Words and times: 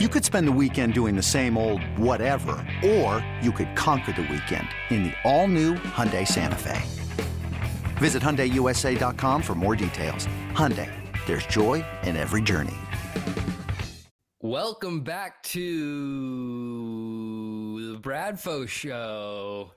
You 0.00 0.08
could 0.08 0.24
spend 0.24 0.48
the 0.48 0.52
weekend 0.52 0.92
doing 0.92 1.14
the 1.14 1.22
same 1.22 1.56
old 1.56 1.80
whatever, 1.96 2.56
or 2.84 3.24
you 3.40 3.52
could 3.52 3.76
conquer 3.76 4.10
the 4.10 4.22
weekend 4.22 4.66
in 4.90 5.04
the 5.04 5.12
all-new 5.22 5.74
Hyundai 5.74 6.26
Santa 6.26 6.56
Fe. 6.58 6.82
Visit 7.98 8.20
HyundaiUSA.com 8.20 9.40
for 9.40 9.54
more 9.54 9.76
details. 9.76 10.26
Hyundai, 10.50 10.90
there's 11.26 11.46
joy 11.46 11.84
in 12.02 12.16
every 12.16 12.42
journey. 12.42 12.74
Welcome 14.40 15.02
back 15.02 15.40
to 15.44 15.62
the 17.92 18.00
Bradfo 18.00 18.66
Show. 18.66 19.74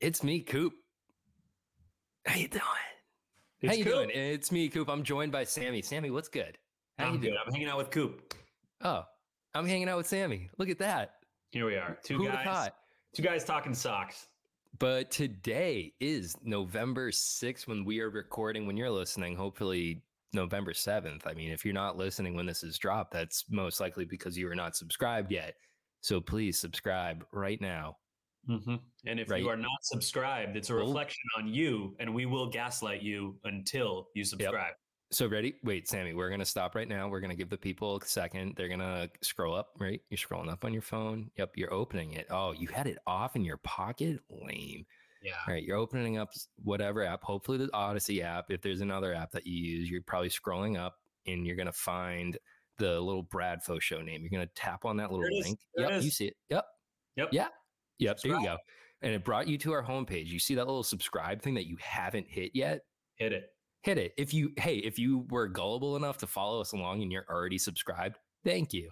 It's 0.00 0.22
me, 0.24 0.40
Coop. 0.40 0.72
How 2.24 2.36
you 2.36 2.48
doing? 2.48 2.62
It's 3.60 3.70
How 3.70 3.76
you 3.76 3.84
Coop. 3.84 3.92
doing? 3.92 4.08
It's 4.14 4.50
me, 4.50 4.70
Coop. 4.70 4.88
I'm 4.88 5.02
joined 5.02 5.30
by 5.30 5.44
Sammy. 5.44 5.82
Sammy, 5.82 6.10
what's 6.10 6.28
good? 6.28 6.56
How 6.98 7.08
I'm 7.08 7.12
you 7.16 7.18
good. 7.18 7.26
doing? 7.26 7.38
I'm 7.46 7.52
hanging 7.52 7.68
out 7.68 7.76
with 7.76 7.90
Coop. 7.90 8.32
Oh, 8.82 9.04
I'm 9.54 9.66
hanging 9.66 9.88
out 9.88 9.96
with 9.96 10.06
Sammy. 10.06 10.50
Look 10.58 10.68
at 10.68 10.78
that. 10.78 11.14
Here 11.50 11.66
we 11.66 11.76
are. 11.76 11.98
Two 12.04 12.18
Who 12.18 12.28
guys. 12.28 12.70
Two 13.14 13.22
guys 13.22 13.44
talking 13.44 13.74
socks. 13.74 14.26
But 14.78 15.10
today 15.10 15.94
is 16.00 16.36
November 16.44 17.10
6th 17.10 17.66
when 17.66 17.84
we 17.84 18.00
are 18.00 18.10
recording. 18.10 18.66
When 18.66 18.76
you're 18.76 18.90
listening, 18.90 19.34
hopefully 19.34 20.02
November 20.34 20.72
7th. 20.74 21.26
I 21.26 21.32
mean, 21.32 21.50
if 21.50 21.64
you're 21.64 21.72
not 21.72 21.96
listening 21.96 22.34
when 22.34 22.44
this 22.44 22.62
is 22.62 22.76
dropped, 22.76 23.12
that's 23.12 23.44
most 23.50 23.80
likely 23.80 24.04
because 24.04 24.36
you 24.36 24.50
are 24.50 24.54
not 24.54 24.76
subscribed 24.76 25.32
yet. 25.32 25.54
So 26.02 26.20
please 26.20 26.58
subscribe 26.58 27.24
right 27.32 27.60
now. 27.60 27.96
Mm-hmm. 28.48 28.76
And 29.06 29.18
if 29.18 29.30
Right. 29.30 29.42
you 29.42 29.48
are 29.48 29.56
not 29.56 29.78
subscribed, 29.82 30.56
it's 30.56 30.68
a 30.68 30.74
Well- 30.74 30.86
reflection 30.88 31.22
on 31.38 31.48
you, 31.48 31.96
and 31.98 32.14
we 32.14 32.26
will 32.26 32.48
gaslight 32.50 33.02
you 33.02 33.40
until 33.44 34.08
you 34.14 34.24
subscribe. 34.24 34.74
So 35.12 35.28
ready? 35.28 35.54
Wait, 35.62 35.88
Sammy, 35.88 36.14
we're 36.14 36.30
gonna 36.30 36.44
stop 36.44 36.74
right 36.74 36.88
now. 36.88 37.08
We're 37.08 37.20
gonna 37.20 37.36
give 37.36 37.48
the 37.48 37.56
people 37.56 37.96
a 37.96 38.04
second. 38.04 38.54
They're 38.56 38.68
gonna 38.68 39.08
scroll 39.22 39.54
up, 39.54 39.70
right? 39.78 40.00
You're 40.10 40.18
scrolling 40.18 40.50
up 40.50 40.64
on 40.64 40.72
your 40.72 40.82
phone. 40.82 41.30
Yep, 41.38 41.52
you're 41.56 41.72
opening 41.72 42.14
it. 42.14 42.26
Oh, 42.28 42.52
you 42.52 42.66
had 42.68 42.88
it 42.88 42.98
off 43.06 43.36
in 43.36 43.44
your 43.44 43.58
pocket? 43.58 44.18
Lame. 44.28 44.84
Yeah. 45.22 45.32
All 45.46 45.54
right, 45.54 45.62
you're 45.62 45.76
opening 45.76 46.18
up 46.18 46.32
whatever 46.62 47.04
app, 47.04 47.22
hopefully 47.22 47.58
the 47.58 47.68
Audacy 47.68 48.22
app. 48.22 48.46
If 48.50 48.62
there's 48.62 48.80
another 48.80 49.14
app 49.14 49.30
that 49.32 49.46
you 49.46 49.54
use, 49.54 49.88
you're 49.90 50.02
probably 50.02 50.28
scrolling 50.28 50.76
up 50.76 50.96
and 51.26 51.46
you're 51.46 51.56
gonna 51.56 51.72
find 51.72 52.36
the 52.78 53.00
little 53.00 53.24
Bradfo 53.24 53.80
show 53.80 54.02
name. 54.02 54.22
You're 54.22 54.30
gonna 54.30 54.50
tap 54.56 54.84
on 54.84 54.96
that 54.96 55.12
little 55.12 55.22
There 55.22 55.30
it 55.30 55.38
is. 55.38 55.46
link. 55.46 55.60
Yep, 55.76 56.02
you 56.02 56.10
see 56.10 56.26
it. 56.26 56.36
Yep. 56.50 56.64
Yep. 57.16 57.28
Yeah. 57.32 57.48
Yep. 57.98 58.20
There 58.22 58.32
you 58.32 58.44
go. 58.44 58.56
And 59.02 59.14
it 59.14 59.24
brought 59.24 59.46
you 59.46 59.56
to 59.58 59.72
our 59.72 59.84
homepage. 59.84 60.26
You 60.26 60.38
see 60.38 60.56
that 60.56 60.66
little 60.66 60.82
subscribe 60.82 61.42
thing 61.42 61.54
that 61.54 61.66
you 61.66 61.76
haven't 61.80 62.26
hit 62.28 62.50
yet? 62.54 62.80
Hit 63.14 63.32
it. 63.32 63.50
Hit 63.86 63.98
it. 63.98 64.12
If 64.18 64.34
you 64.34 64.50
hey, 64.58 64.78
if 64.78 64.98
you 64.98 65.24
were 65.30 65.46
gullible 65.46 65.94
enough 65.96 66.18
to 66.18 66.26
follow 66.26 66.60
us 66.60 66.72
along 66.72 67.02
and 67.02 67.12
you're 67.12 67.24
already 67.30 67.56
subscribed, 67.56 68.18
thank 68.44 68.72
you. 68.74 68.90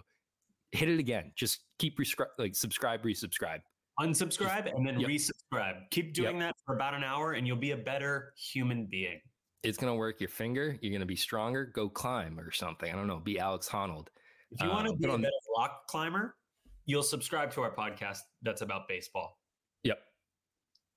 Hit 0.71 0.87
it 0.89 0.99
again. 0.99 1.33
Just 1.35 1.65
keep 1.79 1.99
rescri- 1.99 2.27
like 2.39 2.55
subscribe, 2.55 3.03
resubscribe. 3.03 3.59
Unsubscribe 3.99 4.73
and 4.73 4.87
then 4.87 4.99
Yep. 4.99 5.09
resubscribe. 5.09 5.81
Keep 5.91 6.13
doing 6.13 6.39
that 6.39 6.55
for 6.65 6.75
about 6.75 6.93
an 6.93 7.03
hour, 7.03 7.33
and 7.33 7.45
you'll 7.45 7.55
be 7.57 7.71
a 7.71 7.77
better 7.77 8.33
human 8.37 8.85
being. 8.85 9.19
It's 9.63 9.77
gonna 9.77 9.95
work 9.95 10.19
your 10.21 10.29
finger. 10.29 10.77
You're 10.81 10.93
gonna 10.93 11.05
be 11.05 11.15
stronger. 11.17 11.65
Go 11.65 11.89
climb 11.89 12.39
or 12.39 12.51
something. 12.51 12.91
I 12.91 12.95
don't 12.95 13.07
know. 13.07 13.19
Be 13.19 13.37
Alex 13.37 13.67
Honnold. 13.69 14.07
If 14.51 14.61
you 14.61 14.69
want 14.69 14.87
Uh, 14.87 14.91
to 14.91 14.97
be 14.97 15.09
a 15.09 15.17
better 15.17 15.31
rock 15.57 15.87
climber, 15.87 16.37
you'll 16.85 17.03
subscribe 17.03 17.51
to 17.51 17.61
our 17.61 17.75
podcast 17.75 18.19
that's 18.43 18.61
about 18.61 18.87
baseball. 18.87 19.39
Yep. 19.83 19.99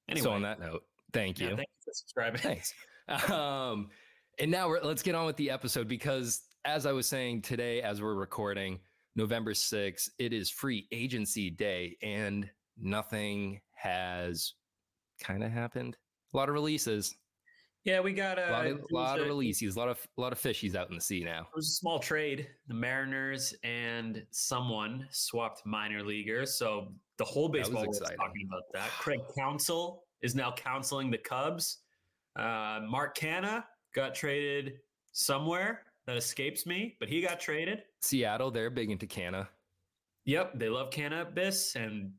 Anyway, 0.08 0.22
So 0.22 0.30
on 0.32 0.42
that 0.42 0.60
note, 0.60 0.84
thank 1.12 1.40
yeah, 1.40 1.50
you. 1.50 1.56
thank 1.56 1.68
you 1.68 1.82
for 1.84 1.92
subscribing. 1.94 2.40
Thanks. 2.40 2.72
Um, 3.30 3.88
and 4.38 4.50
now 4.50 4.68
let's 4.82 5.02
get 5.02 5.14
on 5.14 5.26
with 5.26 5.36
the 5.36 5.50
episode 5.50 5.88
because, 5.88 6.42
as 6.64 6.86
I 6.86 6.92
was 6.92 7.06
saying 7.06 7.42
today, 7.42 7.82
as 7.82 8.00
we're 8.00 8.14
recording 8.14 8.78
November 9.16 9.52
6th, 9.52 10.10
it 10.18 10.32
is 10.32 10.50
free 10.50 10.86
agency 10.92 11.50
day 11.50 11.96
and 12.02 12.48
nothing 12.80 13.60
has 13.74 14.54
kind 15.20 15.42
of 15.42 15.50
happened. 15.50 15.96
A 16.32 16.36
lot 16.36 16.48
of 16.48 16.54
releases, 16.54 17.16
Yeah, 17.84 18.00
we 18.00 18.12
got 18.12 18.38
a 18.38 18.50
lot 18.52 18.66
of, 18.66 18.84
lot 18.92 19.18
of 19.18 19.26
releases, 19.26 19.74
a 19.74 19.78
lot 19.78 19.88
of, 19.88 19.98
a 20.16 20.20
lot 20.20 20.32
of 20.32 20.38
fishies 20.38 20.74
out 20.74 20.88
in 20.90 20.94
the 20.94 21.00
sea 21.00 21.24
now. 21.24 21.40
It 21.40 21.56
was 21.56 21.68
a 21.68 21.72
small 21.72 21.98
trade. 21.98 22.48
The 22.68 22.74
Mariners 22.74 23.54
and 23.64 24.24
someone 24.30 25.08
swapped 25.10 25.64
minor 25.64 26.04
leaguers. 26.04 26.54
So 26.54 26.92
the 27.16 27.24
whole 27.24 27.48
baseball 27.48 27.86
was 27.86 27.98
exciting. 27.98 28.18
talking 28.18 28.48
about 28.48 28.62
that. 28.74 28.90
Craig 28.90 29.20
Counsell 29.36 30.04
is 30.22 30.34
now 30.34 30.52
counseling 30.52 31.10
the 31.10 31.18
Cubs. 31.18 31.78
Uh, 32.36 32.80
Mark 32.88 33.16
Canha 33.16 33.64
got 33.94 34.14
traded 34.14 34.80
somewhere 35.12 35.82
that 36.06 36.16
escapes 36.16 36.66
me, 36.66 36.96
but 37.00 37.08
he 37.08 37.20
got 37.20 37.40
traded. 37.40 37.82
Seattle, 38.00 38.50
they're 38.50 38.70
big 38.70 38.90
into 38.90 39.06
Canna. 39.06 39.48
Yep, 40.24 40.58
they 40.58 40.68
love 40.68 40.90
Canna 40.90 41.24
cannabis 41.24 41.74
and 41.74 42.12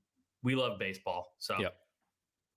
we 0.44 0.56
love 0.56 0.80
baseball. 0.80 1.36
So 1.40 1.60
Yep. 1.60 1.76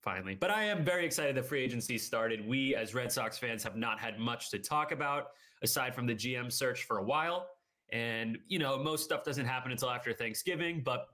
finally. 0.01 0.35
But 0.35 0.51
I 0.51 0.63
am 0.63 0.83
very 0.83 1.05
excited 1.05 1.35
the 1.35 1.43
free 1.43 1.63
agency 1.63 1.97
started. 1.97 2.45
We 2.45 2.75
as 2.75 2.93
Red 2.93 3.11
Sox 3.11 3.37
fans 3.37 3.63
have 3.63 3.75
not 3.75 3.99
had 3.99 4.19
much 4.19 4.49
to 4.51 4.59
talk 4.59 4.91
about 4.91 5.27
aside 5.61 5.95
from 5.95 6.05
the 6.05 6.15
GM 6.15 6.51
search 6.51 6.83
for 6.83 6.97
a 6.97 7.03
while. 7.03 7.49
And 7.91 8.37
you 8.47 8.59
know, 8.59 8.77
most 8.77 9.03
stuff 9.03 9.23
doesn't 9.23 9.45
happen 9.45 9.71
until 9.71 9.89
after 9.89 10.11
Thanksgiving, 10.13 10.81
but 10.83 11.07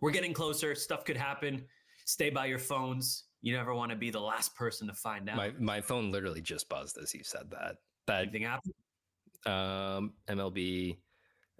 we're 0.00 0.12
getting 0.12 0.32
closer. 0.32 0.74
Stuff 0.74 1.04
could 1.04 1.16
happen. 1.16 1.64
Stay 2.04 2.30
by 2.30 2.46
your 2.46 2.58
phones. 2.58 3.24
You 3.42 3.54
never 3.56 3.74
want 3.74 3.90
to 3.90 3.96
be 3.96 4.10
the 4.10 4.20
last 4.20 4.54
person 4.54 4.86
to 4.88 4.94
find 4.94 5.28
out. 5.28 5.36
My 5.36 5.52
my 5.58 5.80
phone 5.80 6.10
literally 6.10 6.40
just 6.40 6.68
buzzed 6.68 6.96
as 6.96 7.12
you 7.12 7.24
said 7.24 7.50
that. 7.50 7.76
That 8.06 8.22
Anything 8.22 8.42
happen? 8.42 8.72
um, 9.46 10.12
MLB, 10.28 10.96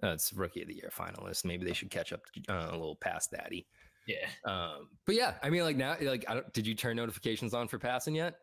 uh, 0.03 0.07
it's 0.07 0.33
rookie 0.33 0.61
of 0.61 0.67
the 0.69 0.75
year 0.75 0.89
finalist. 0.95 1.45
Maybe 1.45 1.65
they 1.65 1.73
should 1.73 1.89
catch 1.89 2.13
up 2.13 2.21
uh, 2.49 2.67
a 2.69 2.71
little 2.71 2.95
past 2.95 3.31
Daddy. 3.31 3.67
Yeah. 4.07 4.27
Um, 4.45 4.89
but 5.05 5.15
yeah, 5.15 5.35
I 5.41 5.49
mean, 5.49 5.63
like 5.63 5.77
now, 5.77 5.95
like, 6.01 6.25
I 6.27 6.35
don't, 6.35 6.53
did 6.53 6.67
you 6.67 6.75
turn 6.75 6.95
notifications 6.97 7.53
on 7.53 7.67
for 7.67 7.79
Passan 7.79 8.15
yet? 8.15 8.35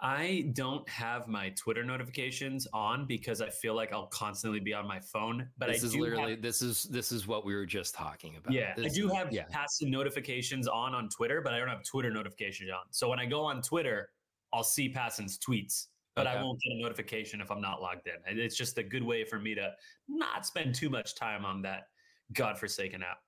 I 0.00 0.50
don't 0.52 0.86
have 0.88 1.26
my 1.26 1.50
Twitter 1.50 1.82
notifications 1.82 2.66
on 2.74 3.06
because 3.06 3.40
I 3.40 3.48
feel 3.48 3.74
like 3.74 3.92
I'll 3.92 4.08
constantly 4.08 4.60
be 4.60 4.74
on 4.74 4.86
my 4.86 5.00
phone. 5.00 5.48
But 5.56 5.68
this 5.68 5.82
I 5.82 5.86
is 5.86 5.92
do 5.92 6.00
literally 6.02 6.32
have 6.32 6.42
this 6.42 6.60
is 6.60 6.84
this 6.84 7.12
is 7.12 7.26
what 7.26 7.46
we 7.46 7.54
were 7.54 7.64
just 7.64 7.94
talking 7.94 8.36
about. 8.36 8.52
Yeah, 8.52 8.74
I 8.76 8.88
do 8.88 9.08
is- 9.08 9.14
have 9.14 9.32
yeah. 9.32 9.44
Passan 9.46 9.88
notifications 9.88 10.68
on 10.68 10.94
on 10.94 11.08
Twitter, 11.08 11.40
but 11.40 11.54
I 11.54 11.58
don't 11.58 11.68
have 11.68 11.82
Twitter 11.82 12.10
notifications 12.10 12.70
on. 12.70 12.84
So 12.90 13.08
when 13.08 13.18
I 13.18 13.24
go 13.24 13.44
on 13.44 13.62
Twitter, 13.62 14.10
I'll 14.52 14.64
see 14.64 14.92
Passan's 14.92 15.38
tweets, 15.38 15.86
but 16.14 16.26
I 16.26 16.42
won't 16.42 16.60
get 16.60 16.72
a 16.72 16.82
notification 16.82 17.40
if 17.40 17.50
I'm 17.50 17.60
not 17.60 17.80
logged 17.80 18.06
in. 18.06 18.38
It's 18.38 18.56
just 18.56 18.76
a 18.78 18.82
good 18.82 19.02
way 19.02 19.24
for 19.24 19.38
me 19.38 19.54
to 19.54 19.72
not 20.08 20.44
spend 20.44 20.74
too 20.74 20.90
much 20.90 21.14
time 21.14 21.44
on 21.44 21.62
that 21.62 21.88
godforsaken 22.34 23.02
app. 23.02 23.18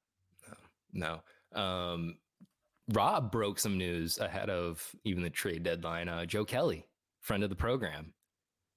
No. 0.92 1.20
Um, 1.54 2.18
Rob 2.93 3.31
broke 3.31 3.59
some 3.59 3.76
news 3.76 4.19
ahead 4.19 4.49
of 4.49 4.84
even 5.04 5.22
the 5.22 5.31
trade 5.31 5.62
deadline. 5.62 6.09
Uh, 6.09 6.25
Joe 6.25 6.44
Kelly, 6.44 6.87
friend 7.21 7.44
of 7.44 7.50
the 7.50 7.56
program, 7.56 8.15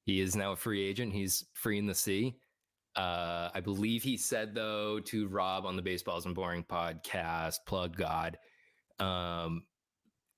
he 0.06 0.20
is 0.20 0.36
now 0.36 0.52
a 0.52 0.56
free 0.58 0.86
agent. 0.86 1.14
He's 1.14 1.46
free 1.54 1.78
in 1.78 1.86
the 1.86 1.96
sea. 1.96 2.36
Uh, 2.96 3.50
I 3.54 3.62
believe 3.62 4.04
he 4.04 4.18
said 4.18 4.54
though 4.54 5.00
to 5.00 5.28
Rob 5.30 5.66
on 5.66 5.78
the 5.78 5.82
Baseball 5.82 6.18
Isn't 6.18 6.34
Boring 6.34 6.64
podcast, 6.64 7.60
plug 7.66 7.96
God, 7.96 8.38
um, 9.00 9.64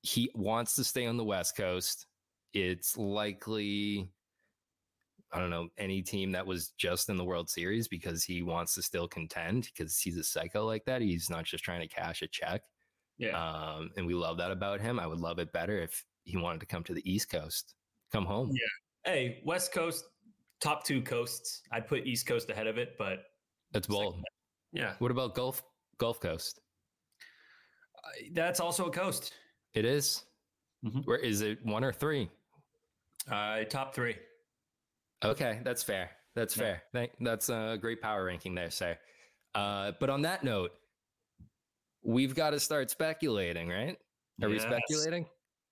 he 0.02 0.30
wants 0.36 0.76
to 0.76 0.84
stay 0.84 1.08
on 1.08 1.18
the 1.18 1.24
West 1.24 1.58
Coast. 1.58 2.06
It's 2.54 2.96
likely, 2.96 4.08
I 5.32 5.40
don't 5.40 5.50
know, 5.50 5.70
any 5.80 6.04
team 6.04 6.34
that 6.34 6.46
was 6.46 6.70
just 6.78 7.10
in 7.10 7.18
the 7.18 7.26
World 7.26 7.50
Series 7.50 7.88
because 7.88 8.24
he 8.24 8.44
wants 8.44 8.76
to 8.76 8.84
still 8.84 9.08
contend 9.08 9.70
because 9.74 9.98
he's 9.98 10.18
a 10.18 10.24
psycho 10.24 10.64
like 10.64 10.86
that. 10.86 11.02
He's 11.02 11.32
not 11.32 11.46
just 11.46 11.64
trying 11.64 11.82
to 11.82 11.88
cash 11.88 12.22
a 12.22 12.28
check. 12.28 12.62
Yeah. 13.18 13.38
Um, 13.38 13.92
and 13.98 14.06
we 14.08 14.14
love 14.14 14.38
that 14.38 14.52
about 14.52 14.82
him. 14.82 15.00
I 15.00 15.08
would 15.08 15.20
love 15.20 15.40
it 15.40 15.52
better 15.54 15.80
if 15.82 16.04
he 16.24 16.38
wanted 16.38 16.60
to 16.62 16.66
come 16.66 16.84
to 16.86 16.94
the 16.94 17.10
East 17.12 17.30
Coast, 17.30 17.76
come 18.12 18.26
home. 18.26 18.50
Yeah. 18.54 19.12
hey, 19.12 19.42
West 19.46 19.72
Coast, 19.74 20.06
top 20.62 20.84
two 20.86 21.02
coasts. 21.02 21.62
I'd 21.72 21.88
put 21.88 22.06
East 22.08 22.26
Coast 22.26 22.50
ahead 22.50 22.68
of 22.68 22.78
it, 22.78 22.96
but 22.98 23.26
That's 23.72 23.88
bold. 23.88 24.24
yeah, 24.72 24.96
What 25.00 25.12
about 25.12 25.36
Gulf 25.36 25.62
Gulf 25.98 26.20
Coast? 26.20 26.60
I- 28.04 28.30
that's 28.34 28.60
also 28.60 28.88
a 28.88 28.92
coast. 28.92 29.34
It 29.74 29.86
is? 29.86 30.24
Mhm. 30.86 31.06
Where 31.06 31.18
is 31.18 31.42
it? 31.42 31.64
One 31.66 31.84
or 31.84 31.94
three? 31.94 32.30
Uh, 33.30 33.64
top 33.66 33.94
three. 33.96 34.18
Okay, 35.24 35.62
that's 35.64 35.84
fair. 35.84 36.12
That's 36.36 36.56
Yeah. 36.58 36.64
fair. 36.64 36.84
Thank, 36.92 37.12
that's 37.22 37.50
a 37.50 37.78
great 37.80 38.02
power 38.02 38.26
ranking 38.26 38.56
there, 38.56 38.72
sir. 38.72 38.98
Uh, 39.56 39.92
but 40.00 40.10
on 40.10 40.22
that 40.24 40.44
note, 40.44 40.72
we've 42.04 42.36
got 42.36 42.52
to 42.52 42.60
start 42.60 42.90
speculating, 42.90 43.70
right? 43.70 43.98
Are 44.42 44.50
we 44.50 44.60
speculating? 44.60 45.26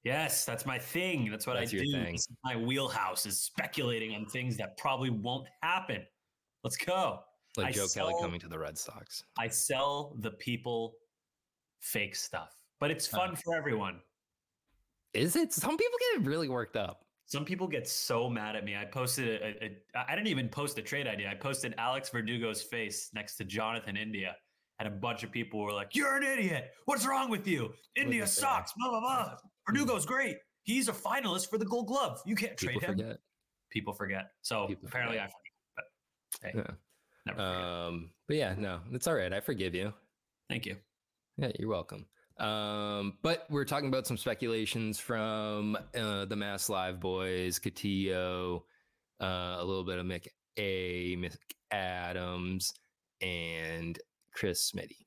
Yes, 0.04 0.45
that's 0.45 0.66
my 0.66 0.80
thing. 0.80 1.30
That's 1.30 1.45
what 1.45 1.57
That's 1.60 1.72
I 1.74 1.78
your 1.78 1.86
do. 1.86 1.92
thing. 1.92 2.18
My 2.44 2.56
wheelhouse 2.56 3.25
is 3.25 3.38
speculating 3.39 4.16
on 4.16 4.25
things 4.25 4.57
that 4.57 4.78
probably 4.78 5.12
won't 5.12 5.48
happen. 5.62 6.04
Let's 6.63 6.78
go. 6.78 7.19
Like 7.57 7.68
I 7.68 7.72
Joe 7.72 7.88
Kelly 7.88 8.13
coming 8.19 8.39
to 8.39 8.48
the 8.48 8.57
Red 8.57 8.78
Sox. 8.78 9.24
I 9.38 9.48
sell 9.48 10.16
the 10.19 10.31
people 10.31 10.95
fake 11.81 12.16
stuff, 12.16 12.51
but 12.80 12.89
it's 12.92 13.13
Oh. 13.13 13.18
fun 13.18 13.36
for 13.36 13.56
everyone. 13.56 14.00
Is 15.13 15.36
it? 15.36 15.54
Some 15.54 15.78
people 15.78 15.98
get 16.16 16.25
really 16.25 16.48
worked 16.50 16.78
up. 16.78 17.06
Some 17.25 17.45
people 17.45 17.68
get 17.68 17.88
so 17.88 18.30
mad 18.30 18.56
at 18.56 18.63
me. 18.63 18.75
I 18.75 18.86
posted 18.86 19.42
a, 19.42 19.63
a, 19.66 19.78
a 19.95 20.12
I 20.12 20.16
didn't 20.16 20.28
even 20.28 20.50
post 20.50 20.78
a 20.78 20.81
trade 20.81 21.07
idea. 21.07 21.30
I 21.30 21.36
posted 21.36 21.75
Alex 21.78 22.10
Verdugo's 22.10 22.62
face 22.63 23.10
next 23.13 23.36
to 23.38 23.44
Jonathan 23.45 23.98
India, 23.98 24.36
and 24.81 24.88
a 24.88 24.98
bunch 24.98 25.24
of 25.24 25.31
people 25.31 25.62
were 25.62 25.72
like, 25.74 25.95
"You're 25.95 26.18
an 26.18 26.24
idiot. 26.24 26.72
What's 26.86 27.06
wrong 27.06 27.30
with 27.30 27.48
you? 27.48 27.74
India 27.95 28.25
sucks." 28.25 28.74
Blah 28.78 28.89
blah 28.89 29.00
blah. 29.00 29.38
Verdugo's 29.69 30.06
great. 30.06 30.38
He's 30.63 30.88
a 30.88 30.92
finalist 30.94 31.50
for 31.50 31.57
the 31.57 31.66
Gold 31.66 31.88
Glove. 31.88 32.19
You 32.25 32.36
can't 32.36 32.57
trade 32.57 32.74
People 32.74 32.89
him. 32.89 32.98
forget. 32.98 33.19
People 33.72 33.94
forget. 33.94 34.31
So 34.42 34.68
People 34.68 34.88
apparently 34.88 35.18
forget. 35.18 35.30
I 35.30 35.33
forget. 35.33 35.86
But 36.33 36.48
hey, 36.48 36.51
Yeah. 36.56 36.75
never 37.25 37.38
forget. 37.38 37.63
Um, 37.63 38.12
but 38.28 38.38
yeah, 38.38 38.56
no, 38.57 38.80
it's 38.92 39.07
all 39.07 39.16
right. 39.16 39.31
I 39.31 39.39
forgive 39.39 39.75
you. 39.75 39.94
Thank 40.50 40.66
you. 40.66 40.78
Yeah, 41.38 41.51
you're 41.60 41.69
welcome. 41.69 42.06
Um, 42.38 43.18
but 43.22 43.45
we're 43.50 43.66
talking 43.66 43.88
about 43.88 44.07
some 44.07 44.18
speculations 44.18 45.00
from 45.00 45.78
uh, 45.95 46.25
the 46.25 46.36
Mass 46.36 46.69
Live 46.69 47.00
boys, 47.00 47.60
Cotillo, 47.60 48.63
uh, 49.22 49.57
a 49.60 49.63
little 49.63 49.83
bit 49.83 50.00
of 50.00 50.06
Mick 50.07 50.28
A, 50.57 51.16
Mick 51.18 51.36
Adams, 51.72 52.74
and 53.22 53.98
Chris 54.33 54.72
Smitty. 54.72 55.06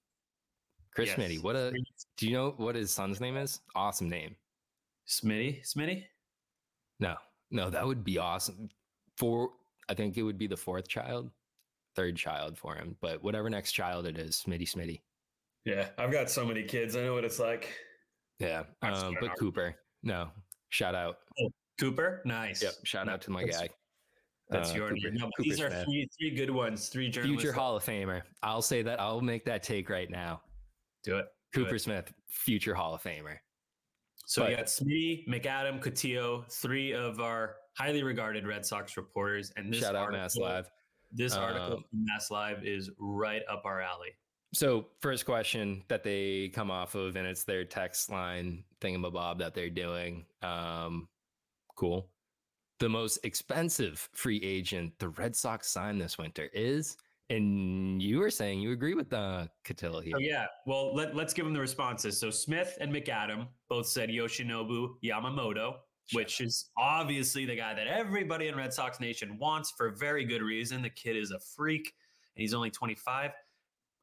Chris 0.94 1.09
Yes. 1.09 1.19
Smitty, 1.19 1.43
what 1.43 1.56
a 1.56 1.73
do 2.17 2.26
you 2.26 2.32
know 2.32 2.55
what 2.56 2.75
his 2.76 2.91
son's 2.93 3.21
name 3.21 3.37
is? 3.37 3.61
Awesome 3.75 4.09
name. 4.09 4.37
Smitty, 5.09 5.62
Smitty. 5.67 6.05
No, 7.00 7.17
no, 7.50 7.69
that 7.71 7.87
would 7.87 8.05
be 8.05 8.19
awesome. 8.19 8.69
For 9.19 9.50
I 9.88 9.94
think 9.94 10.17
it 10.17 10.23
would 10.23 10.38
be 10.38 10.47
the 10.47 10.56
fourth 10.56 10.88
child, 10.88 11.31
third 11.97 12.17
child 12.17 12.56
for 12.56 12.75
him, 12.75 12.97
but 13.00 13.23
whatever 13.23 13.50
next 13.50 13.73
child 13.73 14.06
it 14.06 14.19
is, 14.19 14.43
Smitty 14.47 14.69
Smitty. 14.71 15.00
Yeah, 15.65 15.88
I've 15.99 16.12
got 16.12 16.31
so 16.31 16.44
many 16.44 16.62
kids. 16.62 16.94
I 16.97 17.03
know 17.03 17.15
what 17.15 17.25
it's 17.25 17.38
like. 17.38 17.75
Yeah. 18.38 18.65
Um, 18.82 19.17
but. 19.21 19.37
Cooper, 19.38 19.75
no. 20.03 20.31
Shout 20.69 20.94
out. 20.94 21.19
Cooper, 21.81 22.23
nice. 22.25 22.62
Yep. 22.62 22.75
Shout 22.85 23.09
out 23.09 23.21
to 23.23 23.31
my 23.31 23.43
That's- 23.44 23.62
guy. 23.62 23.69
That's 24.50 24.73
Uh, 24.73 24.75
your 24.76 24.88
Cooper- 24.91 25.11
name. 25.11 25.14
No, 25.14 25.31
but 25.37 25.44
these 25.44 25.61
are 25.61 25.70
three 25.85 26.08
three 26.19 26.31
good 26.31 26.50
ones. 26.50 26.88
Three 26.88 27.08
journalists. 27.08 27.43
Future 27.43 27.55
Hall 27.55 27.76
of 27.76 27.85
Famer. 27.85 28.23
I'll 28.43 28.62
say 28.62 28.82
that. 28.82 29.00
I'll 29.00 29.20
make 29.20 29.44
that 29.46 29.62
take 29.62 29.88
right 29.88 30.11
now. 30.11 30.43
Do 31.02 31.19
it. 31.19 31.26
Do 31.52 31.64
Cooper 31.64 31.76
it. 31.76 31.81
Smith, 31.81 32.12
future 32.29 32.75
Hall 32.75 32.94
of 32.94 33.02
Famer. 33.02 33.38
So 34.26 34.43
But- 34.43 34.50
you 34.50 34.56
got 34.56 34.67
Smitty, 34.67 35.26
McAdam, 35.29 35.81
Cotillo, 35.82 36.50
three 36.52 36.93
of 36.93 37.20
our 37.20 37.56
highly 37.76 38.02
regarded 38.02 38.46
Red 38.46 38.64
Sox 38.64 38.96
reporters. 38.96 39.50
And 39.56 39.73
this 39.73 39.81
Shout 39.81 39.94
out 39.94 40.02
article, 40.05 40.20
Mass 40.23 40.37
Live. 40.37 40.70
This 41.12 41.35
article 41.35 41.76
Um, 41.79 41.85
from 41.90 42.05
Mass 42.05 42.31
Live 42.31 42.64
is 42.67 42.90
right 42.99 43.43
up 43.49 43.62
our 43.64 43.81
alley. 43.81 44.11
So, 44.52 44.88
first 45.00 45.25
question 45.26 45.85
that 45.88 46.02
they 46.05 46.49
come 46.50 46.70
off 46.70 46.94
of, 46.94 47.17
and 47.17 47.26
it's 47.26 47.44
their 47.44 47.64
text 47.64 48.08
line 48.11 48.64
thingamabob 48.81 49.38
that 49.38 49.52
they're 49.55 49.69
doing. 49.70 50.26
Um, 50.43 51.08
cool. 51.76 52.11
The 52.81 52.88
most 52.88 53.19
expensive 53.25 54.09
free 54.12 54.41
agent 54.43 54.93
the 54.99 55.09
Red 55.09 55.37
Sox 55.37 55.69
signed 55.69 56.00
this 56.00 56.19
winter 56.19 56.50
is, 56.53 56.97
and 57.31 58.03
you 58.03 58.19
were 58.19 58.31
saying 58.31 58.61
you 58.61 58.73
agree 58.73 58.94
with 58.94 59.11
the 59.11 59.49
Cotillo 59.65 60.03
here. 60.03 60.15
Oh 60.17 60.21
yeah. 60.21 60.47
Well, 60.67 60.94
let, 60.94 61.15
let's 61.15 61.32
give 61.32 61.44
them 61.44 61.55
the 61.55 61.61
responses. 61.61 62.19
So 62.19 62.31
Smith 62.31 62.76
and 62.81 62.93
McAdam 62.93 63.47
both 63.69 63.87
said 63.87 64.09
Yoshinobu 64.11 64.94
Yamamoto, 65.03 65.75
Shut 66.06 66.17
which 66.17 66.41
is 66.41 66.71
obviously 66.76 67.47
the 67.47 67.56
guy 67.56 67.75
that 67.75 67.87
everybody 67.87 68.49
in 68.49 68.56
Red 68.56 68.75
Sox 68.75 69.00
Nation 69.00 69.38
wants 69.38 69.73
for 69.76 69.91
very 69.91 70.25
good 70.25 70.43
reason. 70.43 70.82
The 70.82 70.91
kid 70.91 71.17
is 71.17 71.31
a 71.31 71.38
freak 71.38 71.94
and 72.37 72.43
he's 72.43 72.55
only 72.55 72.71
25. 72.71 73.31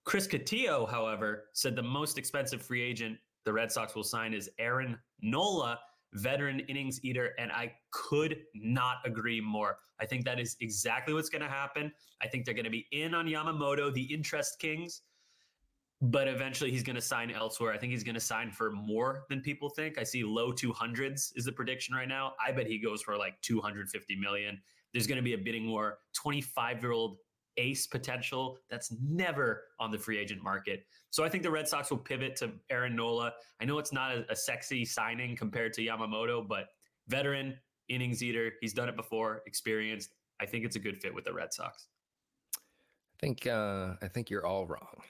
Chris 0.03 0.27
Cotillo, 0.27 0.89
however, 0.89 1.45
said 1.53 1.75
the 1.75 1.83
most 1.83 2.17
expensive 2.17 2.61
free 2.61 2.81
agent 2.81 3.17
the 3.45 3.53
Red 3.53 3.71
Sox 3.71 3.95
will 3.95 4.03
sign 4.03 4.33
is 4.33 4.49
Aaron 4.57 4.97
Nola, 5.21 5.79
veteran 6.13 6.59
innings 6.61 6.99
eater. 7.03 7.31
And 7.37 7.51
I 7.51 7.73
could 7.91 8.37
not 8.53 8.97
agree 9.05 9.41
more. 9.41 9.77
I 9.99 10.05
think 10.05 10.25
that 10.25 10.39
is 10.39 10.57
exactly 10.61 11.13
what's 11.13 11.29
going 11.29 11.43
to 11.43 11.49
happen. 11.49 11.91
I 12.21 12.27
think 12.27 12.45
they're 12.45 12.53
going 12.53 12.65
to 12.65 12.71
be 12.71 12.87
in 12.91 13.13
on 13.13 13.27
Yamamoto, 13.27 13.93
the 13.93 14.13
interest 14.13 14.59
kings 14.59 15.01
but 16.01 16.27
eventually 16.27 16.71
he's 16.71 16.81
going 16.81 16.95
to 16.95 17.01
sign 17.01 17.29
elsewhere. 17.29 17.71
I 17.71 17.77
think 17.77 17.91
he's 17.91 18.03
going 18.03 18.15
to 18.15 18.21
sign 18.21 18.51
for 18.51 18.71
more 18.71 19.23
than 19.29 19.39
people 19.41 19.69
think. 19.69 19.99
I 19.99 20.03
see 20.03 20.23
low 20.23 20.51
200s 20.51 21.31
is 21.35 21.45
the 21.45 21.51
prediction 21.51 21.93
right 21.93 22.07
now. 22.07 22.33
I 22.45 22.51
bet 22.51 22.65
he 22.65 22.79
goes 22.79 23.03
for 23.03 23.17
like 23.17 23.39
250 23.41 24.15
million. 24.15 24.59
There's 24.93 25.05
going 25.05 25.17
to 25.17 25.23
be 25.23 25.33
a 25.33 25.37
bidding 25.37 25.69
war. 25.69 25.99
25 26.15 26.81
year 26.81 26.91
old 26.91 27.17
ace 27.57 27.87
potential 27.87 28.57
that's 28.69 28.93
never 29.01 29.63
on 29.79 29.91
the 29.91 29.97
free 29.97 30.17
agent 30.17 30.41
market. 30.43 30.85
So 31.09 31.23
I 31.23 31.29
think 31.29 31.43
the 31.43 31.51
Red 31.51 31.67
Sox 31.67 31.89
will 31.91 31.97
pivot 31.97 32.35
to 32.37 32.51
Aaron 32.69 32.95
Nola. 32.95 33.33
I 33.61 33.65
know 33.65 33.77
it's 33.79 33.91
not 33.93 34.11
a, 34.15 34.25
a 34.31 34.35
sexy 34.35 34.85
signing 34.85 35.35
compared 35.35 35.73
to 35.73 35.81
Yamamoto, 35.81 36.47
but 36.47 36.67
veteran 37.07 37.57
innings 37.89 38.23
eater. 38.23 38.53
He's 38.61 38.73
done 38.73 38.87
it 38.89 38.95
before, 38.95 39.41
experienced. 39.45 40.13
I 40.39 40.45
think 40.45 40.65
it's 40.65 40.75
a 40.75 40.79
good 40.79 40.97
fit 40.97 41.13
with 41.13 41.25
the 41.25 41.33
Red 41.33 41.53
Sox. 41.53 41.87
I 42.55 42.59
think 43.19 43.45
uh, 43.45 43.93
I 44.01 44.07
think 44.07 44.29
you're 44.29 44.45
all 44.45 44.65
wrong. 44.65 45.01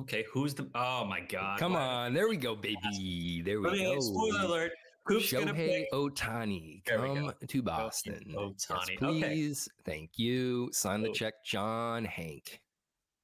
Okay, 0.00 0.24
who's 0.30 0.54
the? 0.54 0.68
Oh 0.74 1.04
my 1.06 1.20
God! 1.20 1.58
Come 1.58 1.72
Why- 1.72 1.80
on, 1.80 2.14
there 2.14 2.28
we 2.28 2.36
go, 2.36 2.54
baby. 2.54 3.42
There 3.44 3.58
Let 3.60 3.72
we 3.72 3.78
me 3.78 3.94
go. 3.94 4.00
spoiler 4.00 4.40
alert. 4.42 4.72
Coop's 5.10 5.32
Shohei. 5.32 5.86
Ohtani, 5.92 6.84
come 6.84 7.32
to 7.48 7.62
Boston. 7.62 8.22
Yes, 8.26 8.36
Ohtani. 8.36 9.02
Okay. 9.02 9.20
please. 9.20 9.68
Thank 9.84 10.18
you. 10.18 10.70
Sign 10.72 11.02
the 11.02 11.10
check, 11.10 11.44
John 11.44 12.04
Hank. 12.04 12.60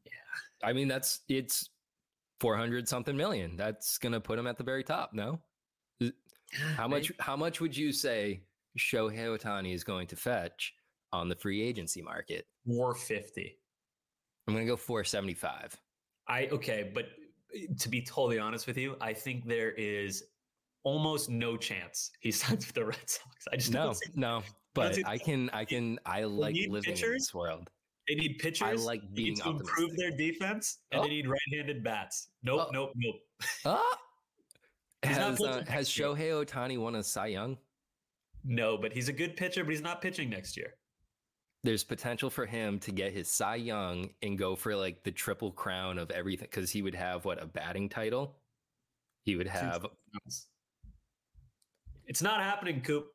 Yeah. 0.04 0.10
I 0.68 0.72
mean, 0.72 0.88
that's 0.88 1.20
it's 1.28 1.70
400 2.40 2.88
something 2.88 3.16
million. 3.16 3.56
That's 3.56 3.98
going 3.98 4.14
to 4.14 4.20
put 4.20 4.36
him 4.36 4.48
at 4.48 4.56
the 4.58 4.64
very 4.64 4.82
top, 4.82 5.10
no? 5.12 5.38
How 6.76 6.88
much 6.88 7.12
how 7.20 7.36
much 7.36 7.60
would 7.60 7.76
you 7.76 7.92
say 7.92 8.42
Shohei 8.78 9.38
Ohtani 9.38 9.72
is 9.72 9.84
going 9.84 10.08
to 10.08 10.16
fetch 10.16 10.74
on 11.12 11.28
the 11.28 11.36
free 11.36 11.62
agency 11.62 12.02
market? 12.02 12.46
Four 12.66 12.94
fifty. 12.96 13.58
I'm 14.48 14.54
going 14.54 14.66
to 14.66 14.72
go 14.72 14.76
475. 14.76 15.76
I 16.28 16.46
okay, 16.52 16.90
but 16.92 17.06
uh, 17.54 17.74
to 17.78 17.88
be 17.88 18.02
totally 18.02 18.38
honest 18.40 18.66
with 18.66 18.76
you, 18.76 18.96
I 19.00 19.12
think 19.12 19.44
there 19.44 19.70
is 19.72 20.24
almost 20.86 21.28
no 21.28 21.56
chance 21.56 22.12
he 22.20 22.30
signs 22.40 22.66
with 22.66 22.74
the 22.74 22.84
Red 22.86 23.08
Sox. 23.10 23.44
I 23.52 23.56
just 23.56 23.72
No, 23.72 23.92
no, 24.14 24.42
but 24.74 24.96
I 25.04 25.18
can 25.18 25.50
I 25.52 25.64
can 25.64 25.98
I 26.06 26.22
like 26.24 26.54
living 26.54 26.72
in 26.74 26.82
pitchers? 26.82 27.22
this 27.22 27.34
world. 27.34 27.68
They 28.08 28.14
need 28.14 28.38
pitchers. 28.38 28.62
I 28.62 28.72
like 28.74 29.00
they 29.02 29.06
need 29.08 29.14
being 29.14 29.36
to 29.38 29.48
improve 29.50 29.96
their 29.96 30.12
defense, 30.16 30.78
and 30.92 31.00
Oh. 31.00 31.02
they 31.04 31.10
need 31.10 31.28
right-handed 31.28 31.82
bats. 31.82 32.28
Nope, 32.44 32.68
Oh. 32.68 32.70
nope, 32.72 32.92
nope. 32.94 33.16
Not 33.64 33.98
Has, 35.02 35.40
uh, 35.40 35.64
has. 35.68 35.88
Shohei 35.88 36.30
Ohtani 36.44 36.78
won 36.78 36.94
a 36.94 37.02
Cy 37.02 37.26
Young? 37.26 37.58
No, 38.44 38.78
but 38.78 38.92
he's 38.92 39.08
a 39.08 39.12
good 39.12 39.36
pitcher, 39.36 39.64
but 39.64 39.70
he's 39.70 39.80
not 39.82 40.00
pitching 40.00 40.30
next 40.30 40.56
year. 40.56 40.74
There's 41.64 41.82
potential 41.84 42.30
for 42.30 42.46
him 42.46 42.78
to 42.80 42.92
get 42.92 43.12
his 43.12 43.28
Cy 43.28 43.56
Young 43.56 44.10
and 44.22 44.38
go 44.38 44.54
for 44.56 44.74
like 44.76 45.02
the 45.02 45.10
triple 45.10 45.50
crown 45.50 45.98
of 45.98 46.10
everything 46.12 46.46
because 46.48 46.70
he 46.70 46.80
would 46.82 46.94
have 46.94 47.24
what 47.24 47.42
a 47.42 47.46
batting 47.46 47.88
title. 47.88 48.36
He 49.24 49.34
would 49.34 49.48
have 49.48 49.84
It's 52.06 52.22
not 52.22 52.40
happening, 52.40 52.80
Coop. 52.80 53.06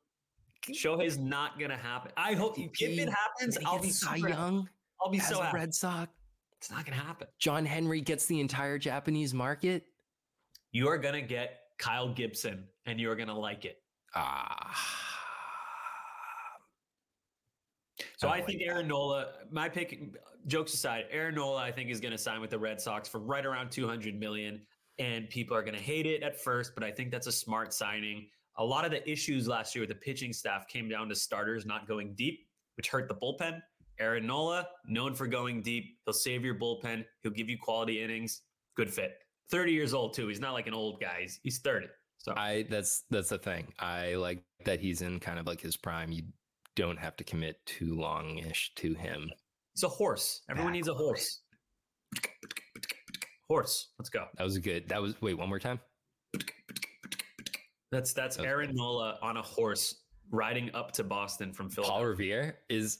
Shohei's 0.69 1.17
not 1.17 1.59
gonna 1.59 1.77
happen. 1.77 2.11
I 2.17 2.33
hope 2.33 2.59
if 2.59 2.71
it 2.79 3.09
happens, 3.09 3.57
I'll 3.65 3.81
be 3.81 3.89
so. 3.89 4.13
Young 4.13 4.69
I'll 5.01 5.09
be 5.09 5.19
so 5.19 5.39
a 5.39 5.45
happy. 5.45 5.57
Red 5.57 5.73
Sox. 5.73 6.11
It's 6.57 6.69
not 6.69 6.85
gonna 6.85 7.01
happen. 7.01 7.27
John 7.39 7.65
Henry 7.65 8.01
gets 8.01 8.27
the 8.27 8.39
entire 8.39 8.77
Japanese 8.77 9.33
market. 9.33 9.85
You 10.71 10.87
are 10.87 10.97
gonna 10.97 11.21
get 11.21 11.61
Kyle 11.79 12.13
Gibson, 12.13 12.65
and 12.85 12.99
you're 12.99 13.15
gonna 13.15 13.37
like 13.37 13.65
it. 13.65 13.81
Ah, 14.13 15.01
So 18.17 18.27
I 18.27 18.33
I, 18.33 18.41
think 18.41 18.59
like 18.59 18.67
Aaron 18.67 18.87
Nola, 18.87 19.33
my 19.49 19.67
pick, 19.67 19.99
jokes 20.45 20.75
aside, 20.75 21.05
Aaron 21.09 21.35
Nola, 21.35 21.61
I 21.61 21.71
think 21.71 21.89
is 21.89 21.99
going 21.99 22.11
to 22.11 22.17
sign 22.17 22.39
with 22.39 22.51
the 22.51 22.59
Red 22.59 22.79
Sox 22.79 23.09
for 23.09 23.19
right 23.19 23.45
around 23.45 23.71
200 23.71 24.19
million. 24.19 24.61
And 24.99 25.27
people 25.29 25.57
are 25.57 25.63
going 25.63 25.73
to 25.73 25.81
hate 25.81 26.05
it 26.05 26.21
at 26.21 26.39
first, 26.39 26.73
but 26.75 26.83
I 26.83 26.91
think 26.91 27.09
that's 27.09 27.25
a 27.25 27.31
smart 27.31 27.73
signing. 27.73 28.27
A 28.57 28.63
lot 28.63 28.85
of 28.85 28.91
the 28.91 29.09
issues 29.09 29.47
last 29.47 29.75
year 29.75 29.81
with 29.81 29.89
the 29.89 29.95
pitching 29.95 30.33
staff 30.33 30.67
came 30.67 30.89
down 30.89 31.09
to 31.09 31.15
starters 31.15 31.65
not 31.65 31.87
going 31.87 32.13
deep, 32.15 32.47
which 32.77 32.89
hurt 32.89 33.07
the 33.07 33.15
bullpen. 33.15 33.59
Aaron 33.99 34.25
Nola, 34.25 34.67
known 34.87 35.13
for 35.13 35.27
going 35.27 35.61
deep, 35.61 35.97
he'll 36.05 36.13
save 36.13 36.43
your 36.43 36.55
bullpen. 36.55 37.05
He'll 37.21 37.31
give 37.31 37.49
you 37.49 37.57
quality 37.57 38.01
innings. 38.03 38.41
Good 38.75 38.91
fit. 38.91 39.13
30 39.51 39.71
years 39.73 39.93
old 39.93 40.13
too. 40.13 40.27
He's 40.27 40.39
not 40.39 40.53
like 40.53 40.67
an 40.67 40.73
old 40.73 40.99
guy. 40.99 41.19
He's, 41.21 41.39
he's 41.43 41.59
30. 41.59 41.87
So 42.17 42.33
I 42.37 42.67
that's 42.69 43.03
that's 43.09 43.29
the 43.29 43.39
thing. 43.39 43.73
I 43.79 44.13
like 44.13 44.43
that 44.65 44.79
he's 44.79 45.01
in 45.01 45.19
kind 45.19 45.39
of 45.39 45.47
like 45.47 45.59
his 45.59 45.75
prime. 45.75 46.11
You 46.11 46.23
don't 46.75 46.99
have 46.99 47.15
to 47.17 47.23
commit 47.23 47.57
too 47.65 47.95
long 47.95 48.37
ish 48.37 48.71
to 48.75 48.93
him. 48.93 49.31
he's 49.73 49.83
a 49.83 49.89
horse. 49.89 50.41
Everyone 50.49 50.73
needs 50.73 50.87
a 50.87 50.93
horse. 50.93 51.41
Horse. 53.47 53.89
Let's 53.97 54.09
go. 54.09 54.25
That 54.37 54.43
was 54.43 54.59
good. 54.59 54.87
That 54.89 55.01
was 55.01 55.19
wait 55.21 55.37
one 55.37 55.49
more 55.49 55.59
time. 55.59 55.79
That's 57.91 58.13
that's 58.13 58.37
That's 58.37 58.47
Aaron 58.47 58.73
Nola 58.73 59.19
on 59.21 59.37
a 59.37 59.41
horse 59.41 59.95
riding 60.31 60.71
up 60.73 60.91
to 60.93 61.03
Boston 61.03 61.51
from 61.51 61.69
Philadelphia. 61.69 61.99
Paul. 61.99 62.05
Revere 62.05 62.57
is 62.69 62.99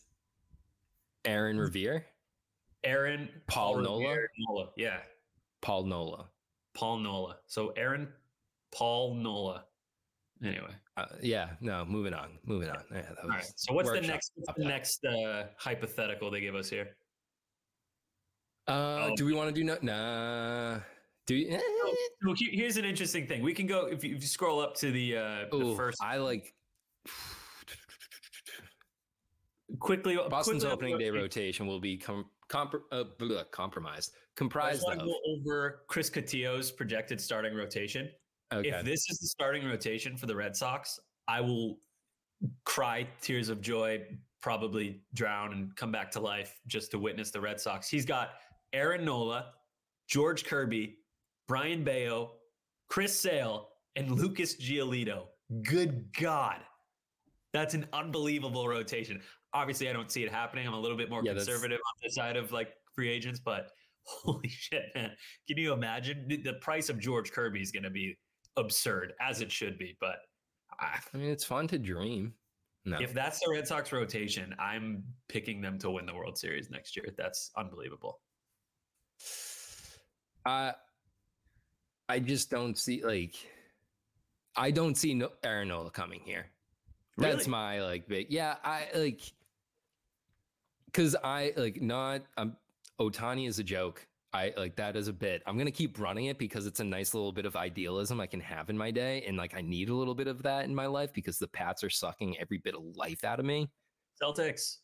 Aaron 1.25 1.57
Revere. 1.57 2.05
Aaron 2.83 3.29
Paul 3.47 3.77
Nola? 3.77 4.09
Revere 4.09 4.29
Nola. 4.37 4.69
Yeah, 4.75 4.97
Paul 5.61 5.85
Nola. 5.85 6.25
Paul 6.73 6.99
Nola. 6.99 7.37
So 7.47 7.69
Aaron 7.77 8.09
Paul 8.71 9.15
Nola. 9.15 9.65
Anyway, 10.43 10.73
uh, 10.97 11.05
yeah, 11.21 11.49
no, 11.61 11.85
moving 11.85 12.15
on, 12.15 12.31
moving 12.45 12.69
on. 12.69 12.83
Yeah, 12.91 13.03
All 13.21 13.29
right. 13.29 13.45
So 13.55 13.73
what's 13.73 13.91
the 13.91 14.01
next 14.01 14.31
what's 14.35 14.57
the 14.57 14.65
next 14.65 15.05
uh, 15.05 15.43
hypothetical 15.55 16.31
they 16.31 16.41
give 16.41 16.55
us 16.55 16.69
here? 16.69 16.95
Uh, 18.67 19.09
oh. 19.09 19.15
do 19.15 19.25
we 19.25 19.33
want 19.33 19.53
to 19.53 19.55
do 19.55 19.63
no? 19.63 19.77
Nah. 19.81 20.79
Do 21.27 21.35
you, 21.35 21.55
eh. 21.55 21.59
so, 21.59 22.33
so 22.33 22.45
here's 22.51 22.77
an 22.77 22.85
interesting 22.85 23.27
thing. 23.27 23.41
We 23.41 23.53
can 23.53 23.67
go 23.67 23.85
if 23.85 24.03
you, 24.03 24.15
if 24.15 24.21
you 24.21 24.27
scroll 24.27 24.59
up 24.59 24.75
to 24.77 24.91
the 24.91 25.17
uh, 25.17 25.55
Ooh, 25.55 25.69
the 25.69 25.75
first. 25.75 26.01
I 26.01 26.17
like 26.17 26.53
quickly. 29.79 30.17
Boston's 30.29 30.63
quickly 30.63 30.93
opening 30.93 30.97
day 30.97 31.09
rotation 31.09 31.67
will 31.67 31.79
be 31.79 31.97
com- 31.97 32.25
uh, 32.91 33.03
compromised, 33.51 34.13
comprised 34.35 34.83
of. 34.87 34.99
Go 34.99 35.15
over 35.27 35.83
Chris 35.87 36.09
Cotillo's 36.09 36.71
projected 36.71 37.21
starting 37.21 37.55
rotation. 37.55 38.09
Okay. 38.53 38.69
If 38.69 38.85
this 38.85 39.09
is 39.09 39.19
the 39.19 39.27
starting 39.27 39.65
rotation 39.65 40.17
for 40.17 40.25
the 40.25 40.35
Red 40.35 40.55
Sox, 40.55 40.99
I 41.27 41.39
will 41.39 41.79
cry 42.65 43.07
tears 43.21 43.49
of 43.49 43.61
joy, 43.61 44.01
probably 44.41 45.01
drown 45.13 45.53
and 45.53 45.75
come 45.75 45.91
back 45.91 46.11
to 46.11 46.19
life 46.19 46.59
just 46.67 46.91
to 46.91 46.99
witness 46.99 47.31
the 47.31 47.39
Red 47.39 47.59
Sox. 47.59 47.87
He's 47.87 48.05
got 48.05 48.31
Aaron 48.73 49.05
Nola, 49.05 49.53
George 50.07 50.43
Kirby, 50.43 50.97
Brayan 51.51 51.83
Bello, 51.83 52.35
Chris 52.87 53.19
Sale, 53.19 53.67
and 53.97 54.09
Lucas 54.09 54.55
Giolito. 54.55 55.23
Good 55.63 56.05
God. 56.17 56.59
That's 57.51 57.73
an 57.73 57.87
unbelievable 57.91 58.69
rotation. 58.69 59.21
Obviously, 59.53 59.89
I 59.89 59.91
don't 59.91 60.09
see 60.09 60.23
it 60.23 60.31
happening. 60.31 60.65
I'm 60.65 60.73
a 60.73 60.79
little 60.79 60.95
bit 60.95 61.09
more 61.09 61.21
yeah, 61.21 61.33
conservative 61.33 61.79
on 61.79 61.93
the 62.01 62.09
side 62.09 62.37
of 62.37 62.53
like 62.53 62.69
free 62.95 63.09
agents, 63.09 63.41
but 63.43 63.67
holy 64.05 64.47
shit, 64.47 64.93
man. 64.95 65.11
Can 65.45 65.57
you 65.57 65.73
imagine? 65.73 66.25
The 66.41 66.53
price 66.61 66.87
of 66.87 66.99
George 66.99 67.33
Kirby 67.33 67.61
is 67.61 67.69
going 67.69 67.83
to 67.83 67.89
be 67.89 68.17
absurd 68.55 69.11
as 69.19 69.41
it 69.41 69.51
should 69.51 69.77
be. 69.77 69.97
But 69.99 70.19
I, 70.79 70.99
I 71.13 71.17
mean, 71.17 71.31
it's 71.31 71.43
fun 71.43 71.67
to 71.67 71.77
dream. 71.77 72.33
No. 72.85 72.97
If 73.01 73.13
that's 73.13 73.41
the 73.41 73.51
Red 73.51 73.67
Sox 73.67 73.91
rotation, 73.91 74.55
I'm 74.57 75.03
picking 75.27 75.59
them 75.59 75.77
to 75.79 75.91
win 75.91 76.05
the 76.05 76.15
World 76.15 76.37
Series 76.37 76.69
next 76.69 76.95
year. 76.95 77.07
That's 77.17 77.51
unbelievable. 77.57 78.21
Uh, 80.45 80.71
I 82.11 82.19
just 82.19 82.49
don't 82.49 82.77
see 82.77 83.01
like 83.05 83.35
I 84.57 84.69
don't 84.69 84.95
see 84.95 85.13
no 85.13 85.29
Aaron 85.45 85.69
Nola 85.69 85.91
coming 85.91 86.19
here. 86.25 86.47
Really? 87.15 87.31
That's 87.31 87.47
my 87.47 87.81
like 87.81 88.05
big 88.05 88.27
yeah. 88.29 88.55
I 88.65 88.87
like 88.93 89.21
because 90.87 91.15
I 91.23 91.53
like 91.55 91.81
not. 91.81 92.23
Um, 92.35 92.57
Ohtani 92.99 93.47
is 93.47 93.59
a 93.59 93.63
joke. 93.63 94.05
I 94.33 94.53
like 94.57 94.75
that 94.75 94.97
as 94.97 95.07
a 95.07 95.13
bit. 95.13 95.41
I'm 95.45 95.57
gonna 95.57 95.71
keep 95.71 96.01
running 96.01 96.25
it 96.25 96.37
because 96.37 96.67
it's 96.67 96.81
a 96.81 96.83
nice 96.83 97.13
little 97.13 97.31
bit 97.31 97.45
of 97.45 97.55
idealism 97.55 98.19
I 98.19 98.27
can 98.27 98.41
have 98.41 98.69
in 98.69 98.77
my 98.77 98.91
day, 98.91 99.23
and 99.25 99.37
like 99.37 99.55
I 99.55 99.61
need 99.61 99.87
a 99.87 99.95
little 99.95 100.15
bit 100.15 100.27
of 100.27 100.43
that 100.43 100.65
in 100.65 100.75
my 100.75 100.87
life 100.87 101.13
because 101.13 101.39
the 101.39 101.47
Pats 101.47 101.81
are 101.81 101.89
sucking 101.89 102.37
every 102.39 102.57
bit 102.57 102.75
of 102.75 102.83
life 102.97 103.23
out 103.23 103.39
of 103.39 103.45
me. 103.45 103.69
Celtics, 104.21 104.79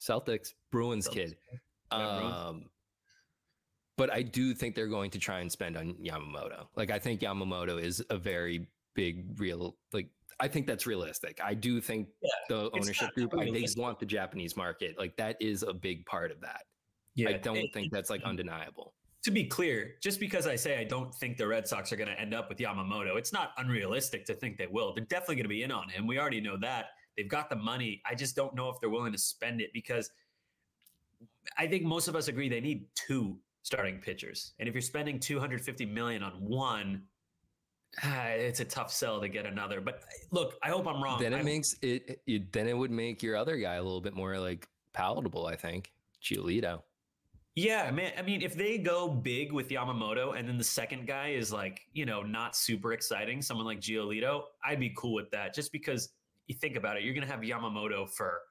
Celtics, 0.00 0.52
Bruins 0.72 1.06
Celtics. 1.06 1.12
kid. 1.12 1.36
Yeah, 1.92 2.46
um, 2.48 2.64
but 3.96 4.12
I 4.12 4.22
do 4.22 4.54
think 4.54 4.74
they're 4.74 4.86
going 4.86 5.10
to 5.10 5.18
try 5.18 5.40
and 5.40 5.50
spend 5.50 5.76
on 5.76 5.94
Yamamoto. 5.94 6.66
Like 6.76 6.90
I 6.90 6.98
think 6.98 7.20
Yamamoto 7.20 7.80
is 7.80 8.04
a 8.10 8.18
very 8.18 8.68
big 8.94 9.38
real 9.38 9.76
like 9.92 10.08
I 10.38 10.48
think 10.48 10.66
that's 10.66 10.86
realistic. 10.86 11.40
I 11.42 11.54
do 11.54 11.80
think 11.80 12.08
yeah, 12.22 12.30
the 12.48 12.70
ownership 12.74 13.14
group 13.14 13.32
I, 13.38 13.50
they 13.50 13.66
want 13.76 13.98
the 13.98 14.06
Japanese 14.06 14.56
market. 14.56 14.98
Like 14.98 15.16
that 15.16 15.36
is 15.40 15.62
a 15.62 15.72
big 15.72 16.04
part 16.04 16.30
of 16.30 16.40
that. 16.42 16.62
Yeah, 17.14 17.30
I 17.30 17.32
don't 17.34 17.56
it, 17.56 17.72
think 17.72 17.90
that's 17.90 18.10
like 18.10 18.22
undeniable. 18.22 18.92
To 19.24 19.30
be 19.30 19.44
clear, 19.44 19.94
just 20.02 20.20
because 20.20 20.46
I 20.46 20.54
say 20.54 20.78
I 20.78 20.84
don't 20.84 21.12
think 21.14 21.38
the 21.38 21.46
Red 21.46 21.66
Sox 21.66 21.90
are 21.90 21.96
going 21.96 22.10
to 22.10 22.20
end 22.20 22.34
up 22.34 22.48
with 22.50 22.58
Yamamoto, 22.58 23.16
it's 23.16 23.32
not 23.32 23.52
unrealistic 23.56 24.26
to 24.26 24.34
think 24.34 24.58
they 24.58 24.66
will. 24.66 24.94
They're 24.94 25.06
definitely 25.06 25.36
going 25.36 25.44
to 25.44 25.48
be 25.48 25.62
in 25.62 25.72
on 25.72 25.88
him. 25.88 26.06
We 26.06 26.18
already 26.18 26.40
know 26.40 26.58
that. 26.60 26.86
They've 27.16 27.28
got 27.28 27.48
the 27.48 27.56
money. 27.56 28.02
I 28.08 28.14
just 28.14 28.36
don't 28.36 28.54
know 28.54 28.68
if 28.68 28.78
they're 28.78 28.90
willing 28.90 29.12
to 29.12 29.18
spend 29.18 29.62
it 29.62 29.70
because 29.72 30.10
I 31.56 31.66
think 31.66 31.84
most 31.84 32.08
of 32.08 32.14
us 32.14 32.28
agree 32.28 32.48
they 32.50 32.60
need 32.60 32.84
two 32.94 33.38
starting 33.66 33.98
pitchers. 33.98 34.52
And 34.60 34.68
if 34.68 34.76
you're 34.76 34.80
spending 34.80 35.18
250 35.18 35.86
million 35.86 36.22
on 36.22 36.34
one, 36.34 37.02
ah, 38.04 38.26
it's 38.26 38.60
a 38.60 38.64
tough 38.64 38.92
sell 38.92 39.20
to 39.20 39.28
get 39.28 39.44
another. 39.44 39.80
But 39.80 40.04
look, 40.30 40.54
I 40.62 40.68
hope 40.68 40.86
I'm 40.86 41.02
wrong. 41.02 41.20
Then 41.20 41.32
it 41.32 41.40
I, 41.40 41.42
makes 41.42 41.74
it, 41.82 42.20
it, 42.28 42.52
then 42.52 42.68
it 42.68 42.78
would 42.78 42.92
make 42.92 43.24
your 43.24 43.34
other 43.34 43.56
guy 43.56 43.74
a 43.74 43.82
little 43.82 44.00
bit 44.00 44.14
more 44.14 44.38
like 44.38 44.68
palatable, 44.92 45.46
I 45.46 45.56
think. 45.56 45.92
Giolito. 46.22 46.82
Yeah, 47.56 47.90
man. 47.90 48.12
I 48.16 48.22
mean, 48.22 48.40
if 48.40 48.54
they 48.54 48.78
go 48.78 49.08
big 49.08 49.50
with 49.50 49.68
Yamamoto 49.68 50.38
and 50.38 50.46
then 50.46 50.58
the 50.58 50.64
second 50.64 51.08
guy 51.08 51.30
is 51.30 51.52
like, 51.52 51.80
you 51.92 52.06
know, 52.06 52.22
not 52.22 52.54
super 52.54 52.92
exciting, 52.92 53.42
someone 53.42 53.66
like 53.66 53.80
Giolito, 53.80 54.42
I'd 54.64 54.78
be 54.78 54.94
cool 54.96 55.14
with 55.14 55.28
that 55.32 55.54
just 55.54 55.72
because 55.72 56.10
you 56.46 56.54
think 56.54 56.76
about 56.76 56.98
it, 56.98 57.02
you're 57.02 57.14
going 57.14 57.26
to 57.26 57.32
have 57.32 57.40
Yamamoto 57.40 58.08
for 58.08 58.42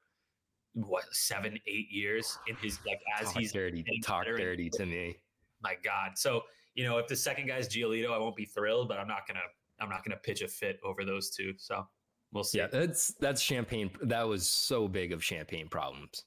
what, 0.75 1.03
seven, 1.11 1.57
eight 1.67 1.89
years 1.89 2.37
in 2.47 2.55
his, 2.57 2.79
like, 2.85 3.01
as 3.19 3.27
talk 3.27 3.37
he's 3.37 3.51
dirty, 3.51 3.83
talk 4.03 4.25
dirty 4.25 4.69
to 4.71 4.85
me. 4.85 5.17
My 5.61 5.75
God. 5.83 6.11
So, 6.15 6.43
you 6.75 6.83
know, 6.83 6.97
if 6.97 7.07
the 7.07 7.15
second 7.15 7.47
guy's 7.47 7.67
Giolito, 7.67 8.11
I 8.11 8.17
won't 8.17 8.35
be 8.35 8.45
thrilled, 8.45 8.87
but 8.87 8.99
I'm 8.99 9.07
not 9.07 9.25
to, 9.37 9.83
I'm 9.83 9.89
not 9.89 10.03
to 10.11 10.17
pitch 10.17 10.41
a 10.41 10.47
fit 10.47 10.79
over 10.83 11.03
those 11.03 11.29
two. 11.29 11.53
So 11.57 11.87
we'll 12.31 12.43
see. 12.43 12.59
Yeah, 12.59 12.67
that's, 12.67 13.13
that's 13.19 13.41
champagne. 13.41 13.89
That 14.01 14.27
was 14.27 14.47
so 14.47 14.87
big 14.87 15.11
of 15.11 15.23
champagne 15.23 15.67
problems. 15.67 16.25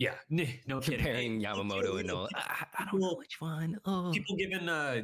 Yeah, 0.00 0.14
no 0.30 0.80
comparing 0.80 1.40
kidding. 1.40 1.42
Yamamoto 1.44 1.98
and 1.98 2.08
Nola. 2.08 2.28
I, 2.34 2.64
I, 2.78 2.84
don't 2.90 3.00
know 3.00 3.16
which 3.18 3.38
one. 3.38 3.78
Oh. 3.84 4.10
People 4.14 4.34
giving 4.34 4.66
uh, 4.66 5.02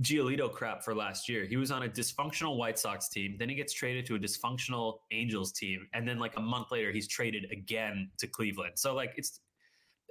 Giolito 0.00 0.52
crap 0.52 0.84
for 0.84 0.94
last 0.94 1.28
year. 1.28 1.44
He 1.44 1.56
was 1.56 1.70
on 1.70 1.82
a 1.82 1.88
dysfunctional 1.88 2.56
White 2.56 2.78
Sox 2.78 3.08
team. 3.08 3.36
Then 3.38 3.48
he 3.48 3.54
gets 3.54 3.72
traded 3.72 4.06
to 4.06 4.14
a 4.14 4.18
dysfunctional 4.18 4.98
Angels 5.10 5.52
team, 5.52 5.86
and 5.92 6.06
then 6.06 6.18
like 6.18 6.36
a 6.36 6.40
month 6.40 6.70
later, 6.70 6.92
he's 6.92 7.08
traded 7.08 7.46
again 7.50 8.10
to 8.18 8.26
Cleveland. 8.26 8.74
So 8.76 8.94
like 8.94 9.14
it's, 9.16 9.40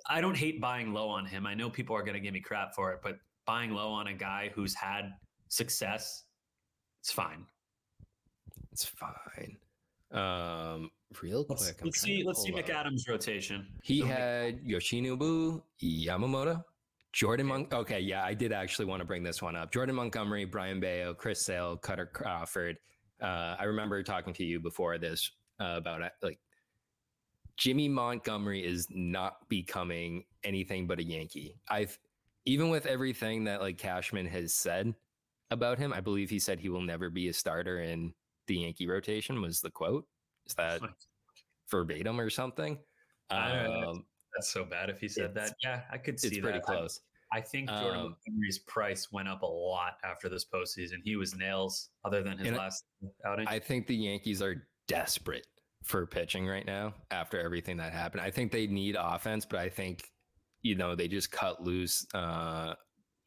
I 0.08 0.22
don't 0.22 0.36
hate 0.38 0.60
buying 0.60 0.94
low 0.94 1.10
on 1.10 1.26
him. 1.26 1.46
I 1.46 1.54
know 1.54 1.70
people 1.70 1.96
are 1.96 2.04
going 2.04 2.16
to 2.16 2.20
give 2.20 2.34
me 2.34 2.42
crap 2.42 2.76
for 2.76 2.92
it, 2.92 3.00
but 3.02 3.18
buying 3.46 3.72
low 3.72 3.90
on 3.90 4.08
a 4.08 4.14
guy 4.14 4.52
who's 4.54 4.74
had 4.74 5.14
success, 5.48 6.26
it's 7.02 7.12
fine. 7.12 7.46
It's 8.72 8.86
fine. 8.86 9.58
Um, 10.12 10.92
real 11.22 11.44
quick. 11.44 11.60
Let's, 11.60 11.84
let's 11.84 12.02
see. 12.02 12.24
Let's 12.26 12.44
see 12.44 12.52
McAdams' 12.52 13.10
rotation. 13.10 13.68
He 13.84 14.02
had 14.02 14.64
Yoshinobu 14.64 15.62
Yamamoto, 15.82 16.64
Jordan 17.18 17.48
Mon. 17.48 17.66
Okay, 17.74 18.00
yeah, 18.00 18.24
I 18.24 18.36
did 18.36 18.54
actually 18.54 18.86
want 18.86 19.00
to 19.00 19.06
bring 19.06 19.24
this 19.24 19.42
one 19.42 19.56
up. 19.56 19.72
Jordan 19.74 19.96
Montgomery, 19.96 20.46
Brayan 20.46 20.80
Bello, 20.80 21.16
Chris 21.16 21.44
Sale, 21.44 21.78
Kutter 21.78 22.06
Crawford. 22.14 22.78
Uh, 23.20 23.56
I 23.58 23.64
remember 23.64 24.04
talking 24.04 24.36
to 24.36 24.44
you 24.44 24.60
before 24.60 25.00
this 25.00 25.32
uh, 25.60 25.74
about 25.78 26.04
like 26.22 26.38
Jimmy 27.58 27.90
Montgomery 27.90 28.64
is 28.64 28.86
not 28.92 29.50
becoming 29.50 30.26
anything 30.44 30.86
but 30.86 31.00
a 31.00 31.04
Yankee. 31.04 31.56
I've 31.68 31.98
even 32.46 32.70
with 32.70 32.86
everything 32.86 33.46
that 33.46 33.62
like 33.62 33.80
Cashman 33.80 34.28
has 34.28 34.54
said 34.54 34.94
about 35.50 35.80
him, 35.80 35.94
I 35.94 36.02
believe 36.02 36.30
he 36.30 36.38
said 36.38 36.60
he 36.60 36.70
will 36.70 36.82
never 36.82 37.10
be 37.10 37.30
a 37.30 37.34
starter 37.34 37.82
in 37.82 38.14
the 38.46 38.58
Yankee 38.58 38.88
rotation 38.88 39.42
was 39.42 39.60
the 39.60 39.72
quote. 39.72 40.06
Is 40.46 40.54
that 40.54 40.82
verbatim 41.72 42.20
or 42.20 42.30
something? 42.30 42.78
Um, 43.32 44.06
that's 44.38 44.50
so 44.52 44.64
bad 44.64 44.90
if 44.90 45.00
he 45.00 45.08
said 45.08 45.34
that. 45.36 45.56
Yeah, 45.64 45.82
I 45.92 45.98
could 45.98 46.20
see 46.20 46.28
it's 46.28 46.38
pretty 46.40 46.60
that. 46.60 46.64
close. 46.64 47.02
I, 47.32 47.38
I 47.38 47.42
think 47.42 47.70
Jordan 47.70 48.00
um, 48.00 48.16
Montgomery's 48.28 48.60
price 48.60 49.12
went 49.12 49.28
up 49.28 49.42
a 49.42 49.48
lot 49.48 49.98
after 50.04 50.30
this 50.30 50.46
postseason. 50.46 50.98
He 51.04 51.16
was 51.16 51.36
nails, 51.36 51.90
other 52.06 52.24
than 52.24 52.38
his 52.38 52.56
last 52.56 52.86
outing. 53.26 53.48
I 53.48 53.60
think 53.60 53.88
the 53.88 53.96
Yankees 53.96 54.42
are 54.42 54.68
desperate 54.88 55.48
for 55.84 56.06
pitching 56.06 56.48
right 56.48 56.66
now 56.66 56.94
after 57.12 57.40
everything 57.40 57.78
that 57.78 57.94
happened. 57.94 58.22
I 58.22 58.32
think 58.32 58.52
they 58.52 58.68
need 58.68 58.96
offense, 59.00 59.46
but 59.46 59.60
I 59.60 59.70
think 59.70 60.04
you 60.62 60.76
know 60.76 60.96
they 60.96 61.08
just 61.08 61.32
cut 61.32 61.64
loose 61.64 62.06
uh 62.14 62.74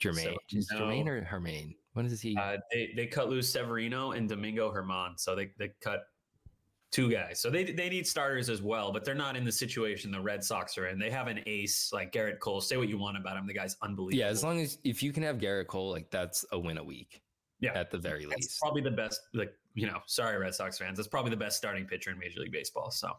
Jermaine. 0.03 0.25
So, 0.25 0.37
is 0.53 0.69
no. 0.73 0.81
Jermaine 0.81 1.07
or 1.09 1.25
Hermaine? 1.25 1.75
What 1.93 2.07
is 2.07 2.21
he? 2.21 2.37
Uh, 2.37 2.57
they 2.73 2.91
they 2.97 3.07
cut 3.07 3.29
loose 3.29 3.53
Severino 3.53 4.13
and 4.13 4.29
Domingo 4.29 4.73
Germán. 4.73 5.19
so 5.19 5.35
they 5.35 5.51
they 5.59 5.71
cut 5.83 6.01
two 6.91 7.11
guys. 7.11 7.41
So 7.41 7.51
they 7.51 7.65
they 7.65 7.89
need 7.89 8.07
starters 8.07 8.49
as 8.49 8.63
well, 8.63 8.93
but 8.93 9.05
they're 9.05 9.15
not 9.15 9.37
in 9.37 9.45
the 9.45 9.53
situation 9.53 10.11
the 10.11 10.21
Red 10.21 10.43
Sox 10.43 10.77
are 10.77 10.89
in. 10.89 10.99
They 10.99 11.11
have 11.11 11.29
an 11.29 11.41
ace 11.47 11.91
like 11.93 12.13
Gerrit 12.13 12.39
Cole. 12.41 12.61
Say 12.61 12.77
what 12.77 12.89
you 12.89 12.99
want 12.99 13.17
about 13.17 13.37
him, 13.37 13.47
the 13.47 13.55
guy's 13.55 13.77
unbelievable. 13.83 14.19
Yeah, 14.19 14.27
as 14.27 14.43
long 14.43 14.61
as 14.61 14.79
if 14.85 15.03
you 15.03 15.13
can 15.13 15.23
have 15.23 15.39
Gerrit 15.39 15.69
Cole, 15.69 15.91
like 15.91 16.11
that's 16.11 16.45
a 16.53 16.59
win 16.59 16.79
a 16.79 16.85
week. 16.85 17.23
Yeah, 17.61 17.73
at 17.75 17.91
the 17.91 17.99
very 17.99 18.25
that's 18.25 18.37
least, 18.37 18.61
probably 18.61 18.83
the 18.83 18.91
best. 18.91 19.21
Like 19.35 19.53
you 19.75 19.87
know, 19.87 19.99
sorry 20.07 20.39
Red 20.39 20.55
Sox 20.55 20.79
fans, 20.79 20.97
that's 20.97 21.09
probably 21.09 21.31
the 21.31 21.37
best 21.37 21.57
starting 21.57 21.87
pitcher 21.87 22.11
in 22.11 22.19
Major 22.19 22.41
League 22.41 22.53
Baseball. 22.53 22.91
So. 22.91 23.13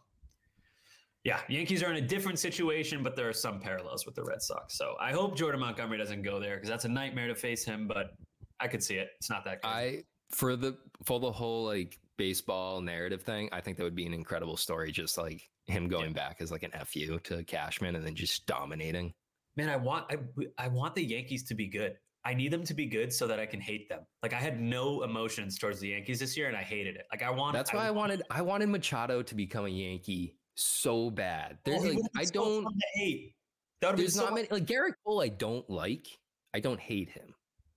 Yeah, 1.24 1.38
Yankees 1.48 1.84
are 1.84 1.90
in 1.92 2.02
a 2.02 2.06
different 2.06 2.40
situation, 2.40 3.00
but 3.00 3.14
there 3.14 3.28
are 3.28 3.32
some 3.32 3.60
parallels 3.60 4.04
with 4.04 4.16
the 4.16 4.24
Red 4.24 4.42
Sox. 4.42 4.76
So 4.76 4.96
I 5.00 5.12
hope 5.12 5.36
Jordan 5.36 5.60
Montgomery 5.60 5.96
doesn't 5.96 6.22
go 6.22 6.40
there 6.40 6.56
because 6.56 6.68
that's 6.68 6.84
a 6.84 6.88
nightmare 6.88 7.28
to 7.28 7.36
face 7.36 7.64
him. 7.64 7.86
But 7.86 8.14
I 8.58 8.66
could 8.66 8.82
see 8.82 8.96
it. 8.96 9.10
It's 9.18 9.30
not 9.30 9.44
that. 9.44 9.62
Crazy. 9.62 9.98
I 9.98 10.02
for 10.30 10.56
the 10.56 10.76
for 11.04 11.20
the 11.20 11.30
whole 11.30 11.64
like 11.64 12.00
baseball 12.18 12.80
narrative 12.80 13.22
thing, 13.22 13.48
I 13.52 13.60
think 13.60 13.76
that 13.76 13.84
would 13.84 13.94
be 13.94 14.06
an 14.06 14.14
incredible 14.14 14.56
story. 14.56 14.92
Just 14.92 15.18
like 15.18 15.48
him 15.66 15.88
going 15.88 16.08
yeah. 16.08 16.28
back 16.28 16.36
as 16.40 16.50
like 16.50 16.62
an 16.62 16.72
fu 16.84 17.18
to 17.18 17.44
Cashman 17.44 17.96
and 17.96 18.04
then 18.04 18.14
just 18.14 18.46
dominating. 18.46 19.12
Man, 19.56 19.68
I 19.68 19.76
want 19.76 20.06
I 20.10 20.16
I 20.58 20.68
want 20.68 20.94
the 20.94 21.04
Yankees 21.04 21.44
to 21.44 21.54
be 21.54 21.66
good. 21.66 21.96
I 22.24 22.34
need 22.34 22.52
them 22.52 22.62
to 22.64 22.74
be 22.74 22.86
good 22.86 23.12
so 23.12 23.26
that 23.26 23.40
I 23.40 23.46
can 23.46 23.60
hate 23.60 23.88
them. 23.88 24.00
Like 24.22 24.32
I 24.32 24.38
had 24.38 24.60
no 24.60 25.02
emotions 25.02 25.58
towards 25.58 25.80
the 25.80 25.88
Yankees 25.88 26.20
this 26.20 26.36
year, 26.36 26.48
and 26.48 26.56
I 26.56 26.62
hated 26.62 26.96
it. 26.96 27.06
Like 27.10 27.22
I 27.22 27.30
want. 27.30 27.54
That's 27.54 27.72
why 27.72 27.86
I, 27.86 27.90
wanted 27.90 28.22
I 28.30 28.42
wanted 28.42 28.68
Machado 28.68 29.22
to 29.22 29.34
become 29.34 29.66
a 29.66 29.68
Yankee 29.68 30.36
so 30.54 31.10
bad. 31.10 31.58
Oh, 31.66 31.70
There's 31.70 31.82
Oh, 31.82 31.88
like 31.88 31.98
I 32.16 32.24
so 32.24 32.32
don't. 32.32 32.82
hate. 32.94 33.34
That 33.80 33.88
would 33.88 33.96
be 33.96 34.02
There's 34.02 34.14
so 34.14 34.24
not 34.24 34.34
many 34.34 34.48
like 34.50 34.66
Gerrit 34.66 34.92
Cole. 35.04 35.20
I 35.20 35.28
don't 35.28 35.68
like. 35.68 36.06
I 36.54 36.60
don't 36.60 36.78
hate 36.78 37.10
him. 37.10 37.34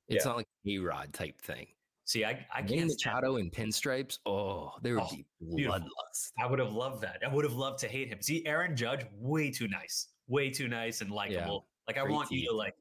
It's 0.08 0.24
Yeah. 0.24 0.32
not 0.32 0.38
like 0.38 0.48
A-Rod 0.68 1.14
type 1.14 1.40
thing. 1.42 1.68
See, 2.08 2.24
I 2.24 2.46
I 2.54 2.62
Manny 2.62 2.78
can't. 2.78 2.88
Machado 2.92 3.38
in 3.38 3.50
pinstripes. 3.50 4.20
Oh, 4.28 4.72
there 4.84 4.96
would 4.96 5.04
Oh, 5.04 5.16
be 5.16 5.26
bloodlust. 5.66 6.32
I 6.40 6.46
would 6.46 6.60
have 6.60 6.72
loved 6.74 7.02
that. 7.02 7.22
I 7.26 7.34
would 7.34 7.44
have 7.44 7.56
loved 7.56 7.80
to 7.80 7.88
hate 7.88 8.08
him. 8.10 8.22
See, 8.22 8.46
Aaron 8.46 8.76
Judge, 8.76 9.06
way 9.18 9.50
too 9.50 9.68
nice, 9.68 10.10
way 10.28 10.50
too 10.52 10.68
nice 10.68 11.02
and 11.02 11.10
likable. 11.12 11.68
like 11.88 11.98
I 11.98 12.04
want 12.04 12.30
you 12.32 12.48
to 12.50 12.54
like, 12.56 12.76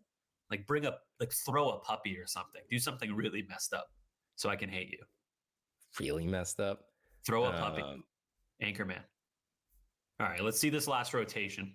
like 0.50 0.66
bring 0.66 0.84
up, 0.84 1.00
like 1.20 1.32
throw 1.32 1.70
a 1.70 1.78
puppy 1.80 2.18
or 2.18 2.26
something. 2.26 2.60
Do 2.70 2.78
something 2.78 3.14
really 3.14 3.46
messed 3.48 3.72
up, 3.72 3.90
so 4.36 4.50
I 4.50 4.56
can 4.56 4.68
hate 4.68 4.90
you. 4.90 4.98
Really 5.98 6.26
messed 6.26 6.60
up. 6.60 6.86
Throw 7.26 7.44
a 7.44 7.52
puppy, 7.52 7.80
Um, 7.82 8.04
Anchorman. 8.62 9.00
All 10.20 10.26
right, 10.26 10.42
let's 10.42 10.60
see 10.60 10.68
this 10.70 10.86
last 10.86 11.14
rotation. 11.14 11.74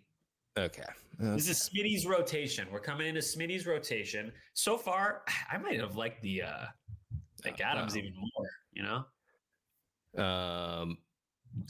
okay. 0.57 0.83
This 1.17 1.49
is 1.49 1.57
Smitty's 1.69 2.05
rotation. 2.05 2.67
We're 2.71 2.79
coming 2.79 3.07
into 3.07 3.21
Smitty's 3.21 3.65
rotation. 3.65 4.31
So 4.53 4.77
far, 4.77 5.23
I 5.51 5.57
might 5.57 5.79
have 5.79 5.95
liked 5.95 6.21
the 6.21 6.43
uh 6.43 6.65
like 7.45 7.59
Oh, 7.61 7.65
Adams 7.65 7.93
wow. 7.95 7.99
even 7.99 8.13
more, 8.15 8.49
you 8.73 8.83
know? 8.83 10.23
Um, 10.23 10.97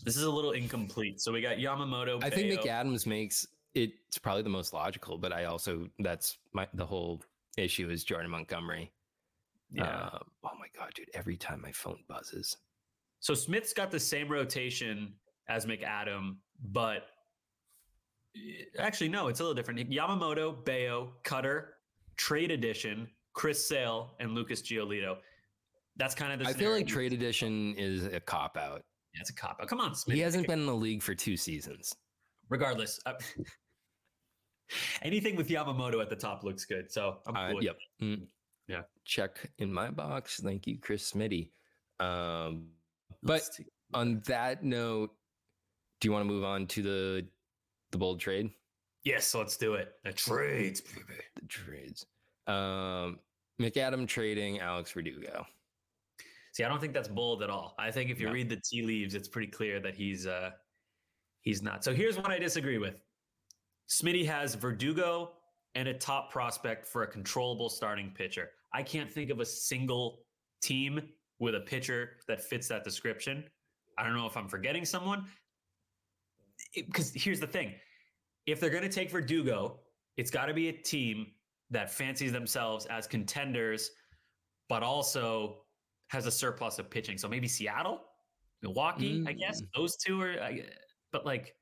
This 0.04 0.16
is 0.18 0.24
a 0.24 0.30
little 0.30 0.52
incomplete. 0.52 1.22
So 1.22 1.32
we 1.32 1.42
got 1.42 1.58
Yamamoto. 1.58 2.24
I 2.24 2.30
think 2.30 2.50
Bello. 2.50 2.62
McAdams 2.64 3.06
makes 3.06 3.48
it's 3.76 4.18
probably 4.18 4.42
the 4.42 4.50
most 4.50 4.74
logical, 4.74 5.18
but 5.18 5.32
I 5.32 5.46
also 5.46 5.88
that's 6.00 6.38
my 6.54 6.68
the 6.74 6.86
whole 6.86 7.22
issue 7.58 7.90
is 7.90 8.04
Jordan 8.04 8.32
Montgomery. 8.32 8.92
Yeah. 9.72 10.08
Um, 10.08 10.24
oh 10.44 10.52
my 10.60 10.66
god, 10.76 10.92
dude! 10.96 11.10
Every 11.14 11.38
time 11.38 11.62
my 11.62 11.72
phone 11.72 12.00
buzzes, 12.08 12.58
So 13.20 13.34
Smith's 13.36 13.72
got 13.74 13.92
the 13.92 14.00
same 14.00 14.28
rotation 14.28 15.14
as 15.48 15.66
McAdam, 15.68 16.38
but 16.72 17.06
eh, 18.36 18.64
actually, 18.80 19.10
no, 19.10 19.28
it's 19.28 19.40
a 19.40 19.44
little 19.44 19.54
different. 19.56 19.88
Yamamoto, 19.90 20.66
Bello, 20.66 21.14
Kutter, 21.24 21.66
Trade 22.18 22.50
Edition, 22.52 23.08
Chris 23.34 23.66
Sale, 23.66 24.16
and 24.20 24.34
Lucas 24.34 24.62
Giolito. 24.64 25.18
That's 25.98 26.16
kind 26.16 26.32
of 26.34 26.40
the 26.40 26.48
I 26.48 26.54
feel 26.54 26.72
like 26.72 26.88
trade 26.88 27.14
edition 27.14 27.76
is 27.78 28.06
a 28.06 28.20
cop 28.20 28.58
out. 28.58 28.84
Yeah, 29.14 29.22
it's 29.22 29.30
a 29.30 29.36
cop 29.36 29.60
out. 29.62 29.68
Come 29.68 29.82
on, 29.82 29.96
Smith. 29.96 30.16
He 30.16 30.22
hasn't 30.22 30.48
been 30.48 30.60
in 30.60 30.66
the 30.66 30.76
league 30.76 31.02
for 31.02 31.16
two 31.16 31.36
seasons. 31.36 31.94
Regardless, 32.50 33.00
uh, 33.06 33.14
anything 35.02 35.36
with 35.36 35.50
Yamamoto 35.50 36.02
at 36.02 36.10
the 36.10 36.16
top 36.16 36.44
looks 36.44 36.66
good. 36.66 36.92
So 36.92 37.18
I'm 37.28 37.36
Uh, 37.36 37.52
cool 37.52 37.64
yep. 37.64 37.78
Mm. 38.02 38.28
Yeah. 38.68 38.82
Check 39.06 39.50
in 39.58 39.74
my 39.74 39.90
box. 39.90 40.40
Thank 40.42 40.68
you, 40.68 40.78
Chris 40.80 41.12
Smitty. 41.12 41.50
Um, 42.00 42.68
but 43.24 43.42
on 43.94 44.22
that 44.26 44.64
note, 44.64 45.12
do 46.00 46.08
you 46.08 46.12
want 46.12 46.26
to 46.26 46.32
move 46.32 46.44
on 46.44 46.68
to 46.68 46.82
the 46.82 47.28
the 47.92 47.98
bold 47.98 48.20
trade? 48.20 48.52
yes, 49.04 49.34
let's 49.34 49.58
do 49.58 49.74
it. 49.74 49.94
The 50.04 50.14
trades, 50.14 50.82
baby. 50.82 51.20
The 51.42 51.48
trades. 51.48 52.06
Um, 52.48 53.20
McAdam 53.60 54.08
trading 54.08 54.60
Alex 54.60 54.92
Verdugo. 54.92 55.46
See, 56.52 56.64
I 56.64 56.68
don't 56.70 56.80
think 56.80 56.94
that's 56.94 57.08
bold 57.08 57.44
at 57.44 57.50
all. 57.50 57.76
I 57.78 57.92
think 57.92 58.10
if 58.10 58.20
you 58.20 58.28
No. 58.28 58.34
read 58.34 58.50
the 58.50 58.58
tea 58.60 58.82
leaves, 58.82 59.14
it's 59.14 59.28
pretty 59.28 59.52
clear 59.52 59.80
that 59.80 59.96
he's 59.96 60.26
uh 60.28 60.52
he's 61.42 61.62
not. 61.62 61.84
So 61.84 61.94
here's 61.94 62.18
what 62.18 62.28
I 62.32 62.40
disagree 62.40 62.78
with. 62.78 63.02
Smitty 63.90 64.26
has 64.26 64.56
Verdugo 64.56 65.38
and 65.76 65.88
a 65.88 65.94
top 65.94 66.32
prospect 66.32 66.86
for 66.86 67.04
a 67.04 67.08
controllable 67.08 67.70
starting 67.70 68.12
pitcher. 68.12 68.52
I 68.74 68.84
can't 68.84 69.12
think 69.12 69.30
of 69.30 69.40
a 69.40 69.46
single 69.46 70.26
team 70.62 71.14
with 71.40 71.56
a 71.56 71.62
pitcher 71.62 72.18
that 72.28 72.42
fits 72.42 72.68
that 72.68 72.84
description. 72.84 73.50
I 73.98 74.04
don't 74.04 74.16
know 74.16 74.26
if 74.28 74.36
I'm 74.38 74.48
forgetting 74.48 74.86
someone. 74.86 75.26
Because 76.76 77.14
here's 77.14 77.40
the 77.40 77.48
thing 77.48 77.76
if 78.46 78.60
they're 78.60 78.70
going 78.70 78.84
to 78.84 78.90
take 78.90 79.10
Verdugo, 79.12 79.80
it's 80.18 80.32
got 80.32 80.48
to 80.48 80.54
be 80.54 80.70
a 80.70 80.74
team 80.74 81.34
that 81.70 81.92
fancies 81.92 82.32
themselves 82.32 82.86
as 82.88 83.08
contenders, 83.08 83.92
but 84.68 84.84
also 84.84 85.66
has 86.10 86.26
a 86.26 86.32
surplus 86.32 86.80
of 86.80 86.90
pitching. 86.90 87.18
So 87.18 87.28
maybe 87.28 87.48
Seattle, 87.48 88.02
Milwaukee, 88.62 89.24
I 89.28 89.34
guess 89.34 89.62
Mm. 89.62 89.68
those 89.76 89.96
two 89.98 90.22
are. 90.22 90.42
I, 90.42 90.66
but 91.12 91.26
like, 91.26 91.56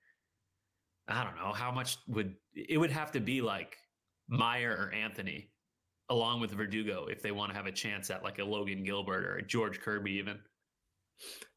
I 1.08 1.24
don't 1.24 1.36
know 1.38 1.54
how 1.54 1.72
much 1.72 1.98
would 2.08 2.36
it 2.54 2.78
would 2.78 2.92
have 2.92 3.12
to 3.12 3.20
be 3.20 3.42
like 3.42 3.78
Mayer 4.28 4.72
or 4.72 4.92
Anthony, 4.94 5.52
along 6.10 6.42
with 6.42 6.52
Verdugo, 6.52 7.06
if 7.06 7.22
they 7.22 7.32
want 7.32 7.52
to 7.52 7.56
have 7.56 7.66
a 7.66 7.72
chance 7.72 8.10
at 8.10 8.24
like 8.24 8.40
a 8.40 8.44
Logan 8.44 8.84
Gilbert 8.84 9.26
or 9.26 9.36
a 9.38 9.42
George 9.42 9.80
Kirby 9.80 10.12
even. 10.14 10.40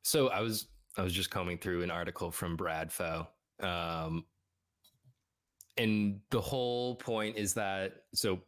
So 0.03 0.29
I 0.29 0.41
was 0.41 0.69
I 0.97 1.03
was 1.03 1.13
just 1.13 1.31
combing 1.31 1.59
through 1.59 1.83
an 1.83 1.91
article 1.91 2.31
from 2.31 2.57
Bradfo. 2.57 3.27
Um 3.61 4.25
and 5.77 6.21
the 6.31 6.41
whole 6.41 6.97
point 6.97 7.37
is 7.37 7.55
that 7.55 8.05
so 8.15 8.41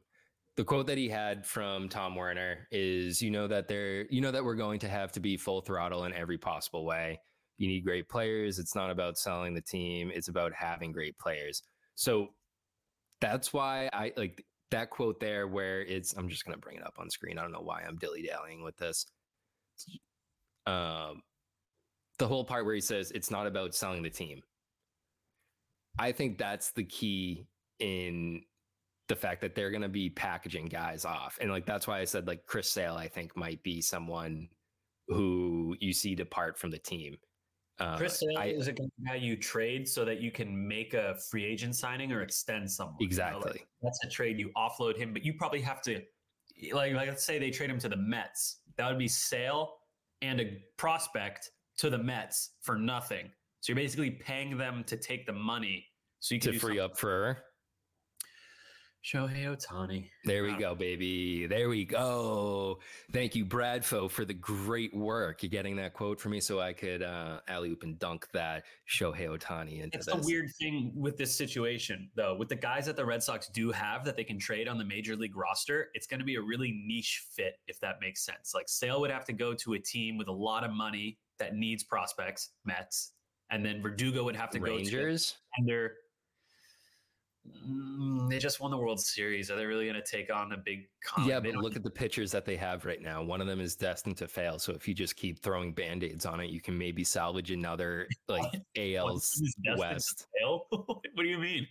the 0.56 0.64
quote 0.64 0.86
that 0.86 0.98
he 0.98 1.08
had 1.08 1.46
from 1.46 1.88
Tom 1.88 2.14
Werner 2.14 2.68
is 2.70 3.22
you 3.22 3.30
know 3.30 3.48
that 3.48 3.68
they're 3.68 4.06
you 4.10 4.20
know 4.20 4.30
that 4.30 4.44
we're 4.44 4.54
going 4.54 4.78
to 4.80 4.88
have 4.88 5.12
to 5.12 5.20
be 5.20 5.36
full 5.36 5.62
throttle 5.62 6.04
in 6.04 6.12
every 6.12 6.38
possible 6.38 6.84
way. 6.84 7.20
You 7.58 7.68
need 7.68 7.84
great 7.84 8.08
players. 8.08 8.58
It's 8.58 8.74
not 8.74 8.90
about 8.90 9.18
selling 9.18 9.54
the 9.54 9.62
team, 9.62 10.10
it's 10.14 10.28
about 10.28 10.52
having 10.54 10.92
great 10.92 11.18
players. 11.18 11.62
So 11.94 12.28
that's 13.20 13.52
why 13.52 13.88
I 13.92 14.12
like 14.16 14.44
that 14.70 14.90
quote 14.90 15.20
there 15.20 15.46
where 15.46 15.82
it's 15.82 16.14
I'm 16.16 16.28
just 16.28 16.44
to 16.44 16.56
bring 16.56 16.76
it 16.76 16.86
up 16.86 16.96
on 16.98 17.08
screen. 17.08 17.38
I 17.38 17.42
don't 17.42 17.52
know 17.52 17.60
why 17.60 17.82
I'm 17.82 17.96
dilly-dallying 17.96 18.62
with 18.62 18.76
this. 18.76 19.06
Um 20.66 21.22
the 22.18 22.28
whole 22.28 22.44
part 22.44 22.66
where 22.66 22.74
he 22.74 22.80
says 22.80 23.10
it's 23.10 23.30
not 23.30 23.46
about 23.46 23.74
selling 23.74 24.02
the 24.02 24.10
team. 24.10 24.42
I 25.98 26.12
think 26.12 26.38
that's 26.38 26.72
the 26.72 26.84
key 26.84 27.46
in 27.78 28.42
the 29.12 29.20
fact 29.20 29.42
that 29.42 29.54
they're 29.54 29.70
going 29.70 29.82
to 29.82 29.88
be 29.90 30.08
packaging 30.08 30.66
guys 30.66 31.04
off. 31.04 31.36
And 31.40 31.50
like 31.50 31.66
that's 31.66 31.86
why 31.86 31.98
I 32.00 32.04
said 32.04 32.26
like 32.26 32.46
Chris 32.46 32.70
Sale 32.70 32.94
I 32.94 33.08
think 33.08 33.36
might 33.36 33.62
be 33.62 33.82
someone 33.82 34.48
who 35.08 35.76
you 35.80 35.92
see 35.92 36.14
depart 36.14 36.58
from 36.58 36.70
the 36.70 36.78
team. 36.78 37.18
Uh, 37.78 37.96
Chris 37.98 38.20
Sale 38.20 38.38
I- 38.38 38.46
is 38.46 38.68
a 38.68 38.72
guy 38.72 39.16
you 39.18 39.36
trade 39.36 39.86
so 39.88 40.04
that 40.06 40.20
you 40.20 40.30
can 40.30 40.66
make 40.66 40.94
a 40.94 41.16
free 41.30 41.44
agent 41.44 41.76
signing 41.76 42.10
or 42.12 42.22
extend 42.22 42.70
someone. 42.70 42.96
you 43.00 43.08
know, 43.08 43.10
like, 43.10 43.10
Exactly. 43.44 43.66
that's 43.82 43.98
a 44.04 44.08
trade. 44.08 44.38
You 44.38 44.50
offload 44.56 44.96
him, 44.96 45.12
but 45.12 45.24
you 45.24 45.34
probably 45.34 45.60
have 45.60 45.82
to, 45.82 46.00
like, 46.72 46.94
like 46.94 47.08
let's 47.08 47.24
say 47.24 47.38
they 47.38 47.50
trade 47.50 47.68
him 47.70 47.78
to 47.80 47.88
the 47.88 47.96
Mets. 47.96 48.60
That 48.78 48.88
would 48.88 48.98
be 48.98 49.08
sale 49.08 49.74
and 50.22 50.40
a 50.40 50.58
prospect 50.78 51.50
to 51.78 51.90
the 51.90 51.98
Mets 51.98 52.50
for 52.62 52.76
nothing. 52.78 53.26
So 53.60 53.72
you're 53.72 53.76
basically 53.76 54.10
paying 54.12 54.56
them 54.56 54.84
to 54.84 54.96
take 54.96 55.26
the 55.26 55.32
money 55.32 55.84
so 56.20 56.34
you 56.34 56.40
can 56.40 56.52
to 56.52 56.58
free 56.58 56.76
something- 56.78 56.84
up 56.84 56.96
for 56.98 57.44
Shohei 59.04 59.44
Ohtani. 59.46 60.08
There 60.24 60.44
we 60.44 60.52
go, 60.52 60.76
baby. 60.76 61.46
There 61.46 61.68
we 61.68 61.84
go. 61.84 62.78
Thank 63.12 63.34
you, 63.34 63.44
Bradfo, 63.44 64.08
for 64.08 64.24
the 64.24 64.34
great 64.34 64.94
work. 64.94 65.42
You're 65.42 65.50
getting 65.50 65.74
that 65.76 65.92
quote 65.92 66.20
for 66.20 66.28
me 66.28 66.40
so 66.40 66.60
I 66.60 66.72
could 66.72 67.02
uh, 67.02 67.40
alley 67.48 67.70
oop 67.70 67.82
and 67.82 67.98
dunk 67.98 68.28
that 68.32 68.62
Shohei 68.88 69.26
Ohtani 69.28 69.82
into 69.82 69.96
It's 69.98 70.06
this. 70.06 70.14
the 70.14 70.22
weird 70.22 70.50
thing 70.60 70.92
with 70.94 71.16
this 71.16 71.34
situation, 71.34 72.10
though. 72.14 72.36
With 72.36 72.48
the 72.48 72.54
guys 72.56 72.86
that 72.86 72.94
the 72.94 73.04
Red 73.04 73.24
Sox 73.24 73.48
do 73.48 73.72
have 73.72 74.04
that 74.04 74.16
they 74.16 74.24
can 74.24 74.38
trade 74.38 74.68
on 74.68 74.78
the 74.78 74.84
major 74.84 75.16
league 75.16 75.36
roster, 75.36 75.88
it's 75.94 76.06
going 76.06 76.20
to 76.20 76.26
be 76.26 76.36
a 76.36 76.42
really 76.42 76.80
niche 76.86 77.24
fit, 77.34 77.54
if 77.66 77.80
that 77.80 77.96
makes 78.00 78.24
sense. 78.24 78.52
Like 78.54 78.68
Sale 78.68 79.00
would 79.00 79.10
have 79.10 79.24
to 79.24 79.32
go 79.32 79.52
to 79.54 79.72
a 79.74 79.78
team 79.80 80.16
with 80.16 80.28
a 80.28 80.32
lot 80.32 80.62
of 80.62 80.70
money 80.70 81.18
that 81.40 81.56
needs 81.56 81.82
prospects, 81.82 82.50
Mets, 82.64 83.14
and 83.50 83.64
then 83.66 83.82
Verdugo 83.82 84.22
would 84.22 84.36
have 84.36 84.50
to 84.50 84.60
go 84.60 84.66
to 84.66 84.72
Rangers. 84.76 85.38
a 85.38 85.56
contender. 85.56 85.94
Mm, 87.48 88.30
they 88.30 88.38
just 88.38 88.60
won 88.60 88.70
the 88.70 88.78
World 88.78 89.00
Series. 89.00 89.50
Are 89.50 89.56
they 89.56 89.66
really 89.66 89.84
going 89.84 90.00
to 90.00 90.08
take 90.08 90.32
on 90.32 90.52
a 90.52 90.56
big? 90.56 90.88
Con? 91.04 91.26
yeah, 91.26 91.40
but 91.40 91.54
look 91.54 91.76
at 91.76 91.82
the 91.82 91.90
pitchers 91.90 92.30
that 92.32 92.44
they 92.44 92.56
have 92.56 92.84
right 92.84 93.00
now. 93.00 93.22
One 93.22 93.40
of 93.40 93.46
them 93.46 93.60
is 93.60 93.74
destined 93.74 94.16
to 94.18 94.28
fail. 94.28 94.58
So 94.58 94.72
if 94.72 94.86
you 94.86 94.94
just 94.94 95.16
keep 95.16 95.40
throwing 95.40 95.72
band-aids 95.72 96.24
on 96.24 96.40
it, 96.40 96.50
you 96.50 96.60
can 96.60 96.78
maybe 96.78 97.02
salvage 97.02 97.50
another 97.50 98.08
like 98.28 98.52
AL's 98.76 99.30
team 99.30 99.46
is 99.46 99.54
destined 99.64 99.64
to 99.64 99.80
West. 99.80 100.26
what 100.68 101.02
do 101.16 101.24
you 101.24 101.38
mean? 101.38 101.66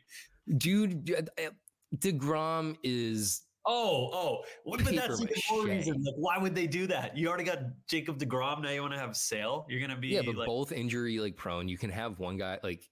Dude, 0.58 1.16
uh, 1.38 1.50
DeGrom 1.98 2.76
is 2.84 3.44
Oh, 3.66 4.10
oh, 4.12 4.44
what, 4.64 4.84
but 4.84 4.96
that's 4.96 5.22
more 5.52 5.66
reason. 5.66 6.04
Like, 6.04 6.16
why 6.18 6.38
would 6.40 6.56
they 6.56 6.66
do 6.66 6.88
that? 6.88 7.16
You 7.16 7.28
already 7.28 7.44
got 7.44 7.60
Jacob 7.88 8.18
Degrom. 8.18 8.64
Now 8.64 8.72
you 8.72 8.82
want 8.82 8.94
to 8.94 9.00
have 9.00 9.16
Sale. 9.16 9.68
You're 9.70 9.80
gonna 9.80 10.00
be 10.00 10.10
yeah, 10.10 10.22
but 10.26 10.36
like, 10.36 10.48
both 10.48 10.72
injury 10.72 11.20
like 11.20 11.36
prone. 11.36 11.68
You 11.68 11.78
can 11.78 11.92
have 11.92 12.18
one 12.18 12.38
guy 12.38 12.58
like 12.64 12.90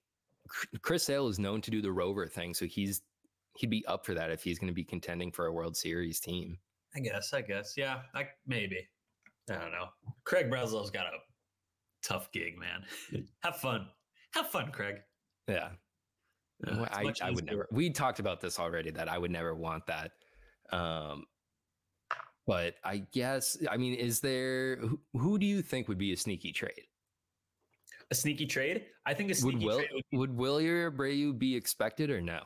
Chris 0.82 1.04
Sale 1.04 1.28
is 1.28 1.38
known 1.38 1.60
to 1.62 1.70
do 1.70 1.80
the 1.80 1.92
rover 1.92 2.26
thing, 2.26 2.54
so 2.54 2.66
he's 2.66 3.02
he'd 3.56 3.70
be 3.70 3.84
up 3.86 4.04
for 4.06 4.14
that 4.14 4.30
if 4.30 4.42
he's 4.42 4.58
going 4.58 4.68
to 4.68 4.74
be 4.74 4.84
contending 4.84 5.30
for 5.32 5.46
a 5.46 5.52
World 5.52 5.76
Series 5.76 6.20
team. 6.20 6.58
I 6.94 7.00
guess, 7.00 7.32
I 7.32 7.42
guess, 7.42 7.74
yeah, 7.76 8.00
I, 8.14 8.26
maybe. 8.46 8.88
I 9.50 9.54
don't 9.54 9.72
know. 9.72 9.88
Craig 10.24 10.50
Breslow's 10.50 10.90
got 10.90 11.06
a 11.06 11.18
tough 12.02 12.30
gig, 12.32 12.58
man. 12.58 12.84
have 13.42 13.56
fun, 13.56 13.86
have 14.34 14.48
fun, 14.48 14.70
Craig. 14.72 14.96
Yeah, 15.48 15.70
Uh, 16.66 16.86
I, 16.92 17.12
I 17.22 17.30
would 17.30 17.46
never. 17.46 17.68
We 17.72 17.90
talked 17.90 18.18
about 18.20 18.40
this 18.40 18.58
already 18.58 18.90
that 18.92 19.08
I 19.08 19.18
would 19.18 19.30
never 19.30 19.54
want 19.54 19.86
that. 19.86 20.12
Um, 20.72 21.26
But 22.46 22.74
I 22.84 22.98
guess, 23.12 23.56
I 23.70 23.76
mean, 23.76 23.94
is 23.94 24.20
there 24.20 24.76
who, 24.76 25.00
who 25.12 25.38
do 25.38 25.46
you 25.46 25.62
think 25.62 25.88
would 25.88 25.98
be 25.98 26.12
a 26.12 26.16
sneaky 26.16 26.52
trade? 26.52 26.86
A 28.10 28.14
sneaky 28.14 28.46
trade? 28.46 28.86
I 29.06 29.14
think 29.14 29.30
a 29.30 29.34
sneaky 29.34 29.58
Would 29.58 29.64
Will 29.64 29.78
trade 29.78 29.88
would 30.12 30.30
would 30.30 30.36
Wilyer 30.36 30.90
Abreu 30.90 31.38
be 31.38 31.54
expected 31.54 32.10
or 32.10 32.20
no? 32.20 32.40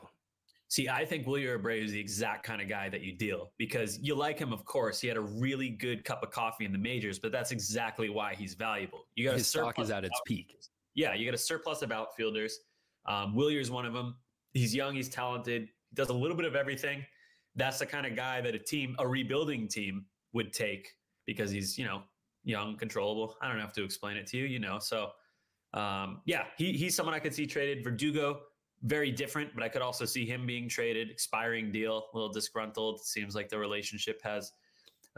See, 0.67 0.89
I 0.89 1.05
think 1.05 1.25
Wilyer 1.25 1.59
Abreu 1.59 1.83
is 1.83 1.91
the 1.91 1.99
exact 1.99 2.43
kind 2.43 2.61
of 2.61 2.67
guy 2.67 2.89
that 2.89 3.01
you 3.01 3.13
deal 3.13 3.51
because 3.57 3.99
you 3.99 4.15
like 4.15 4.39
him, 4.39 4.51
of 4.51 4.65
course. 4.65 4.99
He 4.99 5.07
had 5.07 5.17
a 5.17 5.21
really 5.21 5.69
good 5.69 6.03
cup 6.03 6.23
of 6.23 6.31
coffee 6.31 6.65
in 6.65 6.71
the 6.71 6.77
majors, 6.77 7.19
but 7.19 7.31
that's 7.31 7.51
exactly 7.51 8.09
why 8.09 8.33
he's 8.33 8.55
valuable. 8.55 9.05
You 9.15 9.25
got 9.25 9.35
His 9.35 9.43
a 9.43 9.45
stock 9.45 9.79
is 9.79 9.91
at 9.91 10.03
its 10.03 10.19
peak. 10.25 10.57
Yeah, 10.95 11.13
you 11.13 11.25
got 11.25 11.35
a 11.35 11.37
surplus 11.37 11.81
of 11.81 11.91
outfielders. 11.91 12.59
Um, 13.05 13.35
Wilyer's 13.35 13.69
one 13.69 13.85
of 13.85 13.93
them. 13.93 14.15
He's 14.53 14.73
young, 14.73 14.95
he's 14.95 15.09
talented, 15.09 15.63
he 15.63 15.95
does 15.95 16.09
a 16.09 16.13
little 16.13 16.35
bit 16.35 16.45
of 16.45 16.55
everything. 16.55 17.05
That's 17.55 17.79
the 17.79 17.85
kind 17.85 18.05
of 18.05 18.15
guy 18.15 18.41
that 18.41 18.55
a 18.55 18.59
team, 18.59 18.95
a 18.99 19.07
rebuilding 19.07 19.67
team, 19.67 20.05
would 20.33 20.51
take 20.51 20.89
because 21.25 21.51
he's, 21.51 21.77
you 21.77 21.85
know, 21.85 22.03
young, 22.43 22.75
controllable. 22.77 23.35
I 23.41 23.47
don't 23.49 23.59
have 23.59 23.73
to 23.73 23.83
explain 23.83 24.17
it 24.17 24.27
to 24.27 24.37
you, 24.37 24.45
you 24.45 24.59
know. 24.59 24.79
So, 24.79 25.11
um, 25.75 26.21
yeah, 26.25 26.45
he, 26.57 26.73
he's 26.73 26.95
someone 26.95 27.13
I 27.13 27.19
could 27.19 27.33
see 27.33 27.45
traded. 27.45 27.83
Verdugo, 27.83 28.39
very 28.83 29.11
different, 29.11 29.51
but 29.53 29.63
I 29.63 29.69
could 29.69 29.81
also 29.81 30.05
see 30.05 30.25
him 30.25 30.45
being 30.45 30.69
traded, 30.69 31.09
expiring 31.11 31.71
deal, 31.71 32.07
a 32.13 32.17
little 32.17 32.31
disgruntled. 32.31 33.05
Seems 33.05 33.35
like 33.35 33.49
the 33.49 33.59
relationship 33.59 34.21
has 34.23 34.51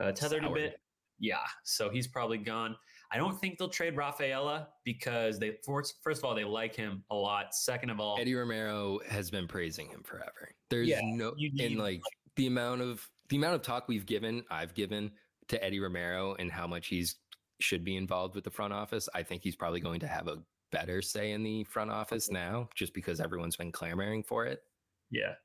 uh, 0.02 0.12
tethered 0.12 0.44
a 0.44 0.50
bit. 0.50 0.80
Yeah, 1.20 1.38
so 1.64 1.90
he's 1.90 2.08
probably 2.08 2.38
gone. 2.38 2.76
I 3.12 3.18
don't 3.18 3.40
think 3.40 3.58
they'll 3.58 3.70
trade 3.70 3.96
Rafaela 3.96 4.68
because 4.84 5.40
they 5.40 5.58
first, 5.66 5.96
first 6.04 6.20
of 6.20 6.26
all 6.26 6.36
they 6.36 6.44
like 6.44 6.76
him 6.76 7.04
a 7.10 7.16
lot. 7.16 7.56
Second 7.56 7.90
of 7.90 8.00
all, 8.00 8.18
Eddie 8.20 8.36
Romero 8.36 9.00
has 9.08 9.32
been 9.32 9.48
praising 9.48 9.88
him 9.88 10.04
forever. 10.04 10.52
There's 10.70 10.88
Yeah, 10.88 11.00
no 11.04 11.34
and 11.60 11.78
like 11.78 12.02
the 12.36 12.48
amount 12.48 12.82
of 12.82 13.08
the 13.30 13.38
amount 13.38 13.56
of 13.56 13.62
talk 13.62 13.88
we've 13.88 14.06
given, 14.06 14.44
I've 14.50 14.74
given 14.74 15.12
to 15.48 15.64
Eddie 15.64 15.80
Romero 15.80 16.36
and 16.36 16.52
how 16.52 16.68
much 16.68 16.88
he's 16.88 17.16
should 17.60 17.84
be 17.84 17.96
involved 17.96 18.36
with 18.36 18.44
the 18.44 18.52
front 18.52 18.74
office. 18.74 19.08
I 19.14 19.24
think 19.24 19.44
he's 19.44 19.56
probably 19.56 19.80
going 19.80 20.00
to 20.02 20.08
have 20.08 20.28
a 20.28 20.44
better 20.72 21.02
say 21.02 21.32
in 21.32 21.44
the 21.44 21.64
front 21.64 21.92
office 21.92 22.30
now, 22.30 22.70
just 22.76 22.94
because 22.94 23.20
everyone's 23.20 23.56
been 23.56 23.72
clamoring 23.72 24.24
for 24.24 24.46
it. 24.46 24.62
yeah, 25.10 25.36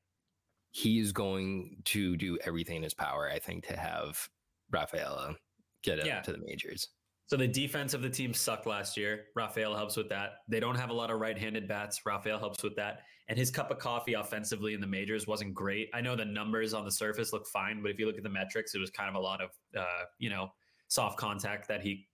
He's 0.71 1.13
going 1.13 1.83
to 1.85 2.17
do 2.17 2.39
everything 2.45 2.77
in 2.77 2.83
his 2.83 2.95
power, 2.95 3.29
I 3.31 3.39
think, 3.39 3.67
to 3.67 3.77
have 3.77 4.29
Rafaela 4.71 5.37
get 5.83 6.01
up 6.01 6.07
Yeah. 6.07 6.23
to 6.23 6.33
the 6.33 6.39
majors. 6.39 6.89
So 7.27 7.37
the 7.37 7.47
defense 7.49 7.93
of 7.95 8.03
the 8.03 8.11
team 8.11 8.33
sucked 8.35 8.67
last 8.67 8.97
year. 8.97 9.27
Rafael 9.37 9.75
helps 9.77 9.97
with 9.97 10.09
that. 10.09 10.39
They 10.49 10.61
don't 10.61 10.75
have 10.75 10.91
a 10.91 10.95
lot 10.95 11.11
of 11.11 11.21
right-handed 11.21 11.69
bats. 11.69 12.01
Rafael 12.07 12.39
helps 12.39 12.63
with 12.63 12.75
that. 12.77 13.03
And 13.29 13.39
his 13.39 13.51
cup 13.51 13.71
of 13.71 13.79
coffee 13.79 14.15
offensively 14.15 14.75
in 14.75 14.81
the 14.81 14.87
majors 14.87 15.27
wasn't 15.27 15.55
great. 15.55 15.89
I 15.95 16.01
know 16.01 16.17
the 16.17 16.25
numbers 16.25 16.75
on 16.75 16.85
the 16.85 16.91
surface 16.91 17.33
look 17.33 17.47
fine, 17.47 17.81
but 17.83 17.91
if 17.91 17.99
you 17.99 18.07
look 18.07 18.17
at 18.17 18.23
the 18.23 18.29
metrics, 18.29 18.75
it 18.75 18.79
was 18.79 18.91
kind 18.91 19.09
of 19.09 19.15
a 19.15 19.21
lot 19.21 19.41
of 19.41 19.51
uh, 19.79 20.05
you 20.19 20.29
know 20.31 20.49
soft 20.93 21.19
contact 21.19 21.69
that 21.69 21.81
he. 21.83 22.07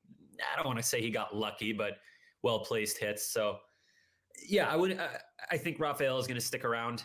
I 0.52 0.56
don't 0.56 0.66
want 0.66 0.78
to 0.78 0.84
say 0.84 1.00
he 1.00 1.10
got 1.10 1.34
lucky, 1.34 1.72
but 1.72 1.94
well 2.42 2.60
placed 2.60 2.98
hits. 2.98 3.32
So 3.32 3.58
yeah, 4.46 4.68
I 4.68 4.76
would. 4.76 4.98
I, 4.98 5.18
I 5.50 5.56
think 5.56 5.80
Rafael 5.80 6.18
is 6.18 6.26
going 6.26 6.38
to 6.40 6.44
stick 6.44 6.64
around. 6.64 7.02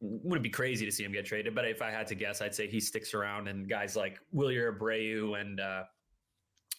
Wouldn't 0.00 0.42
be 0.42 0.50
crazy 0.50 0.84
to 0.84 0.92
see 0.92 1.04
him 1.04 1.12
get 1.12 1.24
traded, 1.24 1.54
but 1.54 1.64
if 1.64 1.80
I 1.80 1.90
had 1.90 2.06
to 2.08 2.14
guess, 2.14 2.42
I'd 2.42 2.54
say 2.54 2.66
he 2.66 2.80
sticks 2.80 3.14
around. 3.14 3.48
And 3.48 3.68
guys 3.68 3.96
like 3.96 4.18
Wilyer 4.34 4.76
Abreu 4.76 5.40
and 5.40 5.60
uh, 5.60 5.84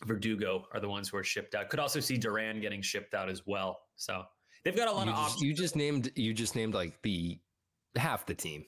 Verdugo 0.06 0.66
are 0.74 0.80
the 0.80 0.90
ones 0.90 1.10
who 1.10 1.18
are 1.18 1.24
shipped 1.24 1.56
out. 1.56 1.70
Could 1.70 1.80
also 1.80 2.00
see 2.00 2.18
Duran 2.18 2.60
getting 2.60 2.82
shipped 2.82 3.14
out 3.16 3.30
as 3.30 3.48
well. 3.48 3.80
So 3.96 4.24
they've 4.64 4.76
got 4.76 4.90
a 4.90 4.92
lot 4.92 5.06
You 5.06 5.14
of 5.14 5.18
just, 5.18 5.26
options. 5.32 5.42
you 5.44 5.54
just 5.54 5.76
named 5.76 6.12
you 6.16 6.34
just 6.34 6.56
named 6.56 6.74
like 6.74 7.02
the 7.02 7.40
half 7.96 8.26
the 8.26 8.36
team. 8.36 8.66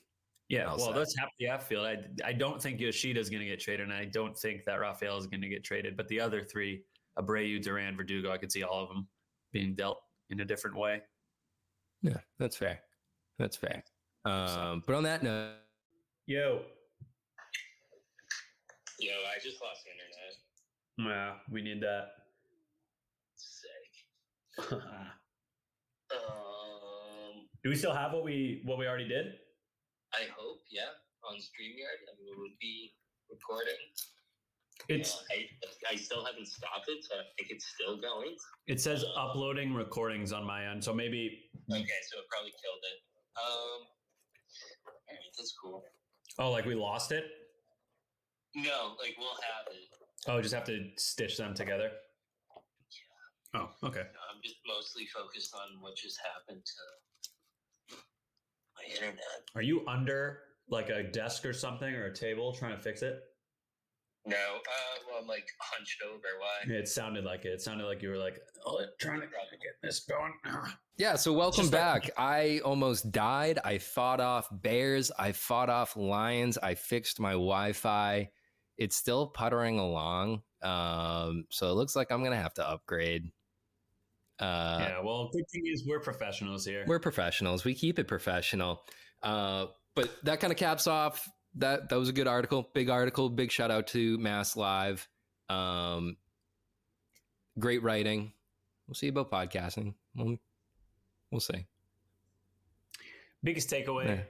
Yeah, 0.48 0.66
Well 0.66 0.76
well, 0.76 0.86
said. 0.88 0.96
that's 0.96 1.16
half 1.18 1.28
the 1.38 1.48
outfield. 1.48 1.86
I 1.86 2.04
I 2.24 2.32
don't 2.32 2.60
think 2.60 2.80
Yoshida 2.80 3.18
is 3.20 3.28
going 3.30 3.40
to 3.42 3.46
get 3.48 3.60
traded, 3.60 3.84
and 3.88 3.92
I 3.92 4.04
don't 4.06 4.36
think 4.36 4.64
that 4.66 4.80
Rafael 4.80 5.16
is 5.18 5.26
going 5.26 5.42
to 5.42 5.48
get 5.48 5.64
traded. 5.64 5.96
But 5.96 6.08
the 6.08 6.20
other 6.20 6.42
three, 6.42 6.82
Abreu, 7.18 7.60
Duran, 7.62 7.96
Verdugo, 7.96 8.30
I 8.32 8.38
could 8.38 8.50
see 8.52 8.62
all 8.62 8.82
of 8.82 8.88
them 8.88 9.06
being 9.52 9.74
dealt 9.74 10.00
in 10.30 10.40
a 10.40 10.44
different 10.44 10.76
way. 10.76 11.02
Yeah, 12.02 12.18
that's 12.38 12.56
fair. 12.56 12.80
That's 13.38 13.56
fair. 13.56 13.82
Um, 14.24 14.82
but 14.86 14.94
on 14.94 15.02
that 15.04 15.22
note, 15.22 15.54
Yo, 16.26 16.62
Yo, 19.00 19.12
I 19.12 19.38
just 19.42 19.60
lost 19.62 19.84
internet. 19.86 21.14
yeah, 21.16 21.34
we 21.50 21.62
need 21.62 21.80
that. 21.82 22.08
Sick. 23.36 24.80
Um, 26.10 27.46
Do 27.62 27.68
we 27.68 27.76
still 27.76 27.92
have 27.92 28.12
what 28.14 28.24
we 28.24 28.62
what 28.64 28.78
we 28.78 28.86
already 28.86 29.06
did? 29.06 29.34
I 30.14 30.24
hope, 30.36 30.60
yeah, 30.70 30.90
on 31.28 31.36
StreamYard, 31.36 32.00
I 32.08 32.12
mean, 32.18 32.32
we 32.32 32.42
would 32.42 32.58
be 32.60 32.94
recording. 33.30 33.76
It's 34.88 35.14
Uh, 35.16 35.34
I, 35.34 35.92
I 35.92 35.96
still 35.96 36.24
haven't 36.24 36.46
stopped 36.46 36.88
it, 36.88 37.04
so 37.04 37.16
I 37.16 37.24
think 37.36 37.50
it's 37.50 37.66
still 37.66 37.96
going. 38.00 38.36
it 38.68 38.80
says 38.80 39.04
uploading 39.16 39.74
recordings 39.74 40.32
on 40.32 40.44
my 40.44 40.66
end, 40.70 40.82
so 40.82 40.94
maybe 40.94 41.50
Okay, 41.70 42.00
so 42.08 42.18
it 42.18 42.24
probably 42.30 42.52
killed 42.52 42.84
it. 42.86 42.98
Um, 43.36 43.80
all 44.86 44.94
right, 45.10 45.18
that's 45.36 45.54
cool. 45.62 45.84
oh, 46.38 46.50
like 46.50 46.64
we 46.64 46.74
lost 46.74 47.12
it. 47.12 47.24
No, 48.54 48.94
like 49.02 49.14
we'll 49.18 49.28
have 49.28 49.74
it. 49.74 49.88
Oh, 50.26 50.40
just 50.40 50.54
have 50.54 50.64
to 50.64 50.90
stitch 50.96 51.36
them 51.36 51.54
together. 51.54 51.90
Oh, 53.54 53.68
okay. 53.84 54.00
I'm 54.02 54.40
just 54.42 54.56
mostly 54.66 55.06
focused 55.06 55.54
on 55.54 55.80
what 55.82 55.96
just 55.96 56.18
happened 56.20 56.64
to 56.64 56.82
internet. 58.90 59.18
Are 59.54 59.62
you 59.62 59.84
under 59.86 60.40
like 60.68 60.88
a 60.90 61.02
desk 61.02 61.44
or 61.44 61.52
something 61.52 61.94
or 61.94 62.06
a 62.06 62.14
table 62.14 62.52
trying 62.54 62.76
to 62.76 62.82
fix 62.82 63.02
it? 63.02 63.20
No, 64.26 64.36
uh, 64.36 64.98
well, 65.08 65.20
I'm 65.22 65.26
like 65.26 65.46
hunched 65.58 66.02
over. 66.06 66.18
Why? 66.38 66.74
It 66.74 66.88
sounded 66.88 67.24
like 67.24 67.44
it. 67.46 67.48
It 67.52 67.60
sounded 67.62 67.86
like 67.86 68.02
you 68.02 68.10
were 68.10 68.18
like, 68.18 68.38
oh, 68.66 68.80
trying 69.00 69.20
to 69.20 69.26
get 69.26 69.74
this 69.82 70.00
going. 70.00 70.32
yeah. 70.98 71.14
So 71.16 71.32
welcome 71.32 71.62
Just 71.62 71.72
like- 71.72 72.02
back. 72.04 72.10
I 72.18 72.60
almost 72.64 73.10
died. 73.10 73.58
I 73.64 73.78
fought 73.78 74.20
off 74.20 74.48
bears. 74.50 75.10
I 75.18 75.32
fought 75.32 75.70
off 75.70 75.96
lions. 75.96 76.58
I 76.58 76.74
fixed 76.74 77.20
my 77.20 77.32
Wi-Fi. 77.32 78.28
It's 78.76 78.96
still 78.96 79.28
puttering 79.28 79.78
along. 79.78 80.42
Um, 80.62 81.44
so 81.50 81.70
it 81.70 81.74
looks 81.74 81.96
like 81.96 82.10
I'm 82.12 82.22
gonna 82.22 82.36
have 82.36 82.54
to 82.54 82.68
upgrade. 82.68 83.30
Uh, 84.40 84.78
yeah. 84.80 85.00
Well, 85.02 85.30
good 85.32 85.48
thing 85.50 85.64
is 85.66 85.84
we're 85.86 86.00
professionals 86.00 86.64
here. 86.64 86.84
we're 86.86 87.00
professionals. 87.00 87.64
We 87.64 87.74
keep 87.74 87.98
it 87.98 88.06
professional. 88.06 88.82
Uh, 89.22 89.66
but 89.94 90.10
that 90.22 90.40
kind 90.40 90.52
of 90.52 90.56
caps 90.56 90.86
off 90.86 91.28
that. 91.56 91.88
That 91.88 91.98
was 91.98 92.08
a 92.08 92.12
good 92.12 92.28
article. 92.28 92.68
Big 92.72 92.88
article. 92.88 93.28
Big 93.28 93.50
shout 93.50 93.70
out 93.70 93.88
to 93.88 94.16
Mass 94.18 94.56
Live. 94.56 95.08
Um, 95.48 96.16
great 97.58 97.82
writing. 97.82 98.32
We'll 98.86 98.94
see 98.94 99.08
about 99.08 99.30
podcasting. 99.30 99.94
We'll, 100.14 100.36
we'll 101.30 101.40
see. 101.40 101.66
Biggest 103.42 103.68
takeaway. 103.68 104.06
Yeah. 104.06 104.20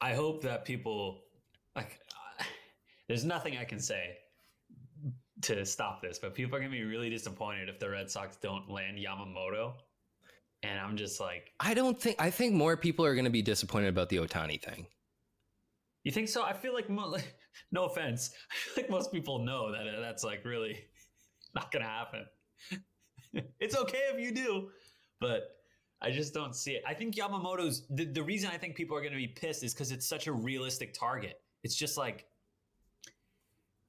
I 0.00 0.14
hope 0.14 0.42
that 0.42 0.64
people 0.64 1.22
like. 1.76 2.00
Uh, 2.40 2.44
there's 3.08 3.24
nothing 3.24 3.56
I 3.58 3.64
can 3.64 3.78
say 3.78 4.16
to 5.44 5.64
stop 5.64 6.02
this, 6.02 6.18
but 6.18 6.34
people 6.34 6.56
are 6.56 6.60
gonna 6.60 6.70
be 6.70 6.84
really 6.84 7.10
disappointed 7.10 7.68
if 7.68 7.78
the 7.78 7.88
Red 7.88 8.10
Sox 8.10 8.36
don't 8.36 8.70
land 8.70 8.98
Yamamoto. 8.98 9.74
And 10.62 10.80
I'm 10.80 10.96
just 10.96 11.20
like, 11.20 11.52
I 11.60 11.74
don't 11.74 12.00
think. 12.00 12.16
I 12.18 12.30
think 12.30 12.54
more 12.54 12.74
people 12.74 13.04
are 13.04 13.14
going 13.14 13.26
to 13.26 13.30
be 13.30 13.42
disappointed 13.42 13.88
about 13.88 14.08
the 14.08 14.16
Ohtani 14.16 14.58
thing. 14.58 14.86
You 16.04 16.12
think 16.12 16.28
so? 16.28 16.42
I 16.42 16.54
feel 16.54 16.72
like, 16.72 16.88
no 16.88 17.84
offense, 17.84 18.30
I 18.50 18.54
feel 18.54 18.84
like 18.84 18.90
most 18.90 19.12
people 19.12 19.40
know 19.40 19.72
that 19.72 19.86
uh, 19.86 20.00
that's 20.00 20.24
like 20.24 20.44
really 20.44 20.86
not 21.54 21.70
going 21.70 21.82
to 21.82 21.88
happen. 21.88 22.24
it's 23.60 23.76
okay 23.76 24.02
if 24.12 24.20
you 24.20 24.32
do, 24.32 24.70
but 25.20 25.50
I 26.00 26.10
just 26.10 26.32
don't 26.32 26.54
see 26.54 26.72
it. 26.72 26.82
I 26.86 26.94
think 26.94 27.14
Yamamoto's 27.14 27.86
the, 27.90 28.04
the 28.04 28.22
reason 28.22 28.50
I 28.52 28.56
think 28.56 28.74
people 28.74 28.96
are 28.96 29.00
going 29.00 29.12
to 29.12 29.18
be 29.18 29.28
pissed 29.28 29.64
is 29.64 29.74
because 29.74 29.92
it's 29.92 30.06
such 30.06 30.26
a 30.26 30.32
realistic 30.32 30.94
target. 30.94 31.40
It's 31.62 31.74
just 31.74 31.96
like 31.96 32.26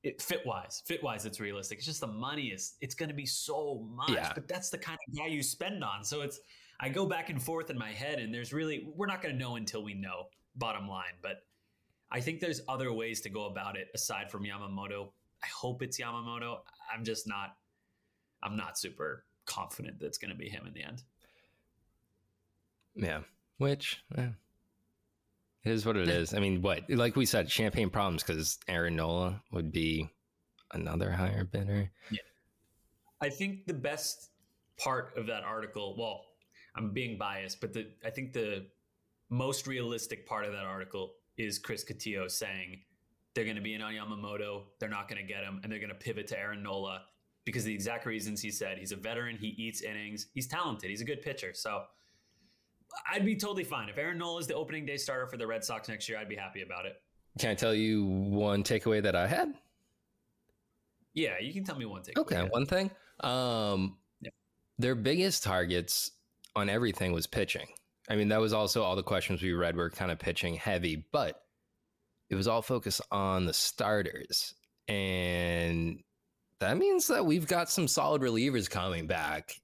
it 0.06 0.22
fit 0.22 0.46
wise, 0.46 0.84
fit 0.86 1.04
wise, 1.04 1.26
it's 1.26 1.40
realistic. 1.40 1.80
It's 1.80 1.88
just 1.88 2.00
the 2.00 2.08
money 2.08 2.48
is 2.48 2.76
it's 2.80 2.94
going 2.94 3.10
to 3.10 3.16
be 3.16 3.26
so 3.26 3.86
much, 3.96 4.12
Yeah. 4.12 4.32
but 4.36 4.48
that's 4.48 4.70
the 4.70 4.78
kind 4.78 5.00
of 5.08 5.18
guy 5.18 5.26
you 5.28 5.42
spend 5.42 5.84
on. 5.84 6.04
So 6.04 6.22
it's 6.22 6.40
I 6.80 6.90
go 6.90 7.06
back 7.08 7.30
and 7.30 7.42
forth 7.42 7.70
in 7.72 7.78
my 7.78 7.92
head, 7.92 8.20
and 8.20 8.34
there's 8.34 8.54
really 8.54 8.88
we're 8.96 9.08
not 9.08 9.22
going 9.24 9.34
to 9.34 9.40
know 9.40 9.56
until 9.56 9.84
we 9.84 9.96
know. 9.96 10.28
Bottom 10.58 10.88
line, 10.88 11.16
but 11.22 11.44
I 12.12 12.22
think 12.22 12.40
there's 12.40 12.62
other 12.70 12.94
ways 12.94 13.20
to 13.22 13.30
go 13.30 13.46
about 13.48 13.76
it 13.76 13.88
aside 13.94 14.32
from 14.32 14.44
Yamamoto. 14.44 15.10
I 15.44 15.48
hope 15.48 15.82
it's 15.82 16.00
Yamamoto. 16.00 16.60
I'm 16.94 17.04
just 17.04 17.28
not. 17.28 17.58
I'm 18.44 18.56
not 18.56 18.78
super 18.78 19.26
confident 19.46 20.00
that 20.00 20.06
it's 20.06 20.18
going 20.20 20.32
to 20.32 20.38
be 20.38 20.48
him 20.48 20.66
in 20.68 20.74
the 20.74 20.84
end. 20.84 21.02
Yeah. 22.96 23.22
Which 23.58 24.04
eh, 24.18 24.28
it 25.66 25.72
is 25.72 25.86
what 25.86 25.98
it 25.98 26.08
is. 26.08 26.34
I 26.34 26.40
mean, 26.40 26.62
what 26.62 26.90
like 26.90 27.16
we 27.16 27.26
said, 27.26 27.50
champagne 27.50 27.90
problems 27.90 28.24
because 28.24 28.60
Aaron 28.68 28.96
Nola 28.96 29.42
would 29.52 29.72
be 29.72 30.10
another 30.74 31.12
higher 31.12 31.44
bidder. 31.44 31.92
Yeah, 32.12 32.20
I 33.22 33.30
think 33.30 33.66
the 33.66 33.74
best 33.74 34.30
part 34.78 35.18
of 35.18 35.26
that 35.28 35.44
article, 35.44 35.96
well, 35.98 36.26
I'm 36.76 36.92
being 36.92 37.18
biased, 37.18 37.62
but 37.62 37.74
the 37.74 37.88
I 38.06 38.10
think 38.10 38.34
the 38.34 38.68
most 39.30 39.66
realistic 39.66 40.28
part 40.28 40.46
of 40.46 40.52
that 40.52 40.66
article 40.66 41.14
is 41.38 41.58
Chris 41.58 41.84
Cotillo 41.84 42.30
saying 42.30 42.82
they're 43.34 43.44
going 43.44 43.56
to 43.56 43.62
be 43.62 43.74
in 43.74 43.82
on 43.82 43.94
Yamamoto. 43.94 44.64
They're 44.80 44.90
not 44.90 45.10
going 45.10 45.22
to 45.22 45.28
get 45.28 45.44
him, 45.44 45.60
and 45.64 45.72
they're 45.72 45.80
going 45.80 45.90
to 45.90 45.96
pivot 45.96 46.28
to 46.28 46.40
Aaron 46.40 46.62
Nola 46.64 47.02
because 47.44 47.64
the 47.64 47.74
exact 47.74 48.06
reasons 48.06 48.42
he 48.42 48.52
said 48.52 48.78
he's 48.78 48.92
a 48.92 48.96
veteran, 48.96 49.38
he 49.38 49.48
eats 49.48 49.82
innings, 49.82 50.28
he's 50.34 50.48
talented, 50.48 50.90
he's 50.90 51.02
a 51.02 51.06
good 51.06 51.22
pitcher. 51.22 51.54
So 51.54 51.84
I'd 53.12 53.26
be 53.26 53.36
totally 53.36 53.64
fine 53.64 53.90
if 53.90 53.98
Aaron 53.98 54.18
Nola 54.18 54.40
is 54.40 54.48
the 54.48 54.56
opening 54.56 54.86
day 54.86 54.98
starter 54.98 55.28
for 55.28 55.38
the 55.38 55.48
Red 55.48 55.64
Sox 55.64 55.88
next 55.90 56.08
year. 56.10 56.18
I'd 56.18 56.30
be 56.30 56.36
happy 56.36 56.62
about 56.62 56.86
it. 56.86 57.02
Can 57.40 57.50
I 57.50 57.56
tell 57.56 57.74
you 57.74 58.06
one 58.06 58.64
takeaway 58.64 59.02
that 59.04 59.16
I 59.16 59.28
had? 59.28 59.54
Yeah, 61.14 61.34
you 61.40 61.54
can 61.54 61.64
tell 61.64 61.78
me 61.78 61.86
one 61.86 62.04
thing. 62.04 62.14
Okay, 62.18 62.48
one 62.52 62.66
thing. 62.66 62.92
Um, 63.22 63.98
Yeah. 64.22 64.32
Their 64.78 64.96
biggest 64.96 65.44
targets 65.44 66.12
on 66.56 66.70
everything 66.70 67.12
was 67.12 67.28
pitching. 67.28 67.68
I 68.10 68.16
mean, 68.16 68.30
that 68.30 68.40
was 68.40 68.54
also 68.54 68.84
all 68.84 68.96
the 68.96 69.04
questions 69.04 69.42
we 69.42 69.54
read 69.54 69.76
were 69.76 69.90
kind 69.90 70.12
of 70.12 70.20
pitching 70.20 70.56
heavy, 70.56 71.06
but 71.12 71.42
it 72.30 72.36
was 72.36 72.48
all 72.48 72.62
focused 72.62 73.02
on 73.12 73.46
the 73.46 73.54
starters. 73.54 74.54
And 74.88 76.02
that 76.60 76.78
means 76.78 77.08
that 77.08 77.26
we've 77.26 77.48
got 77.48 77.70
some 77.70 77.88
solid 77.88 78.22
relievers 78.22 78.70
coming 78.70 79.08
back, 79.08 79.56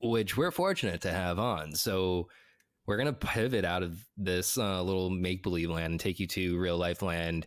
which 0.00 0.36
we're 0.36 0.50
fortunate 0.50 1.00
to 1.02 1.12
have 1.12 1.38
on. 1.38 1.74
So 1.74 2.28
we're 2.86 2.96
going 2.96 3.06
to 3.06 3.12
pivot 3.12 3.64
out 3.64 3.82
of 3.82 4.04
this 4.16 4.58
uh, 4.58 4.82
little 4.82 5.10
make 5.10 5.42
believe 5.42 5.70
land 5.70 5.92
and 5.92 6.00
take 6.00 6.18
you 6.18 6.26
to 6.28 6.58
real 6.58 6.78
life 6.78 7.02
land. 7.02 7.46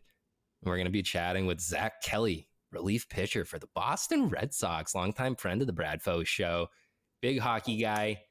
We're 0.64 0.76
going 0.76 0.86
to 0.86 0.92
be 0.92 1.04
chatting 1.04 1.46
with 1.46 1.60
Zack 1.60 2.02
Kelly, 2.02 2.48
relief 2.72 3.10
pitcher 3.10 3.44
for 3.44 3.60
the 3.60 3.68
Boston 3.76 4.30
Red 4.30 4.54
Sox, 4.54 4.96
longtime 4.96 5.36
friend 5.36 5.62
of 5.62 5.68
the 5.68 5.74
Bradfo 5.74 6.26
show, 6.26 6.68
big 7.22 7.40
hockey 7.40 7.78
guy. 7.78 8.22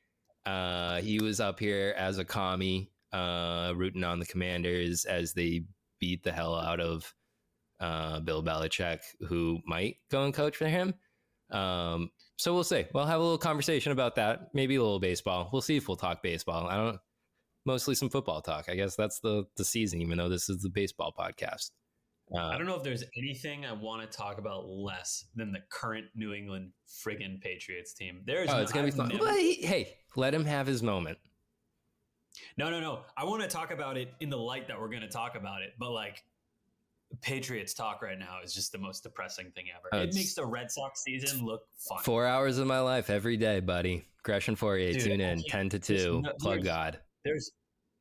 Uh, 0.46 1.00
he 1.00 1.20
was 1.20 1.40
up 1.40 1.58
here 1.58 1.94
as 1.96 2.18
a 2.18 2.24
commie, 2.24 2.90
uh, 3.12 3.72
rooting 3.76 4.04
on 4.04 4.18
the 4.18 4.26
Commanders 4.26 5.04
as 5.04 5.34
they 5.34 5.64
beat 6.00 6.24
the 6.24 6.32
hell 6.32 6.54
out 6.54 6.80
of 6.80 7.14
uh, 7.80 8.20
Bill 8.20 8.42
Belichick, 8.42 9.00
who 9.28 9.60
might 9.66 9.96
go 10.10 10.24
and 10.24 10.32
coach 10.32 10.56
for 10.56 10.66
him. 10.66 10.94
Um, 11.50 12.10
so 12.38 12.54
we'll 12.54 12.64
see. 12.64 12.84
We'll 12.94 13.06
have 13.06 13.20
a 13.20 13.22
little 13.22 13.38
conversation 13.38 13.92
about 13.92 14.16
that. 14.16 14.48
Maybe 14.54 14.76
a 14.76 14.82
little 14.82 15.00
baseball. 15.00 15.48
We'll 15.52 15.62
see 15.62 15.76
if 15.76 15.88
we'll 15.88 15.96
talk 15.96 16.22
baseball. 16.22 16.66
I 16.66 16.76
don't. 16.76 16.98
Mostly 17.64 17.94
some 17.94 18.10
football 18.10 18.40
talk. 18.40 18.64
I 18.68 18.74
guess 18.74 18.96
that's 18.96 19.20
the 19.20 19.44
the 19.56 19.64
season. 19.64 20.00
Even 20.02 20.18
though 20.18 20.28
this 20.28 20.48
is 20.48 20.62
the 20.62 20.70
baseball 20.70 21.14
podcast. 21.16 21.70
Uh, 22.34 22.38
I 22.46 22.56
don't 22.56 22.66
know 22.66 22.76
if 22.76 22.82
there's 22.82 23.04
anything 23.16 23.66
I 23.66 23.72
want 23.72 24.10
to 24.10 24.16
talk 24.16 24.38
about 24.38 24.66
less 24.66 25.26
than 25.34 25.52
the 25.52 25.58
current 25.70 26.06
New 26.14 26.32
England 26.32 26.70
friggin' 26.88 27.40
Patriots 27.42 27.92
team. 27.92 28.22
There's 28.24 28.48
oh, 28.48 28.54
no, 28.56 28.62
it's 28.62 28.72
gonna 28.72 28.86
be 28.86 28.92
I've 28.92 28.96
fun. 28.96 29.08
never- 29.08 29.24
Well, 29.24 29.36
he- 29.36 29.66
hey, 29.66 29.96
let 30.16 30.32
him 30.32 30.44
have 30.46 30.66
his 30.66 30.82
moment. 30.82 31.18
No, 32.56 32.70
no, 32.70 32.80
no. 32.80 33.00
I 33.16 33.24
want 33.24 33.42
to 33.42 33.48
talk 33.48 33.70
about 33.70 33.98
it 33.98 34.12
in 34.20 34.30
the 34.30 34.38
light 34.38 34.68
that 34.68 34.80
we're 34.80 34.88
going 34.88 35.02
to 35.02 35.08
talk 35.08 35.36
about 35.36 35.60
it, 35.62 35.70
but 35.78 35.90
like 35.90 36.22
Patriots 37.20 37.74
talk 37.74 38.00
right 38.02 38.18
now 38.18 38.38
is 38.42 38.54
just 38.54 38.72
the 38.72 38.78
most 38.78 39.02
depressing 39.02 39.50
thing 39.52 39.66
ever. 39.76 39.88
Oh, 39.92 40.02
it 40.08 40.14
makes 40.14 40.34
the 40.34 40.46
Red 40.46 40.70
Sox 40.70 41.02
season 41.04 41.44
look 41.44 41.62
fun. 41.76 42.02
Four 42.02 42.26
hours 42.26 42.58
of 42.58 42.66
my 42.66 42.80
life 42.80 43.10
every 43.10 43.36
day, 43.36 43.60
buddy. 43.60 44.04
Gresh 44.22 44.48
and 44.48 44.56
Fauria, 44.58 44.92
Dude, 44.92 45.02
tune 45.02 45.20
in 45.20 45.42
ten 45.44 45.68
to 45.68 45.78
two. 45.78 46.22
no- 46.22 46.32
Plug 46.40 46.62
God. 46.64 47.00
There's 47.24 47.50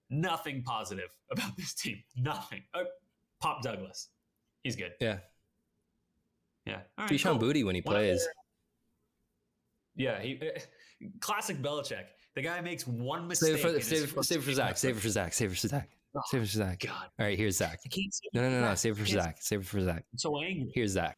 nothing 0.10 0.64
positive 0.64 1.10
about 1.32 1.56
this 1.58 1.74
team. 1.74 1.98
Nothing. 2.16 2.62
Uh, 2.74 2.84
Pop 3.42 3.62
Douglas, 3.64 4.10
he's 4.64 4.76
good. 4.76 4.94
Yeah, 5.00 5.18
Yeah. 6.66 6.82
All 6.98 7.06
right, 7.06 7.10
Kayshon 7.12 7.40
cool. 7.40 7.50
Boutte 7.50 7.66
when 7.66 7.76
he 7.76 7.82
One 7.82 7.96
plays. 7.96 8.24
their- 8.24 8.34
Yeah, 9.96 10.22
he 10.22 10.40
classic 11.20 11.58
Belichick. 11.62 12.06
The 12.36 12.42
guy 12.42 12.62
makes 12.62 12.88
one 12.88 13.22
Save 13.36 13.54
mistake. 13.54 13.54
it 13.56 13.60
for 13.62 13.82
save, 13.84 14.26
save 14.26 14.38
it 14.40 14.44
for 14.44 14.54
Zack. 14.54 14.78
Save 14.78 14.98
it 14.98 15.00
for 15.02 15.10
Zack. 15.10 15.34
Save 15.34 15.52
it 15.52 15.58
for 15.58 15.68
Zack. 15.68 15.90
Oh, 16.16 16.22
Save 16.26 16.42
it 16.42 16.46
for 16.48 16.58
Zack. 16.58 16.80
God, 16.80 17.08
All 17.20 17.26
right, 17.26 17.38
here's 17.38 17.58
Zack. 17.58 17.80
I 17.86 17.90
can't. 17.90 18.14
say 18.14 18.28
No, 18.34 18.42
no, 18.42 18.50
no, 18.50 18.68
no. 18.68 18.76
Save 18.76 18.94
it 18.94 19.00
for 19.00 19.06
Zack. 19.06 19.38
Save 19.40 19.62
it 19.62 19.66
for 19.66 19.82
Zack. 19.82 20.04
I'm 20.12 20.18
so 20.18 20.42
angry. 20.42 20.72
Here's 20.76 20.92
Zack. 20.92 21.18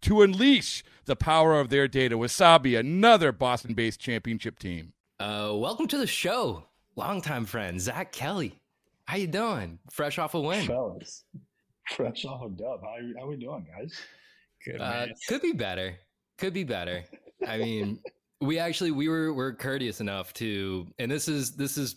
to 0.00 0.22
unleash 0.22 0.82
the 1.04 1.16
power 1.16 1.58
of 1.58 1.68
their 1.68 1.88
data. 1.88 2.16
Wasabi, 2.16 2.78
another 2.78 3.32
Boston 3.32 3.74
based 3.74 4.00
championship 4.00 4.58
team. 4.58 4.92
Uh, 5.20 5.52
welcome 5.54 5.86
to 5.88 5.98
the 5.98 6.06
show, 6.06 6.64
longtime 6.96 7.44
friend 7.44 7.80
Zack 7.80 8.12
Kelly. 8.12 8.58
How 9.04 9.16
you 9.16 9.26
doing? 9.26 9.78
Fresh 9.90 10.18
off 10.18 10.34
a 10.34 10.40
win. 10.40 10.66
Fellas, 10.66 11.24
fresh 11.94 12.24
off 12.24 12.42
a 12.42 12.48
dub. 12.48 12.80
How, 12.82 12.96
are 12.96 13.20
how 13.20 13.26
we 13.26 13.36
doing, 13.36 13.66
guys? 13.76 14.00
Good 14.64 14.80
Uh, 14.80 15.06
could 15.28 15.42
be 15.42 15.52
better. 15.52 15.96
Could 16.38 16.54
be 16.54 16.64
better. 16.64 17.04
I 17.46 17.58
mean, 17.58 18.00
we 18.40 18.58
actually 18.58 18.90
we 18.90 19.08
were 19.08 19.34
we're 19.34 19.54
courteous 19.54 20.00
enough 20.00 20.32
to, 20.34 20.86
and 20.98 21.10
this 21.10 21.28
is 21.28 21.52
this 21.52 21.76
is 21.76 21.96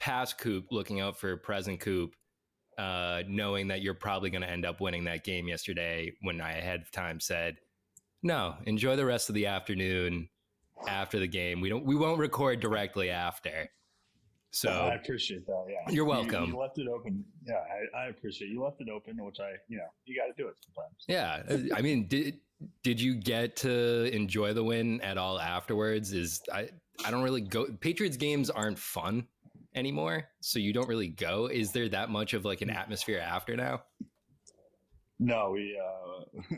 past 0.00 0.38
Coop 0.38 0.66
looking 0.70 1.00
out 1.00 1.16
for 1.16 1.36
present 1.36 1.80
Coop, 1.80 2.14
uh, 2.78 3.22
knowing 3.28 3.68
that 3.68 3.82
you're 3.82 3.94
probably 3.94 4.30
going 4.30 4.42
to 4.42 4.50
end 4.50 4.64
up 4.64 4.80
winning 4.80 5.04
that 5.04 5.24
game 5.24 5.48
yesterday. 5.48 6.12
When 6.22 6.40
I 6.40 6.52
ahead 6.58 6.82
of 6.82 6.90
time 6.90 7.20
said, 7.20 7.56
no, 8.22 8.54
enjoy 8.66 8.96
the 8.96 9.04
rest 9.04 9.28
of 9.28 9.34
the 9.34 9.46
afternoon 9.46 10.28
after 10.88 11.18
the 11.18 11.28
game. 11.28 11.60
We 11.60 11.68
don't 11.68 11.84
we 11.84 11.94
won't 11.94 12.18
record 12.18 12.60
directly 12.60 13.10
after. 13.10 13.68
So 14.50 14.70
I 14.70 14.94
appreciate 14.94 15.46
that. 15.46 15.64
Yeah, 15.68 15.92
You're 15.92 16.04
You- 16.04 16.10
welcome. 16.10 16.50
You, 16.50 16.56
left 16.56 16.78
it 16.78 16.86
open. 16.86 17.24
Yeah, 17.46 17.54
I, 17.94 18.04
I 18.04 18.06
appreciate 18.06 18.50
you 18.50 18.62
left 18.62 18.80
it 18.80 18.88
open, 18.88 19.16
which 19.24 19.40
I, 19.40 19.52
you 19.68 19.78
know, 19.78 19.86
you 20.04 20.16
got 20.16 20.26
to 20.34 20.42
do 20.42 20.48
it 20.48 20.54
sometimes. 20.64 20.94
Yeah, 21.08 21.74
I 21.76 21.82
mean, 21.82 22.06
did 22.06 22.38
did 22.82 23.00
you 23.00 23.16
get 23.16 23.56
to 23.56 24.04
enjoy 24.14 24.52
the 24.54 24.62
win 24.62 25.00
at 25.00 25.18
all 25.18 25.40
afterwards? 25.40 26.12
Is 26.12 26.40
I 26.52 26.68
I 27.04 27.10
don't 27.10 27.24
really 27.24 27.40
go. 27.40 27.66
Patriots 27.80 28.16
games 28.16 28.48
aren't 28.48 28.78
fun 28.78 29.26
anymore, 29.74 30.28
so 30.40 30.58
you 30.58 30.72
don't 30.72 30.88
really 30.88 31.08
go. 31.08 31.46
Is 31.46 31.72
there 31.72 31.88
that 31.90 32.10
much 32.10 32.34
of 32.34 32.44
like 32.44 32.62
an 32.62 32.70
atmosphere 32.70 33.18
after 33.20 33.56
now? 33.56 33.82
No, 35.18 35.50
we 35.52 35.78
uh 35.80 36.56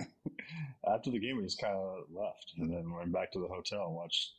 after 0.95 1.11
the 1.11 1.19
game 1.19 1.37
we 1.37 1.43
just 1.45 1.61
kind 1.61 1.77
of 1.77 2.05
left, 2.13 2.53
and 2.59 2.71
then 2.71 2.91
went 2.93 3.13
back 3.13 3.33
to 3.33 3.39
the 3.41 3.49
hotel 3.49 3.87
and 3.87 3.95
watched 3.95 4.33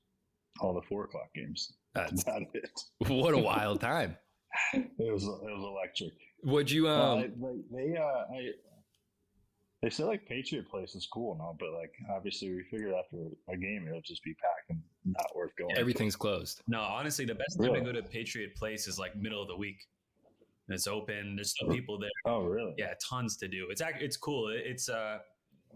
all 0.59 0.73
the 0.73 0.81
four 0.89 1.05
o'clock 1.05 1.29
games. 1.35 1.73
That's 1.93 2.23
about 2.27 2.41
it. 2.53 2.79
what 3.07 3.33
a 3.33 3.37
wild 3.37 3.81
time. 3.81 4.17
It 4.73 5.11
was 5.13 5.23
it 5.23 5.27
was 5.27 5.63
electric. 5.63 6.13
Would 6.43 6.71
you 6.71 6.87
Uh, 6.87 7.15
um? 7.15 7.19
like 7.19 7.31
they 7.71 7.95
uh, 7.97 8.33
I, 8.33 8.49
they 9.83 9.89
say 9.91 10.03
like 10.03 10.25
Patriot 10.27 10.67
Place 10.69 10.95
is 10.95 11.07
cool 11.13 11.33
and 11.33 11.41
all, 11.41 11.55
but 11.59 11.69
like 11.73 11.91
obviously 12.15 12.49
we 12.49 12.63
figured 12.71 12.93
after 12.93 13.17
a 13.49 13.57
game 13.57 13.85
it'll 13.87 14.01
just 14.01 14.23
be 14.23 14.33
packed 14.33 14.69
and 14.69 14.81
not 15.07 15.35
worth 15.35 15.55
going. 15.57 15.73
to. 15.75 15.79
Everything's 15.79 16.15
closed. 16.15 16.61
No, 16.67 16.79
honestly, 16.81 17.25
the 17.25 17.35
best 17.35 17.57
time 17.57 17.67
Really? 17.67 17.79
to 17.79 17.85
go 17.85 17.91
to 17.93 18.03
Patriot 18.03 18.55
Place 18.55 18.87
is 18.87 18.97
like 18.99 19.15
middle 19.15 19.41
of 19.41 19.47
the 19.47 19.55
week. 19.55 19.77
And 20.67 20.75
It's 20.75 20.87
open. 20.87 21.35
There's 21.35 21.51
still 21.51 21.69
people 21.69 21.97
there. 21.99 22.09
Oh 22.25 22.43
really? 22.43 22.73
Yeah, 22.77 22.93
tons 23.09 23.37
to 23.37 23.47
do. 23.47 23.67
It's 23.69 23.81
actually 23.81 24.05
it's 24.05 24.17
cool. 24.17 24.49
It's 24.53 24.89
uh, 24.89 25.19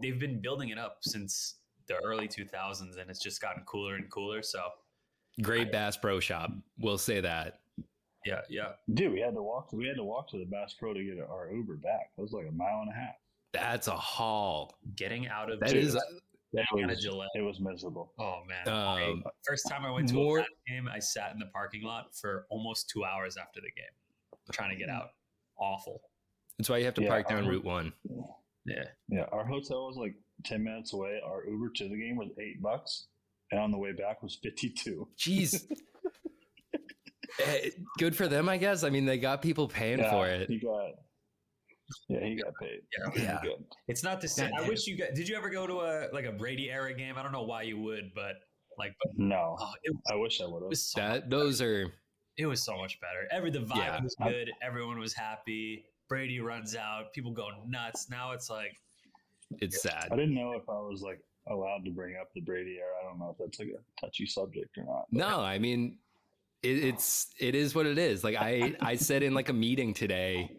they've 0.00 0.18
been 0.20 0.40
building 0.40 0.68
it 0.68 0.78
up 0.78 0.98
since 1.00 1.54
the 1.88 1.96
early 1.96 2.28
2000s, 2.28 2.98
and 3.00 3.08
it's 3.10 3.20
just 3.22 3.40
gotten 3.40 3.62
cooler 3.64 3.94
and 3.96 4.10
cooler. 4.10 4.42
So 4.42 4.60
Great 5.40 5.72
Bass 5.72 5.96
Pro 5.96 6.20
Shop. 6.20 6.50
We'll 6.78 6.98
say 6.98 7.20
that. 7.22 7.60
yeah, 8.26 8.42
yeah. 8.50 8.72
Dude, 8.92 9.12
we 9.12 9.20
had 9.20 9.34
to 9.34 9.42
walk. 9.42 9.72
We 9.72 9.86
had 9.86 9.96
to 9.96 10.04
walk 10.04 10.28
to 10.32 10.38
the 10.38 10.44
Bass 10.44 10.74
Pro 10.78 10.92
to 10.92 11.02
get 11.02 11.18
our 11.20 11.50
Uber 11.50 11.76
back. 11.76 12.10
It 12.18 12.20
was 12.20 12.32
like 12.32 12.46
a 12.48 12.52
mile 12.52 12.80
and 12.82 12.90
a 12.90 12.94
half. 12.94 13.14
That's 13.54 13.88
a 13.88 13.96
haul. 13.96 14.78
Getting 14.94 15.26
out 15.28 15.50
of 15.50 15.58
That 15.60 15.70
Gillette- 15.70 15.84
is 15.84 15.96
It 16.54 16.66
getting 16.70 16.84
out 16.84 16.90
of 16.90 16.96
was, 16.96 17.04
Gillette. 17.04 17.28
it 17.34 17.40
was 17.42 17.60
miserable. 17.60 18.12
Oh 18.18 18.42
man! 18.48 18.68
I- 18.68 19.04
um. 19.10 19.24
first 19.46 19.66
time 19.70 19.84
I 19.86 19.90
went 19.90 20.08
to 20.08 20.14
more- 20.14 20.38
a 20.38 20.42
Pat 20.42 20.50
game, 20.68 20.88
I 20.88 20.98
sat 20.98 21.32
in 21.32 21.38
the 21.38 21.46
parking 21.46 21.82
lot 21.82 22.14
for 22.14 22.46
almost 22.50 22.90
two 22.90 23.04
hours 23.04 23.36
after 23.36 23.60
the 23.60 23.70
game, 23.70 24.44
trying 24.52 24.70
to 24.70 24.76
get 24.76 24.88
out. 24.90 25.10
Awful. 25.58 26.00
That's 26.58 26.68
why 26.68 26.78
you 26.78 26.84
have 26.84 26.94
to 26.94 27.02
Yeah, 27.02 27.08
park 27.08 27.28
down 27.28 27.44
our- 27.44 27.50
Route 27.50 27.64
One. 27.64 27.92
Yeah. 28.66 28.84
Yeah, 29.08 29.24
our 29.32 29.44
hotel 29.46 29.86
was 29.86 29.96
like 29.96 30.14
ten 30.44 30.62
minutes 30.62 30.92
away. 30.92 31.20
Our 31.24 31.46
Uber 31.46 31.70
to 31.76 31.88
the 31.88 31.96
game 31.96 32.16
was 32.16 32.28
eight 32.38 32.60
bucks, 32.62 33.06
and 33.50 33.58
on 33.60 33.70
the 33.70 33.78
way 33.78 33.92
back 33.92 34.22
was 34.22 34.38
fifty 34.42 34.68
two. 34.70 35.08
Jeez. 35.18 35.64
Eh, 37.46 37.70
Good 37.98 38.14
for 38.14 38.28
them, 38.28 38.46
I 38.48 38.58
guess. 38.58 38.84
I 38.84 38.90
mean, 38.90 39.06
they 39.06 39.16
got 39.16 39.40
people 39.40 39.66
paying 39.66 39.98
for 40.04 40.26
it. 40.28 40.50
He 40.50 40.58
got. 40.58 40.90
Yeah, 42.08 42.24
he 42.24 42.36
got 42.36 42.52
paid. 42.60 42.80
Yeah. 42.98 43.22
Yeah. 43.22 43.38
Good. 43.42 43.64
It's 43.88 44.02
not 44.02 44.20
the 44.20 44.28
same. 44.28 44.50
I 44.58 44.66
wish 44.68 44.86
you 44.86 44.96
got. 44.96 45.14
Did 45.14 45.28
you 45.28 45.36
ever 45.36 45.50
go 45.50 45.66
to 45.66 45.80
a 45.80 46.08
like 46.12 46.24
a 46.24 46.32
Brady 46.32 46.70
era 46.70 46.94
game? 46.94 47.16
I 47.16 47.22
don't 47.22 47.32
know 47.32 47.42
why 47.44 47.62
you 47.62 47.78
would, 47.80 48.12
but 48.14 48.36
like, 48.78 48.94
but 49.02 49.12
No, 49.16 49.56
oh, 49.60 49.72
it, 49.82 49.94
I 50.10 50.14
wish 50.16 50.40
I 50.40 50.46
would 50.46 50.62
have. 50.62 50.70
was 50.70 50.82
so 50.84 51.00
That 51.00 51.30
those 51.30 51.60
are 51.60 51.92
it 52.38 52.46
was 52.46 52.62
so 52.62 52.76
much 52.76 52.98
better. 53.00 53.28
Every 53.30 53.50
the 53.50 53.60
vibe 53.60 53.76
Yeah. 53.76 54.02
was 54.02 54.16
good. 54.22 54.50
Everyone 54.62 54.98
was 54.98 55.12
happy. 55.12 55.84
Brady 56.08 56.40
runs 56.40 56.74
out. 56.76 57.12
People 57.12 57.32
go 57.32 57.48
nuts. 57.66 58.08
Now 58.10 58.32
it's 58.32 58.48
like 58.50 58.72
it's 59.60 59.82
sad. 59.82 60.08
I 60.10 60.16
didn't 60.16 60.34
know 60.34 60.52
if 60.52 60.68
I 60.68 60.72
was 60.80 61.02
like 61.02 61.20
allowed 61.48 61.84
to 61.84 61.90
bring 61.90 62.16
up 62.20 62.30
the 62.34 62.40
Brady 62.40 62.78
era. 62.78 62.92
I 63.02 63.08
don't 63.08 63.18
know 63.18 63.30
if 63.30 63.38
that's 63.38 63.58
like 63.58 63.68
a 63.68 64.00
touchy 64.00 64.26
subject 64.26 64.78
or 64.78 64.84
not. 64.84 65.06
No, 65.10 65.40
I 65.40 65.58
mean, 65.58 65.98
it, 66.62 66.82
it's 66.84 67.28
it 67.38 67.54
is 67.54 67.74
what 67.74 67.84
it 67.86 67.98
is. 67.98 68.24
Like 68.24 68.36
I 68.36 68.74
I 68.80 68.96
said 68.96 69.22
in 69.22 69.34
like 69.34 69.48
a 69.50 69.52
meeting 69.52 69.92
today 69.92 70.56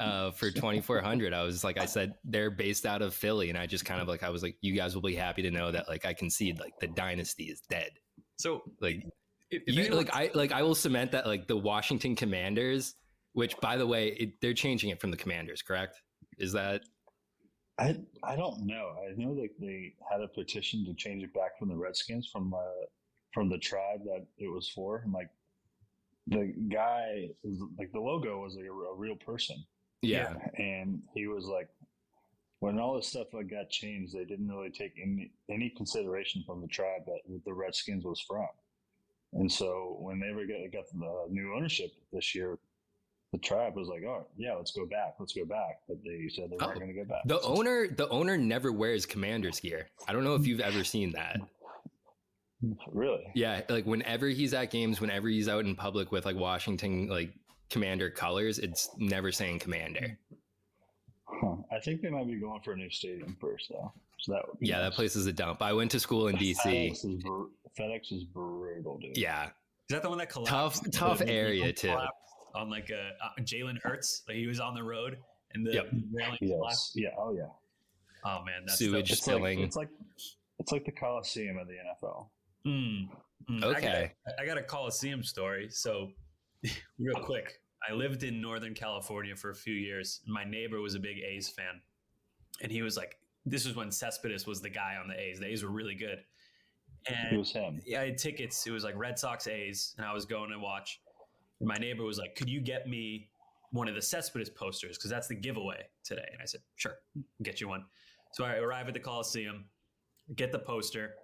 uh, 0.00 0.30
for 0.32 0.50
twenty 0.50 0.80
four 0.80 1.00
hundred, 1.00 1.32
I 1.32 1.42
was 1.42 1.64
like 1.64 1.78
I 1.78 1.86
said 1.86 2.14
they're 2.24 2.50
based 2.50 2.86
out 2.86 3.02
of 3.02 3.14
Philly, 3.14 3.48
and 3.48 3.58
I 3.58 3.66
just 3.66 3.84
kind 3.84 4.00
of 4.00 4.08
like 4.08 4.22
I 4.22 4.30
was 4.30 4.42
like 4.42 4.56
you 4.60 4.74
guys 4.74 4.94
will 4.94 5.02
be 5.02 5.14
happy 5.14 5.42
to 5.42 5.50
know 5.50 5.70
that 5.70 5.88
like 5.88 6.04
I 6.04 6.14
concede 6.14 6.58
like 6.60 6.72
the 6.80 6.88
dynasty 6.88 7.44
is 7.44 7.60
dead. 7.68 7.90
so. 8.36 8.62
Like 8.80 9.04
If, 9.50 9.62
if 9.66 9.74
you 9.74 9.80
anyone- 9.82 9.98
like 9.98 10.14
I 10.14 10.30
like 10.34 10.52
I 10.52 10.62
will 10.62 10.74
cement 10.74 11.12
that 11.12 11.26
like 11.26 11.46
the 11.46 11.56
Washington 11.56 12.16
Commanders, 12.16 12.94
which 13.34 13.56
by 13.60 13.76
the 13.76 13.86
way 13.86 14.08
it, 14.08 14.40
they're 14.40 14.54
changing 14.54 14.90
it 14.90 15.00
from 15.00 15.10
the 15.10 15.16
Commanders, 15.16 15.62
correct? 15.62 16.00
Is 16.38 16.52
that 16.52 16.82
I 17.78 17.96
I 18.22 18.36
don't 18.36 18.66
know. 18.66 18.94
I 19.04 19.14
know 19.16 19.34
that 19.34 19.50
they 19.60 19.94
had 20.10 20.20
a 20.20 20.28
petition 20.28 20.84
to 20.86 20.94
change 20.94 21.22
it 21.22 21.32
back 21.34 21.58
from 21.58 21.68
the 21.68 21.76
Redskins 21.76 22.28
from 22.32 22.54
uh, 22.54 22.58
from 23.32 23.48
the 23.48 23.58
tribe 23.58 24.00
that 24.04 24.26
it 24.38 24.48
was 24.48 24.68
for. 24.68 24.98
And 25.04 25.12
like 25.12 25.28
the 26.28 26.54
guy, 26.72 27.28
is, 27.42 27.60
like 27.78 27.90
the 27.92 28.00
logo 28.00 28.40
was 28.42 28.54
like 28.54 28.64
a, 28.66 28.72
a 28.72 28.94
real 28.96 29.16
person, 29.16 29.56
yeah? 30.04 30.34
and 30.58 31.02
he 31.14 31.26
was 31.26 31.46
like, 31.46 31.68
when 32.60 32.78
all 32.78 32.96
this 32.96 33.08
stuff 33.08 33.28
like 33.32 33.50
got 33.50 33.68
changed, 33.70 34.14
they 34.14 34.24
didn't 34.24 34.48
really 34.48 34.70
take 34.70 34.92
any 35.02 35.32
any 35.50 35.70
consideration 35.70 36.42
from 36.46 36.60
the 36.60 36.68
tribe 36.68 37.02
that 37.06 37.20
the 37.44 37.52
Redskins 37.52 38.04
was 38.04 38.20
from. 38.20 38.46
And 39.34 39.50
so 39.50 39.96
when 40.00 40.20
they 40.20 40.30
were 40.32 40.46
got, 40.46 40.72
got 40.72 40.90
the 40.92 41.26
new 41.28 41.54
ownership 41.56 41.90
this 42.12 42.34
year, 42.34 42.56
the 43.32 43.38
tribe 43.38 43.74
was 43.74 43.88
like, 43.88 44.04
"Oh 44.04 44.26
yeah, 44.36 44.54
let's 44.54 44.70
go 44.70 44.86
back, 44.86 45.14
let's 45.18 45.32
go 45.34 45.44
back." 45.44 45.80
But 45.88 45.98
they 46.04 46.28
said 46.28 46.50
they 46.50 46.56
weren't 46.56 46.76
Oh, 46.76 46.80
going 46.80 46.94
to 46.94 46.94
go 46.94 47.04
back. 47.04 47.22
The 47.26 47.40
owner 47.42 47.88
the 47.88 48.08
owner 48.08 48.38
never 48.38 48.72
wears 48.72 49.04
Commanders 49.06 49.58
gear. 49.60 49.88
I 50.08 50.12
don't 50.12 50.24
know 50.24 50.36
if 50.36 50.46
you've 50.46 50.60
ever 50.60 50.84
seen 50.84 51.12
that. 51.12 51.40
really? 52.92 53.24
Yeah, 53.34 53.62
like 53.68 53.84
whenever 53.84 54.28
he's 54.28 54.54
at 54.54 54.70
games, 54.70 55.00
whenever 55.00 55.28
he's 55.28 55.48
out 55.48 55.64
in 55.64 55.74
public 55.76 56.12
with 56.12 56.24
like 56.24 56.36
Washington 56.36 57.08
like 57.08 57.34
commander 57.70 58.10
colors, 58.10 58.58
it's 58.58 58.90
never 58.98 59.32
saying 59.32 59.58
commander. 59.60 60.18
Huh. 61.26 61.56
I 61.72 61.80
think 61.80 62.02
they 62.02 62.10
might 62.10 62.26
be 62.26 62.36
going 62.36 62.60
for 62.62 62.72
a 62.72 62.76
new 62.76 62.90
stadium 62.90 63.36
first, 63.40 63.68
though. 63.70 63.92
So 64.20 64.32
that 64.32 64.42
would 64.46 64.58
be 64.60 64.66
Yeah, 64.68 64.80
that 64.80 64.92
place 64.92 65.16
is 65.16 65.26
a 65.26 65.32
dump. 65.32 65.62
I 65.62 65.72
went 65.72 65.90
to 65.92 66.00
school 66.00 66.28
in 66.28 66.36
DC. 66.36 66.56
FedEx 66.64 67.04
is, 67.04 67.22
br- 67.22 67.44
FedEx 67.78 68.12
is 68.12 68.24
brutal, 68.24 68.98
dude. 68.98 69.16
Yeah. 69.16 69.46
Is 69.46 69.50
that 69.90 70.02
the 70.02 70.08
one 70.08 70.18
that 70.18 70.30
collapsed? 70.30 70.84
Tough 70.84 70.90
tough 70.92 71.18
The- 71.18 71.24
the- 71.26 71.32
area 71.32 71.72
too. 71.72 71.94
On 72.54 72.70
like 72.70 72.90
a 72.90 73.10
uh, 73.22 73.40
Jalen 73.42 73.80
Hurts, 73.82 74.22
like 74.28 74.36
he 74.36 74.46
was 74.46 74.60
on 74.60 74.74
the 74.74 74.82
road 74.82 75.18
and 75.52 75.66
the 75.66 75.72
Yep. 75.74 75.90
railing 76.12 76.38
Yes. 76.40 76.50
collapsed. 76.50 76.92
Yeah. 76.94 77.08
Oh 77.18 77.34
yeah. 77.34 77.48
Oh 78.24 78.42
man, 78.44 78.62
that's 78.64 78.78
Sewage 78.78 79.08
the- 79.08 79.12
It's 79.14 79.26
like, 79.26 79.58
it's 79.58 79.76
like 79.76 79.88
it's 80.60 80.72
like 80.72 80.84
the 80.84 80.92
Coliseum 80.92 81.58
of 81.58 81.66
the 81.66 81.74
NFL. 81.74 82.28
Mm, 82.66 83.08
mm. 83.50 83.64
I 83.64 83.66
Okay. 83.76 84.12
got, 84.24 84.34
I 84.40 84.46
got 84.46 84.56
a 84.56 84.62
Coliseum 84.62 85.22
story. 85.24 85.68
So, 85.68 86.12
real 86.98 87.16
quick, 87.22 87.60
I 87.88 87.92
lived 87.92 88.22
in 88.22 88.40
Northern 88.40 88.74
California 88.74 89.36
for 89.36 89.50
a 89.50 89.54
few 89.54 89.74
years. 89.74 90.20
My 90.26 90.44
neighbor 90.44 90.80
was 90.80 90.94
a 90.94 90.98
big 91.00 91.18
A's 91.18 91.48
fan, 91.48 91.80
and 92.62 92.70
he 92.72 92.82
was 92.82 92.96
like, 92.96 93.18
"This 93.44 93.64
was 93.66 93.76
when 93.76 93.90
Cespedes 93.90 94.46
was 94.46 94.60
the 94.60 94.70
guy 94.70 94.96
on 95.00 95.08
the 95.08 95.18
A's. 95.18 95.40
The 95.40 95.46
A's 95.46 95.62
were 95.62 95.70
really 95.70 95.94
good." 95.94 96.24
It 97.06 97.14
And 97.30 97.38
was 97.38 97.52
him. 97.52 97.82
yeah, 97.84 98.00
I 98.00 98.06
had 98.06 98.18
tickets. 98.18 98.66
It 98.66 98.70
was 98.70 98.84
like 98.84 98.96
Red 98.96 99.18
Sox 99.18 99.46
A's, 99.46 99.94
and 99.98 100.06
I 100.06 100.12
was 100.14 100.24
going 100.24 100.50
to 100.50 100.58
watch. 100.58 101.00
And 101.60 101.68
my 101.68 101.76
neighbor 101.76 102.04
was 102.04 102.18
like, 102.18 102.34
"Could 102.34 102.48
you 102.48 102.60
get 102.60 102.88
me 102.88 103.28
one 103.72 103.88
of 103.88 103.94
the 103.94 104.02
Cespedes 104.02 104.48
posters? 104.50 104.96
Because 104.96 105.10
that's 105.10 105.28
the 105.28 105.34
giveaway 105.34 105.84
today." 106.02 106.26
And 106.32 106.40
I 106.40 106.46
said, 106.46 106.62
"Sure, 106.76 106.94
get 107.42 107.60
you 107.60 107.68
one." 107.68 107.84
So 108.32 108.44
I 108.44 108.54
arrive 108.56 108.88
at 108.88 108.94
the 108.94 109.00
Coliseum, 109.00 109.66
get 110.34 110.50
the 110.50 110.58
poster. 110.58 111.14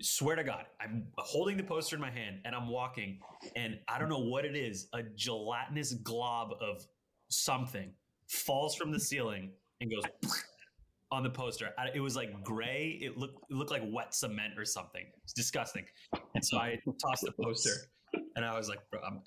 Swear 0.00 0.36
to 0.36 0.44
God, 0.44 0.66
I'm 0.80 1.08
holding 1.18 1.56
the 1.56 1.62
poster 1.64 1.96
in 1.96 2.00
my 2.02 2.10
hand 2.10 2.36
and 2.44 2.54
I'm 2.54 2.68
walking, 2.68 3.18
and 3.56 3.78
I 3.88 3.98
don't 3.98 4.08
know 4.08 4.20
what 4.20 4.44
it 4.44 4.54
is. 4.54 4.88
A 4.92 5.02
gelatinous 5.02 5.92
glob 5.94 6.52
of 6.60 6.86
something 7.30 7.90
falls 8.28 8.76
from 8.76 8.92
the 8.92 9.00
ceiling 9.00 9.50
and 9.80 9.90
goes 9.90 10.04
on 11.10 11.24
the 11.24 11.30
poster. 11.30 11.70
It 11.94 12.00
was 12.00 12.14
like 12.14 12.44
gray. 12.44 12.98
It 13.02 13.16
looked 13.18 13.44
it 13.50 13.54
looked 13.54 13.72
like 13.72 13.82
wet 13.86 14.14
cement 14.14 14.54
or 14.56 14.64
something. 14.64 15.04
It's 15.24 15.32
disgusting. 15.32 15.84
And 16.34 16.44
so 16.44 16.58
I 16.58 16.78
tossed 17.04 17.24
the 17.24 17.32
poster, 17.42 17.74
and 18.36 18.44
I 18.44 18.56
was 18.56 18.68
like, 18.68 18.78
"Bro, 18.92 19.00
I'm, 19.04 19.20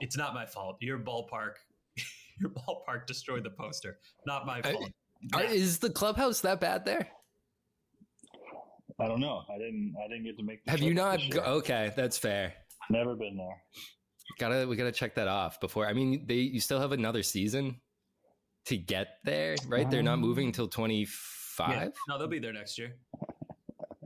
it's 0.00 0.16
not 0.16 0.34
my 0.34 0.46
fault. 0.46 0.76
Your 0.80 1.00
ballpark, 1.00 1.54
your 2.40 2.50
ballpark 2.50 3.06
destroyed 3.08 3.42
the 3.42 3.50
poster. 3.50 3.98
Not 4.24 4.46
my 4.46 4.58
I- 4.62 4.72
fault." 4.72 4.90
Are, 5.34 5.42
Yeah. 5.42 5.50
is 5.50 5.78
the 5.78 5.90
clubhouse 5.90 6.42
that 6.42 6.60
bad 6.60 6.84
there? 6.84 7.08
I 8.98 9.06
don't 9.08 9.20
know. 9.20 9.42
I 9.52 9.58
didn't. 9.58 9.94
I 10.02 10.08
didn't 10.08 10.24
get 10.24 10.36
to 10.38 10.42
make. 10.44 10.64
The 10.64 10.70
Have 10.70 10.80
you 10.80 10.94
not? 10.94 11.18
this 11.18 11.28
Go- 11.28 11.42
okay, 11.58 11.92
that's 11.96 12.16
fair. 12.18 12.54
Never 12.90 13.14
been 13.14 13.36
there. 13.36 13.62
Gotta 14.38 14.66
we 14.66 14.76
gotta 14.76 14.92
check 14.92 15.14
that 15.16 15.28
off 15.28 15.60
before. 15.60 15.86
I 15.86 15.92
mean, 15.92 16.24
they 16.26 16.36
you 16.36 16.60
still 16.60 16.80
have 16.80 16.92
another 16.92 17.22
season 17.22 17.80
to 18.66 18.76
get 18.76 19.18
there, 19.24 19.56
right? 19.68 19.88
They're 19.90 20.02
not 20.02 20.14
Um, 20.14 20.20
moving 20.20 20.46
until 20.46 20.66
twenty 20.68 21.04
five. 21.06 21.92
No, 22.08 22.18
they'll 22.18 22.26
be 22.26 22.38
there 22.38 22.52
next 22.52 22.78
year. 22.78 22.96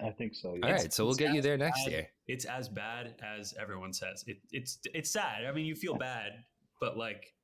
I 0.02 0.10
think 0.10 0.34
so. 0.34 0.50
All 0.50 0.58
Yeah. 0.58 0.72
right, 0.72 0.92
so 0.92 1.04
we'll 1.04 1.14
get 1.14 1.34
you 1.34 1.42
there 1.42 1.56
next 1.58 1.84
bad- 1.84 1.92
year. 1.92 2.08
It's 2.26 2.44
as 2.46 2.68
bad 2.68 3.16
as 3.22 3.54
everyone 3.60 3.92
says. 3.92 4.24
It, 4.26 4.38
it's 4.50 4.78
it's 4.94 5.10
sad. 5.10 5.44
I 5.44 5.52
mean, 5.52 5.66
you 5.66 5.74
feel 5.74 5.94
bad, 5.94 6.44
but 6.80 6.96
like, 6.96 7.34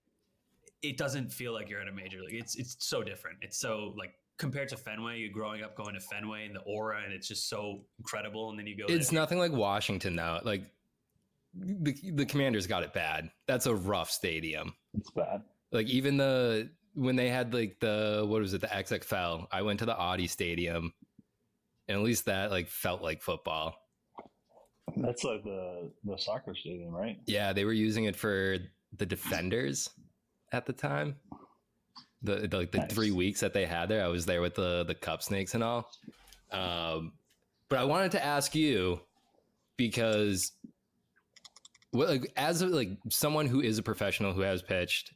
it 0.83 0.97
doesn't 0.97 1.33
feel 1.33 1.53
like 1.53 1.69
you're 1.69 1.81
at 1.81 1.89
a 1.89 1.93
major 1.93 2.23
league. 2.23 2.41
It's 2.41 2.57
it's 2.57 2.77
so 2.87 3.03
different. 3.03 3.39
It's 3.43 3.59
so 3.59 3.95
like 3.97 4.15
compared 4.39 4.69
to 4.69 4.77
Fenway. 4.77 5.19
you're 5.19 5.31
growing 5.31 5.63
up 5.63 5.77
going 5.77 5.95
to 5.95 6.01
Fenway 6.01 6.47
and 6.47 6.55
the 6.55 6.61
aura, 6.61 7.03
and 7.05 7.13
it's 7.13 7.29
just 7.29 7.49
so 7.49 7.83
incredible. 7.99 8.51
And 8.51 8.59
then 8.59 8.67
you 8.67 8.77
go. 8.77 8.85
It's 8.89 9.11
there. 9.11 9.21
nothing 9.21 9.39
like 9.39 9.53
Washington 9.53 10.17
though. 10.17 10.41
Like 10.45 10.65
the 11.55 11.95
the 12.13 12.27
Commanders 12.27 12.67
got 12.67 12.83
it 12.83 12.93
bad. 12.93 13.31
That's 13.47 13.67
a 13.67 13.75
rough 13.75 14.11
stadium. 14.11 14.75
It's 14.95 15.11
bad. 15.11 15.43
Like 15.73 15.87
even 15.87 16.17
the 16.17 16.71
when 16.95 17.17
they 17.17 17.29
had 17.29 17.53
like 17.55 17.79
the 17.81 18.25
what 18.27 18.41
was 18.41 18.55
it 18.55 18.61
the 18.61 18.69
XFL? 18.69 19.47
I 19.51 19.63
went 19.63 19.79
to 19.81 19.87
the 19.87 19.97
Audi 19.97 20.27
Stadium, 20.27 20.93
and 21.89 21.99
at 21.99 22.03
least 22.05 22.27
that 22.27 22.51
like 22.51 22.69
felt 22.69 23.03
like 23.03 23.23
football. 23.23 23.77
That's 24.97 25.25
like 25.25 25.43
the 25.45 25.91
the 26.05 26.17
soccer 26.17 26.55
stadium, 26.55 26.95
right? 26.95 27.19
Yeah, 27.27 27.53
they 27.53 27.65
were 27.65 27.73
using 27.73 28.05
it 28.05 28.17
for 28.17 28.59
the 28.97 29.07
defenders 29.07 29.91
at 30.53 30.67
the 30.67 30.73
time. 30.73 31.17
The, 32.27 32.49
the 32.49 32.57
like 32.59 32.73
the 32.73 32.79
Nice. 32.79 32.93
three 32.93 33.13
weeks 33.13 33.41
that 33.41 33.55
they 33.55 33.65
had 33.65 33.89
there, 33.89 34.05
I 34.05 34.09
was 34.09 34.27
there 34.27 34.43
with 34.43 34.55
the 34.55 34.85
the 34.85 34.95
cup 34.95 35.23
snakes 35.23 35.55
and 35.55 35.65
all. 35.65 35.91
Um, 36.53 37.13
but 37.69 37.79
I 37.79 37.85
wanted 37.85 38.13
to 38.13 38.25
ask 38.25 38.55
you 38.55 39.01
because, 39.77 40.53
well, 41.93 42.09
like 42.09 42.33
as 42.37 42.63
a, 42.63 42.67
like 42.67 42.91
someone 43.09 43.47
who 43.47 43.61
is 43.61 43.79
a 43.79 43.83
professional 43.83 44.33
who 44.33 44.43
has 44.43 44.63
pitched 44.63 45.13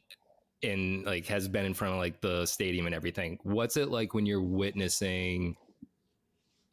and 0.63 1.05
like 1.05 1.25
has 1.27 1.47
been 1.47 1.65
in 1.65 1.73
front 1.73 1.93
of 1.93 1.99
like 1.99 2.21
the 2.21 2.45
stadium 2.45 2.85
and 2.85 2.95
everything, 2.95 3.39
what's 3.43 3.77
it 3.77 3.89
like 3.89 4.13
when 4.13 4.25
you're 4.25 4.41
witnessing 4.41 5.55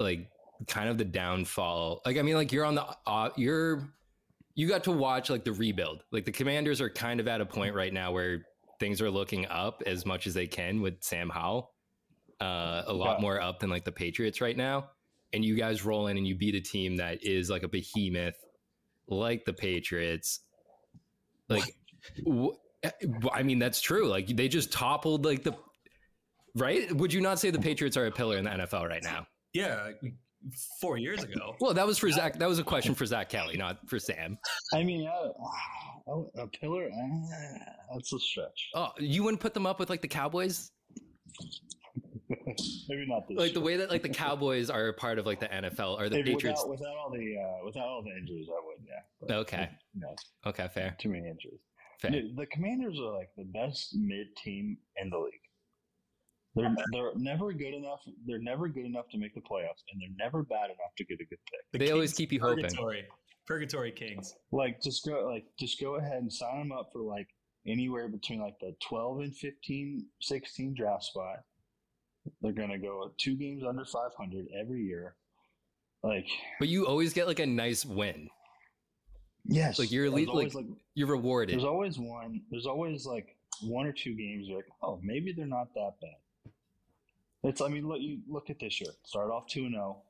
like 0.01 0.29
kind 0.67 0.89
of 0.89 0.99
the 0.99 1.05
downfall? 1.05 2.01
Like, 2.05 2.17
I 2.17 2.23
mean, 2.23 2.35
like 2.35 2.53
you're 2.53 2.65
on 2.65 2.75
the 2.75 2.87
uh, 3.07 3.31
you're 3.37 3.89
you 4.55 4.67
got 4.67 4.83
to 4.85 4.93
watch 4.93 5.31
like 5.31 5.45
the 5.45 5.53
rebuild. 5.53 6.03
Like 6.11 6.25
the 6.25 6.33
Commanders 6.33 6.81
are 6.81 6.91
kind 6.91 7.21
of 7.21 7.29
at 7.29 7.41
a 7.41 7.47
point 7.47 7.77
right 7.77 7.93
now 7.93 8.11
where 8.11 8.45
things 8.81 9.01
are 9.03 9.11
looking 9.11 9.47
up 9.47 9.83
as 9.87 10.07
much 10.07 10.27
as 10.27 10.35
they 10.35 10.47
can 10.47 10.81
with 10.81 11.03
Sam 11.03 11.29
Howell. 11.31 11.73
Uh, 12.41 12.83
a 12.87 12.93
lot 12.93 13.19
Yeah. 13.19 13.23
more 13.23 13.41
up 13.41 13.59
than 13.61 13.71
like 13.71 13.85
the 13.85 13.93
Patriots 13.93 14.41
right 14.41 14.57
now. 14.57 14.91
And 15.33 15.45
you 15.45 15.57
guys 15.57 15.85
roll 15.85 16.07
in 16.07 16.17
and 16.17 16.27
you 16.27 16.37
beat 16.37 16.55
a 16.55 16.61
team 16.61 16.97
that 16.97 17.23
is 17.25 17.51
like 17.51 17.63
a 17.65 17.69
behemoth, 17.69 18.37
like 19.09 19.45
the 19.45 19.53
Patriots. 19.53 20.41
Like, 21.49 21.65
wh- 22.27 22.51
I 23.33 23.43
mean, 23.43 23.59
that's 23.59 23.81
true. 23.81 24.07
Like 24.09 24.29
they 24.29 24.49
just 24.49 24.73
toppled 24.73 25.25
like 25.25 25.43
the 25.43 25.55
right. 26.55 26.91
Would 26.95 27.13
you 27.13 27.21
not 27.21 27.39
say 27.41 27.51
the 27.51 27.59
Patriots 27.59 27.97
are 27.97 28.07
a 28.07 28.11
pillar 28.13 28.37
in 28.39 28.45
the 28.45 28.51
NFL 28.51 28.89
right 28.89 29.03
now? 29.03 29.27
yeah, 29.55 29.91
four 30.81 30.99
years 30.99 31.25
ago. 31.25 31.57
Well, 31.61 31.75
that 31.75 31.87
was 31.87 31.99
for 31.99 32.11
Zack. 32.11 32.39
That 32.39 32.49
was 32.49 32.59
a 32.61 32.65
question 32.65 32.95
for 32.95 33.05
Zack 33.07 33.29
Kelly, 33.29 33.57
not 33.57 33.79
for 33.89 33.99
Sam. 33.99 34.39
I 34.73 34.85
mean, 34.85 35.09
I, 35.09 35.11
Oh, 35.13 35.35
a 36.37 36.47
pillar? 36.49 36.89
Ah, 36.93 37.73
that's 37.95 38.13
a 38.13 38.19
stretch. 38.19 38.71
Oh, 38.75 38.91
you 38.99 39.23
wouldn't 39.23 39.41
put 39.41 39.55
them 39.55 39.67
up 39.67 39.79
with 39.79 39.91
like 39.91 40.03
the 40.03 40.09
Cowboys? 40.09 40.71
Maybe 42.89 43.07
not 43.07 43.27
this. 43.29 43.39
Like 43.39 43.55
the 43.55 43.61
way 43.61 43.77
that 43.77 43.91
like 43.91 44.03
the 44.03 44.09
Cowboys 44.25 44.71
are 44.71 44.89
a 44.89 44.93
part 44.93 45.19
of 45.19 45.27
like 45.27 45.41
the 45.41 45.47
NFL 45.49 45.99
or 45.99 46.09
the 46.09 46.19
If 46.19 46.27
Patriots. 46.27 46.65
Without, 46.67 46.71
without 46.71 46.97
all 46.97 47.11
the 47.11 47.37
uh, 47.39 47.65
without 47.67 47.87
all 47.87 48.03
the 48.03 48.11
injuries, 48.11 48.49
I 48.51 48.61
would. 48.67 48.87
Yeah. 48.87 49.01
But, 49.21 49.31
Okay. 49.39 49.71
No, 49.95 50.15
Okay, 50.47 50.69
fair. 50.73 50.97
too 50.99 51.09
many 51.11 51.29
injuries. 51.29 51.61
Fair. 52.01 52.11
Dude, 52.13 52.37
the 52.37 52.47
Commanders 52.47 52.99
are 53.01 53.13
like 53.17 53.31
the 53.37 53.45
best 53.45 53.95
mid 53.97 54.29
team 54.37 54.77
in 55.01 55.11
the 55.11 55.19
league. 55.19 55.33
They're 56.55 56.75
they're 56.93 57.13
never 57.17 57.53
good 57.53 57.75
enough. 57.75 58.01
They're 58.27 58.41
never 58.43 58.69
good 58.69 58.85
enough 58.85 59.09
to 59.13 59.19
make 59.19 59.35
the 59.35 59.41
playoffs, 59.41 59.83
and 59.93 60.01
they're 60.01 60.27
never 60.27 60.43
bad 60.43 60.67
enough 60.67 60.95
to 60.97 61.05
get 61.05 61.15
a 61.21 61.25
good 61.25 61.39
pick. 61.51 61.61
The 61.73 61.79
They 61.79 61.91
always 61.93 62.13
keep 62.15 62.33
you 62.33 62.41
hoping. 62.41 62.65
Purgatory, 62.65 63.05
Purgatory 63.49 63.91
Kings. 63.93 64.35
Like 64.53 64.81
just 64.83 65.05
go 65.07 65.27
like 65.27 65.47
just 65.59 65.81
go 65.81 65.95
ahead 65.97 66.21
and 66.21 66.33
sign 66.33 66.59
them 66.59 66.73
up 66.79 66.91
for 66.93 67.01
like 67.01 67.29
anywhere 67.67 68.07
between 68.09 68.41
like 68.41 68.59
the 68.61 68.75
12 68.87 69.21
and 69.21 69.35
15, 69.37 70.05
16 70.21 70.75
draft 70.75 71.05
spot. 71.05 71.37
They're 72.43 72.53
gonna 72.53 72.79
go 72.79 73.11
two 73.19 73.37
games 73.37 73.65
under 73.67 73.87
500 73.87 74.47
every 74.61 74.83
year. 74.83 75.17
Like 76.03 76.27
But 76.61 76.69
you 76.69 76.87
always 76.87 77.15
get 77.15 77.27
like 77.27 77.39
a 77.41 77.47
nice 77.47 77.85
win. 77.87 78.29
yes, 79.47 79.79
Like, 79.79 79.91
you're 79.91 80.05
there's 80.11 80.13
elite- 80.13 80.29
always, 80.29 80.55
like, 80.55 80.67
You're 80.95 81.09
rewarded. 81.09 81.55
There's 81.55 81.65
always 81.65 81.99
one. 81.99 82.43
There's 82.51 82.67
always 82.67 83.07
like 83.07 83.35
one 83.63 83.87
or 83.87 83.93
two 83.93 84.15
games. 84.15 84.47
You're 84.47 84.59
like, 84.59 84.69
oh, 84.83 85.01
maybe 85.03 85.33
they're 85.33 85.47
not 85.47 85.73
that 85.75 85.95
bad. 86.03 86.53
It's. 87.45 87.61
I 87.63 87.69
mean, 87.69 87.89
look. 87.89 88.01
You 88.01 88.19
look 88.29 88.51
at 88.51 88.59
this 88.61 88.81
year. 88.81 88.91
Start 89.05 89.31
off 89.31 89.47
two 89.47 89.65
and 89.65 89.73
zero, 89.75 90.03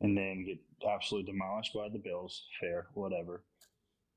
and 0.00 0.16
then 0.16 0.44
get 0.44 0.58
absolutely 0.88 1.32
demolished 1.32 1.74
by 1.74 1.88
the 1.88 1.98
Bills. 1.98 2.44
Fair, 2.60 2.86
whatever. 2.94 3.42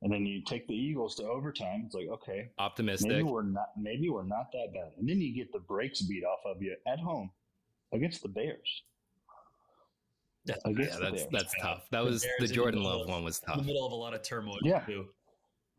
And 0.03 0.11
then 0.11 0.25
you 0.25 0.41
take 0.43 0.67
the 0.67 0.73
Eagles 0.73 1.15
to 1.15 1.23
overtime. 1.25 1.84
It's 1.86 1.93
like, 1.95 2.07
okay, 2.07 2.49
optimistic. 2.57 3.07
maybe 3.09 3.21
Optimistic. 3.21 3.34
we're 3.34 3.43
not. 3.43 3.67
Maybe 3.77 4.09
we're 4.09 4.23
not 4.23 4.51
that 4.51 4.73
bad. 4.73 4.91
And 4.97 5.07
then 5.07 5.21
you 5.21 5.34
get 5.36 5.51
the 5.53 5.59
brakes 5.59 6.01
beat 6.01 6.23
off 6.23 6.39
of 6.45 6.61
you 6.61 6.75
at 6.88 6.99
home 6.99 7.29
against 7.93 8.23
the 8.23 8.29
Bears. 8.29 8.84
Yeah, 10.45 10.55
Against 10.65 10.93
Yeah, 10.93 10.99
that's 11.11 11.23
Bears. 11.25 11.27
that's 11.32 11.53
tough. 11.61 11.84
That 11.91 11.99
The 11.99 12.05
was 12.09 12.23
Bears 12.23 12.36
the 12.39 12.43
in 12.45 12.47
the 12.49 12.55
Jordan 12.55 12.84
Love 12.84 13.01
of- 13.01 13.09
one 13.09 13.23
was 13.23 13.39
tough. 13.39 13.57
In 13.57 13.61
the 13.61 13.67
middle 13.67 13.86
of 13.86 13.91
a 13.91 13.95
lot 13.95 14.15
of 14.15 14.23
turmoil. 14.23 14.57
Yeah. 14.63 14.79
Too. 14.86 15.05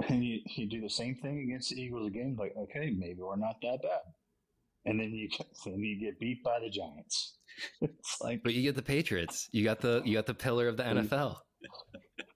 And 0.09 0.25
you, 0.25 0.41
you 0.57 0.67
do 0.69 0.81
the 0.81 0.91
same 0.91 1.17
thing 1.17 1.41
against 1.41 1.71
the 1.71 1.81
Eagles 1.81 2.07
again, 2.09 2.37
like, 2.39 2.55
okay, 2.57 2.91
maybe 2.97 3.21
we're 3.23 3.37
not 3.37 3.57
that 3.63 3.83
bad. 3.83 4.01
And 4.85 4.99
then 4.99 5.11
you 5.13 5.29
then 5.65 5.79
you 5.81 5.99
get 6.01 6.19
beat 6.19 6.43
by 6.43 6.59
the 6.61 6.71
Giants. 6.71 7.39
it's 7.81 8.19
like 8.21 8.43
But 8.43 8.55
you 8.55 8.63
get 8.63 8.75
the 8.75 8.83
Patriots. 8.83 9.49
You 9.53 9.65
got 9.65 9.81
the 9.81 10.03
you 10.05 10.15
got 10.15 10.27
the 10.27 10.35
pillar 10.35 10.69
of 10.69 10.77
the 10.77 10.83
NFL. 10.85 11.37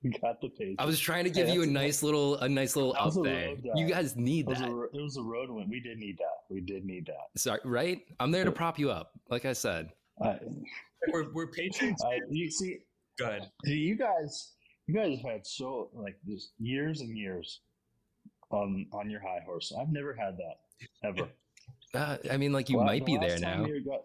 you 0.03 0.13
got 0.23 0.41
the 0.41 0.49
Patriots. 0.51 0.77
I 0.79 0.85
was 0.85 1.01
trying 1.01 1.25
to 1.25 1.31
give 1.31 1.49
Hey, 1.49 1.55
you 1.55 1.63
a 1.63 1.67
nice 1.67 2.03
little 2.03 2.37
a 2.37 2.49
nice 2.49 2.77
little 2.77 2.93
That 2.93 3.01
up 3.01 3.15
there. 3.25 3.55
You 3.75 3.87
guys 3.87 4.15
need 4.17 4.47
it 4.47 4.49
was, 4.49 4.59
that. 4.61 4.69
a, 4.69 4.83
it 4.93 5.03
was 5.03 5.17
a 5.17 5.23
road 5.23 5.51
win. 5.51 5.69
We 5.69 5.81
did 5.81 5.99
need 5.99 6.17
that. 6.19 6.45
We 6.55 6.61
did 6.61 6.85
need 6.85 7.07
that. 7.07 7.41
Sorry, 7.41 7.61
right? 7.65 8.01
I'm 8.21 8.31
there 8.31 8.45
to 8.45 8.53
prop 8.53 8.79
you 8.79 8.91
up. 8.91 9.13
Like 9.31 9.45
I 9.45 9.53
said. 9.53 9.91
I, 10.23 10.39
We're, 11.13 11.31
we're 11.33 11.49
Patriots. 11.49 12.03
I, 12.05 12.21
you 12.31 12.51
see, 12.51 12.79
Go 13.19 13.27
ahead. 13.27 13.51
you 13.65 13.97
guys, 13.97 14.53
you 14.87 14.95
guys 14.95 15.19
have 15.23 15.31
had 15.31 15.47
so 15.47 15.91
like 15.95 16.17
just 16.27 16.53
years 16.59 17.01
and 17.01 17.17
years 17.17 17.61
on 18.51 18.87
on 18.93 19.11
your 19.11 19.21
high 19.21 19.41
horse. 19.45 19.73
I've 19.79 19.91
never 19.91 20.15
had 20.15 20.37
that 20.39 21.09
ever. 21.09 21.29
Uh, 21.97 22.19
I 22.31 22.37
mean, 22.37 22.53
like 22.53 22.69
you 22.71 22.77
Well, 22.77 22.87
might 22.87 23.05
the 23.05 23.17
be 23.17 23.19
there 23.19 23.39
now. 23.39 23.63
we 23.65 23.81
got, 23.81 24.03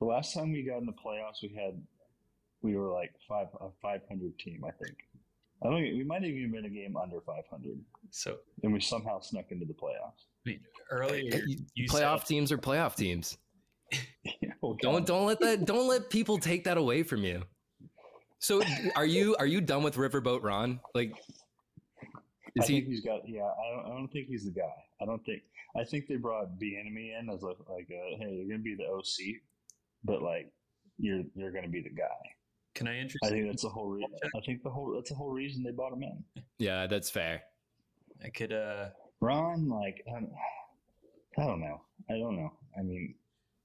the 0.00 0.06
last 0.06 0.34
time 0.34 0.52
we 0.52 0.62
got 0.62 0.78
in 0.78 0.86
the 0.86 0.92
playoffs, 0.92 1.42
we 1.42 1.48
had 1.54 1.80
we 2.62 2.76
were 2.76 2.92
like 2.92 3.12
five 3.28 3.48
a 3.60 3.68
five 3.82 4.00
hundred 4.08 4.38
team. 4.38 4.64
I 4.66 4.70
think. 4.72 4.96
I 5.62 5.66
don't. 5.68 5.82
think- 5.82 5.94
We 5.96 6.04
might 6.04 6.22
have 6.22 6.30
even 6.30 6.52
been 6.52 6.64
a 6.64 6.70
game 6.70 6.96
under 6.96 7.20
five 7.20 7.44
hundred, 7.50 7.78
So 8.10 8.38
and 8.62 8.72
we 8.72 8.80
somehow 8.80 9.20
snuck 9.20 9.46
into 9.50 9.66
the 9.66 9.74
playoffs. 9.74 10.24
I 10.46 10.50
mean, 10.50 10.60
earlier 10.90 11.30
Hey, 11.36 11.42
you 11.74 11.88
playoff 11.88 12.20
said, 12.20 12.26
teams 12.28 12.52
are 12.52 12.58
playoff 12.58 12.96
teams. 12.96 13.36
Oh, 14.62 14.76
Don't 14.82 15.06
don't 15.06 15.26
let 15.26 15.40
that 15.40 15.64
don't 15.64 15.88
let 15.88 16.10
people 16.10 16.36
take 16.38 16.64
that 16.64 16.76
away 16.76 17.02
from 17.02 17.24
you. 17.24 17.42
So 18.40 18.62
are 18.94 19.06
you 19.06 19.34
are 19.38 19.46
you 19.46 19.60
done 19.62 19.82
with 19.82 19.96
Riverboat 19.96 20.42
Ron? 20.42 20.80
Like 20.94 21.14
I 22.58 22.62
is 22.62 22.66
think 22.66 22.84
he 22.84 22.90
he's 22.90 23.00
got. 23.00 23.20
Yeah, 23.28 23.42
I 23.42 23.74
don't. 23.74 23.86
I 23.86 23.96
don't 23.96 24.08
think 24.08 24.28
he's 24.28 24.44
the 24.44 24.50
guy. 24.50 24.74
I 25.00 25.04
don't 25.04 25.24
think. 25.24 25.42
I 25.76 25.84
think 25.84 26.06
they 26.08 26.16
brought 26.16 26.58
Bieniemy 26.58 27.18
in 27.18 27.30
as 27.32 27.42
a, 27.42 27.46
like, 27.46 27.88
a, 27.90 28.16
hey, 28.18 28.32
you're 28.32 28.48
gonna 28.48 28.62
be 28.62 28.74
the 28.74 28.86
OC, 28.86 29.36
but 30.04 30.22
like, 30.22 30.52
you're 30.98 31.22
you're 31.34 31.52
gonna 31.52 31.68
be 31.68 31.82
the 31.82 31.90
guy. 31.90 32.04
Can 32.74 32.88
I 32.88 32.96
interest? 32.98 33.18
I 33.24 33.28
think 33.28 33.46
that's 33.46 33.62
the 33.62 33.68
whole. 33.68 33.88
Re- 33.88 34.06
I 34.36 34.40
think 34.40 34.62
the 34.62 34.70
whole. 34.70 34.92
That's 34.94 35.10
the 35.10 35.16
whole 35.16 35.30
reason 35.30 35.62
they 35.62 35.70
brought 35.70 35.92
him 35.92 36.02
in. 36.02 36.24
Yeah, 36.58 36.86
that's 36.86 37.10
fair. 37.10 37.42
I 38.24 38.28
could. 38.30 38.52
uh 38.52 38.88
Ron, 39.20 39.68
like, 39.68 40.02
I 40.08 40.12
don't, 40.12 40.32
I 41.38 41.46
don't 41.46 41.60
know. 41.60 41.82
I 42.08 42.14
don't 42.14 42.36
know. 42.36 42.52
I 42.78 42.82
mean, 42.82 43.14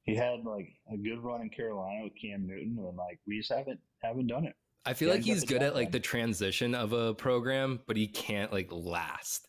he 0.03 0.15
had 0.15 0.43
like 0.43 0.69
a 0.91 0.97
good 0.97 1.19
run 1.19 1.41
in 1.41 1.49
Carolina 1.49 2.03
with 2.03 2.13
Cam 2.21 2.45
Newton, 2.45 2.77
and 2.77 2.97
like 2.97 3.19
we 3.25 3.37
just 3.39 3.51
haven't 3.51 3.79
haven't 4.01 4.27
done 4.27 4.45
it. 4.45 4.55
I 4.85 4.93
feel 4.93 5.07
Yeah, 5.09 5.15
like 5.15 5.23
he's 5.23 5.43
good 5.43 5.63
at 5.63 5.73
like 5.75 5.91
the 5.91 5.99
transition 5.99 6.75
of 6.75 6.93
a 6.93 7.13
program, 7.13 7.79
but 7.87 7.97
he 7.97 8.07
can't 8.07 8.51
like 8.53 8.69
last. 8.71 9.47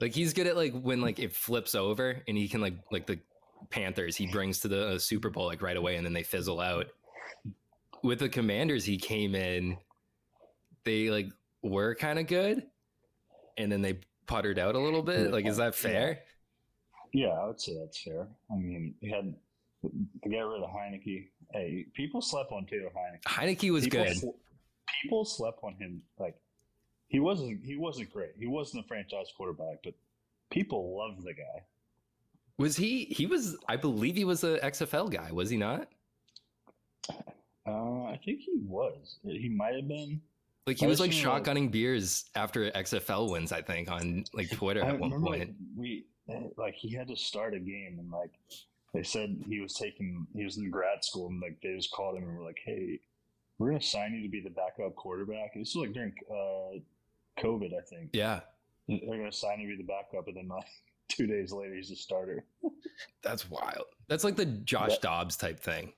Like 0.00 0.14
he's 0.14 0.32
good 0.32 0.46
at 0.46 0.56
like 0.56 0.72
when 0.72 1.00
like 1.00 1.18
it 1.18 1.34
flips 1.34 1.74
over 1.74 2.22
and 2.26 2.36
he 2.36 2.48
can 2.48 2.60
like 2.60 2.74
like 2.90 3.06
the 3.06 3.18
Panthers 3.70 4.16
he 4.16 4.26
brings 4.26 4.58
to 4.60 4.68
the 4.68 4.88
uh, 4.88 4.98
Super 4.98 5.30
Bowl 5.30 5.46
like 5.46 5.62
right 5.62 5.76
away 5.76 5.96
and 5.96 6.04
then 6.04 6.12
they 6.12 6.22
fizzle 6.22 6.60
out. 6.60 6.86
With 8.02 8.18
the 8.18 8.28
Commanders 8.28 8.84
he 8.84 8.98
came 8.98 9.34
in 9.34 9.78
they 10.84 11.10
like 11.10 11.28
were 11.62 11.94
kind 11.94 12.18
of 12.18 12.26
good 12.26 12.64
and 13.56 13.70
then 13.70 13.82
they 13.82 14.00
puttered 14.26 14.58
out 14.58 14.74
a 14.74 14.78
little 14.78 15.02
bit. 15.02 15.30
Like 15.32 15.46
is 15.46 15.56
that 15.58 15.74
fair? 15.74 16.20
Yeah, 17.12 17.28
I 17.28 17.46
would 17.46 17.60
say 17.60 17.76
that's 17.78 18.00
fair. 18.00 18.26
I 18.50 18.56
mean, 18.56 18.94
he 19.00 19.10
had 19.10 19.34
they 20.24 20.30
got 20.30 20.48
rid 20.48 20.62
of 20.62 20.70
Heinicke. 20.70 21.28
Hey, 21.52 21.86
people 21.94 22.22
slept 22.22 22.50
on 22.52 22.66
Taylor 22.66 22.90
Heinicke. 22.96 23.22
Heinicke 23.26 23.70
was 23.70 23.84
people 23.84 24.04
good. 24.04 24.16
sl- 24.16 24.28
people 25.02 25.24
slept 25.24 25.60
on 25.62 25.74
him. 25.74 26.02
Like 26.18 26.36
he 27.08 27.20
wasn't. 27.20 27.64
He 27.64 27.76
wasn't 27.76 28.12
great. 28.12 28.32
He 28.38 28.46
wasn't 28.46 28.84
a 28.84 28.88
franchise 28.88 29.26
quarterback, 29.36 29.78
but 29.84 29.94
people 30.50 30.96
loved 30.98 31.24
the 31.24 31.34
guy. 31.34 31.62
Was 32.58 32.76
he 32.76 33.04
he 33.06 33.26
was 33.26 33.56
I 33.68 33.76
believe 33.76 34.16
he 34.16 34.24
was 34.24 34.44
a 34.44 34.58
XFL 34.58 35.10
guy, 35.10 35.32
was 35.32 35.50
he 35.50 35.56
not? 35.56 35.88
Uh, 37.66 38.04
I 38.04 38.18
think 38.24 38.40
he 38.40 38.52
was. 38.64 39.18
He 39.24 39.48
might 39.48 39.74
have 39.74 39.88
been. 39.88 40.20
Like 40.66 40.78
he 40.78 40.86
I 40.86 40.88
was 40.88 41.00
like 41.00 41.10
assume, 41.10 41.30
like- 41.30 41.44
shotgunning 41.44 41.70
beers 41.70 42.26
after 42.34 42.70
XFL 42.70 43.30
wins, 43.30 43.52
I 43.52 43.62
think, 43.62 43.90
on 43.90 44.24
like 44.32 44.50
Twitter 44.50 44.84
I 44.84 44.88
at 44.90 44.98
one 45.00 45.10
point. 45.22 45.54
we 45.76 46.04
like 46.56 46.74
he 46.74 46.92
had 46.94 47.08
to 47.08 47.16
start 47.16 47.54
a 47.54 47.58
game, 47.58 47.96
and 47.98 48.10
like 48.10 48.30
they 48.94 49.02
said 49.02 49.36
he 49.48 49.60
was 49.60 49.74
taking. 49.74 50.26
He 50.36 50.44
was 50.44 50.58
in 50.58 50.70
grad 50.70 51.04
school, 51.04 51.28
and 51.28 51.40
like 51.40 51.56
they 51.62 51.74
just 51.74 51.90
called 51.90 52.16
him 52.16 52.24
and 52.28 52.36
were 52.36 52.44
like, 52.44 52.60
"Hey, 52.64 53.00
we're 53.58 53.68
gonna 53.68 53.80
sign 53.82 54.12
you 54.14 54.22
to 54.22 54.28
be 54.28 54.40
the 54.40 54.50
backup 54.50 54.94
quarterback." 54.96 55.54
This 55.54 55.70
is 55.70 55.76
like 55.76 55.92
during 55.92 56.12
uh, 56.30 56.78
COVID, 57.42 57.70
I 57.76 57.82
think. 57.88 58.10
Yeah, 58.12 58.40
They're 58.88 58.98
gonna 59.18 59.32
sign 59.32 59.60
you 59.60 59.70
to 59.70 59.76
be 59.76 59.82
the 59.82 59.86
backup, 59.88 60.28
and 60.28 60.36
then 60.36 60.48
like 60.48 60.66
two 61.08 61.26
days 61.26 61.52
later, 61.52 61.74
he's 61.74 61.90
a 61.90 61.96
starter. 61.96 62.44
that's 63.22 63.48
wild. 63.50 63.84
That's 64.08 64.24
like 64.24 64.36
the 64.36 64.46
Josh 64.46 64.90
That- 64.90 65.02
Dobbs 65.02 65.36
type 65.36 65.60
thing. 65.60 65.92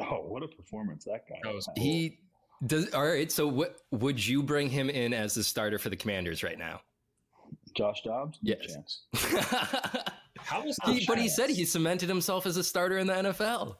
Oh, 0.00 0.22
what 0.28 0.42
a 0.44 0.48
performance 0.48 1.04
that 1.04 1.28
guy! 1.28 1.36
That 1.42 1.54
was. 1.54 1.68
He 1.76 2.20
does. 2.66 2.92
All 2.94 3.04
right. 3.06 3.30
So, 3.32 3.48
what 3.48 3.78
would 3.90 4.24
you 4.24 4.42
bring 4.44 4.70
him 4.70 4.88
in 4.90 5.12
as 5.12 5.34
the 5.34 5.42
starter 5.42 5.78
for 5.78 5.88
the 5.90 5.96
Commanders 5.96 6.42
right 6.44 6.58
now? 6.58 6.80
Josh 7.76 8.02
Dobbs, 8.04 8.38
no 8.42 8.54
Yes. 8.60 8.74
chance. 8.74 9.02
How 10.38 10.64
was 10.64 10.76
he, 10.86 11.04
but 11.06 11.18
he 11.18 11.28
said 11.28 11.50
he 11.50 11.64
cemented 11.64 12.08
himself 12.08 12.46
as 12.46 12.56
a 12.56 12.64
starter 12.64 12.98
in 12.98 13.06
the 13.06 13.12
NFL. 13.14 13.76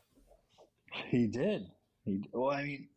He 1.09 1.27
did. 1.27 1.67
He 2.09 2.29
well, 2.33 2.51
I 2.51 2.63
mean, 2.65 2.89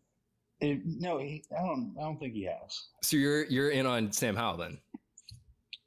it, 0.61 0.81
no, 0.85 1.17
he, 1.17 1.43
I 1.57 1.61
don't. 1.61 1.93
I 1.99 2.03
don't 2.03 2.19
think 2.19 2.33
he 2.33 2.43
has. 2.45 2.87
So 3.03 3.17
you're 3.17 3.45
you're 3.45 3.71
in 3.71 3.85
on 3.85 4.11
Sam 4.11 4.35
Howell 4.35 4.57
then. 4.57 4.77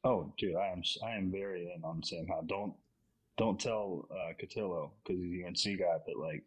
Oh, 0.04 0.32
dude, 0.36 0.56
I 0.56 0.68
am. 0.68 0.82
I 1.04 1.12
am 1.16 1.30
very 1.30 1.72
in 1.74 1.82
on 1.84 2.02
Sam 2.02 2.26
Howell. 2.28 2.44
Don't 2.46 2.74
don't 3.38 3.58
tell 3.58 4.06
uh, 4.10 4.32
Cotillo 4.40 4.90
because 5.04 5.20
he's 5.22 5.42
a 5.42 5.46
UNC 5.46 5.78
guy, 5.78 5.96
but 6.06 6.16
like 6.16 6.44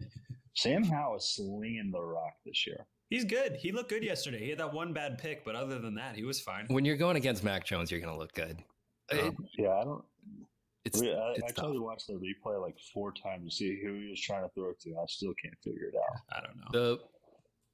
Sam 0.55 0.84
Howell 0.84 1.17
is 1.17 1.25
slinging 1.36 1.89
the 1.91 2.01
rock 2.01 2.34
this 2.45 2.65
year. 2.67 2.86
He's 3.09 3.23
good. 3.25 3.55
He 3.55 3.71
looked 3.71 3.89
good 3.89 4.03
yesterday. 4.03 4.39
He 4.43 4.49
had 4.49 4.59
that 4.59 4.73
one 4.73 4.91
bad 4.93 5.17
pick, 5.17 5.45
but 5.45 5.55
other 5.55 5.80
than 5.80 5.95
that, 5.95 6.15
he 6.15 6.23
was 6.25 6.41
fine. 6.41 6.65
When 6.67 6.84
you're 6.86 6.97
going 6.97 7.15
against 7.15 7.43
Mac 7.43 7.65
Jones, 7.65 7.89
you're 7.89 8.01
gonna 8.01 8.17
look 8.17 8.34
good. 8.34 8.57
It- 9.09 9.34
Yeah, 9.57 9.71
I 9.80 9.84
don't. 9.86 10.03
It's 10.88 11.01
I, 11.01 11.05
I 11.05 11.31
it's 11.31 11.39
tried 11.39 11.55
tough. 11.55 11.73
to 11.73 11.81
watch 11.81 12.07
the 12.07 12.13
replay 12.13 12.61
like 12.61 12.77
four 12.93 13.11
times 13.11 13.51
to 13.51 13.55
see 13.55 13.79
who 13.83 13.93
he 13.93 14.09
was 14.09 14.21
trying 14.21 14.43
to 14.43 14.49
throw 14.55 14.69
it 14.69 14.79
to. 14.81 14.91
I 14.91 15.05
still 15.07 15.33
can't 15.41 15.57
figure 15.63 15.88
it 15.88 15.95
out. 15.95 16.21
I 16.38 16.41
don't 16.41 16.57
know. 16.57 16.67
the 16.71 16.99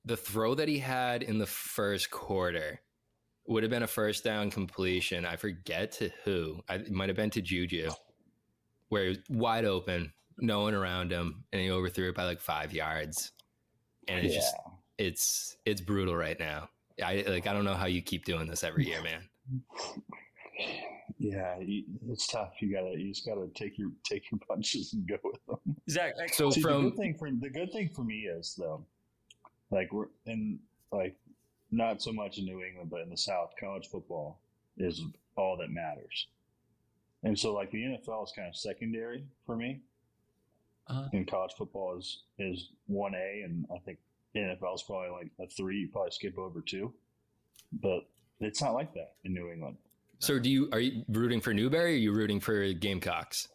the 0.06 0.18
throw 0.18 0.56
that 0.56 0.68
he 0.68 0.80
had 0.80 1.24
in 1.24 1.38
the 1.38 1.46
first 1.46 2.12
quarter 2.12 2.82
would 3.46 3.64
have 3.64 3.70
been 3.70 3.84
a 3.84 3.88
first 3.88 4.24
down 4.24 4.50
completion. 4.52 5.26
I 5.26 5.36
forget 5.36 5.92
to 5.94 6.12
who. 6.24 6.62
I, 6.70 6.76
it 6.76 6.92
might 6.92 7.10
have 7.10 7.16
been 7.16 7.30
to 7.32 7.42
Juju, 7.42 7.92
where 8.90 9.04
he 9.04 9.10
was 9.10 9.20
wide 9.30 9.66
open, 9.66 10.14
no 10.38 10.62
one 10.62 10.74
around 10.74 11.12
him, 11.12 11.44
and 11.52 11.62
he 11.62 11.70
overthrew 11.70 12.10
it 12.10 12.16
by 12.16 12.26
like 12.26 12.42
five 12.42 12.74
yards. 12.74 13.32
And 14.08 14.26
it's 14.26 14.34
yeah, 14.34 14.42
just 14.42 14.56
it's 14.98 15.58
it's 15.66 15.82
brutal 15.82 16.16
right 16.16 16.40
now. 16.40 16.70
I 17.04 17.24
like 17.28 17.48
I 17.48 17.54
don't 17.54 17.66
know 17.66 17.74
how 17.74 17.86
you 17.86 18.02
keep 18.02 18.26
doing 18.26 18.48
this 18.48 18.64
every 18.64 18.86
year, 18.86 19.02
man. 19.02 19.30
Yeah, 21.24 21.56
it's 22.10 22.28
tough. 22.28 22.56
You 22.60 22.70
gotta, 22.74 23.00
you 23.00 23.14
just 23.14 23.26
gotta 23.26 23.48
take 23.56 23.78
your 23.78 23.92
take 24.04 24.30
your 24.30 24.40
punches 24.48 24.92
and 24.92 25.08
go 25.08 25.16
with 25.24 25.40
them. 25.48 25.76
Zack, 25.90 26.16
I- 26.22 26.28
So 26.28 26.50
See, 26.50 26.62
the 26.62 26.68
from 26.68 26.90
good 26.90 26.98
thing 26.98 27.16
for 27.18 27.32
the 27.32 27.50
good 27.50 27.72
thing 27.72 27.88
for 27.96 28.04
me 28.04 28.24
is 28.24 28.56
though, 28.60 28.84
like 29.72 29.94
we're 29.94 30.08
in 30.26 30.60
like 30.92 31.16
not 31.72 32.02
so 32.02 32.12
much 32.12 32.40
in 32.40 32.46
New 32.46 32.62
England, 32.62 32.90
but 32.92 33.00
in 33.02 33.10
the 33.10 33.16
South, 33.18 33.54
college 33.58 33.88
football 33.88 34.42
is 34.78 35.02
all 35.38 35.56
that 35.58 35.70
matters. 35.72 36.28
And 37.24 37.40
so, 37.40 37.54
like 37.54 37.72
the 37.72 37.78
NFL 37.84 38.26
is 38.26 38.34
kind 38.36 38.50
of 38.50 38.56
secondary 38.58 39.24
for 39.46 39.56
me, 39.56 39.80
Uh-huh. 40.88 41.08
and 41.14 41.26
college 41.26 41.54
football 41.58 41.98
is 41.98 42.24
is 42.38 42.68
one 42.88 43.16
A, 43.16 43.44
and 43.46 43.66
I 43.74 43.78
think 43.80 43.98
NFL 44.36 44.76
is 44.76 44.84
probably 44.84 45.10
like 45.12 45.32
a 45.40 45.48
three. 45.48 45.78
You 45.80 45.88
probably 45.88 46.12
skip 46.12 46.38
over 46.38 46.60
two, 46.60 46.94
but 47.82 48.10
it's 48.42 48.62
not 48.62 48.74
like 48.74 48.94
that 48.96 49.14
in 49.24 49.34
New 49.34 49.50
England. 49.50 49.78
So 50.24 50.40
do 50.40 50.50
you 50.50 50.70
are 50.72 50.80
you 50.80 51.04
rooting 51.10 51.42
for 51.42 51.54
Newberry 51.54 51.92
or 51.92 51.96
are 51.96 51.98
you 51.98 52.14
rooting 52.14 52.40
for 52.40 52.72
Gamecocks? 52.74 53.50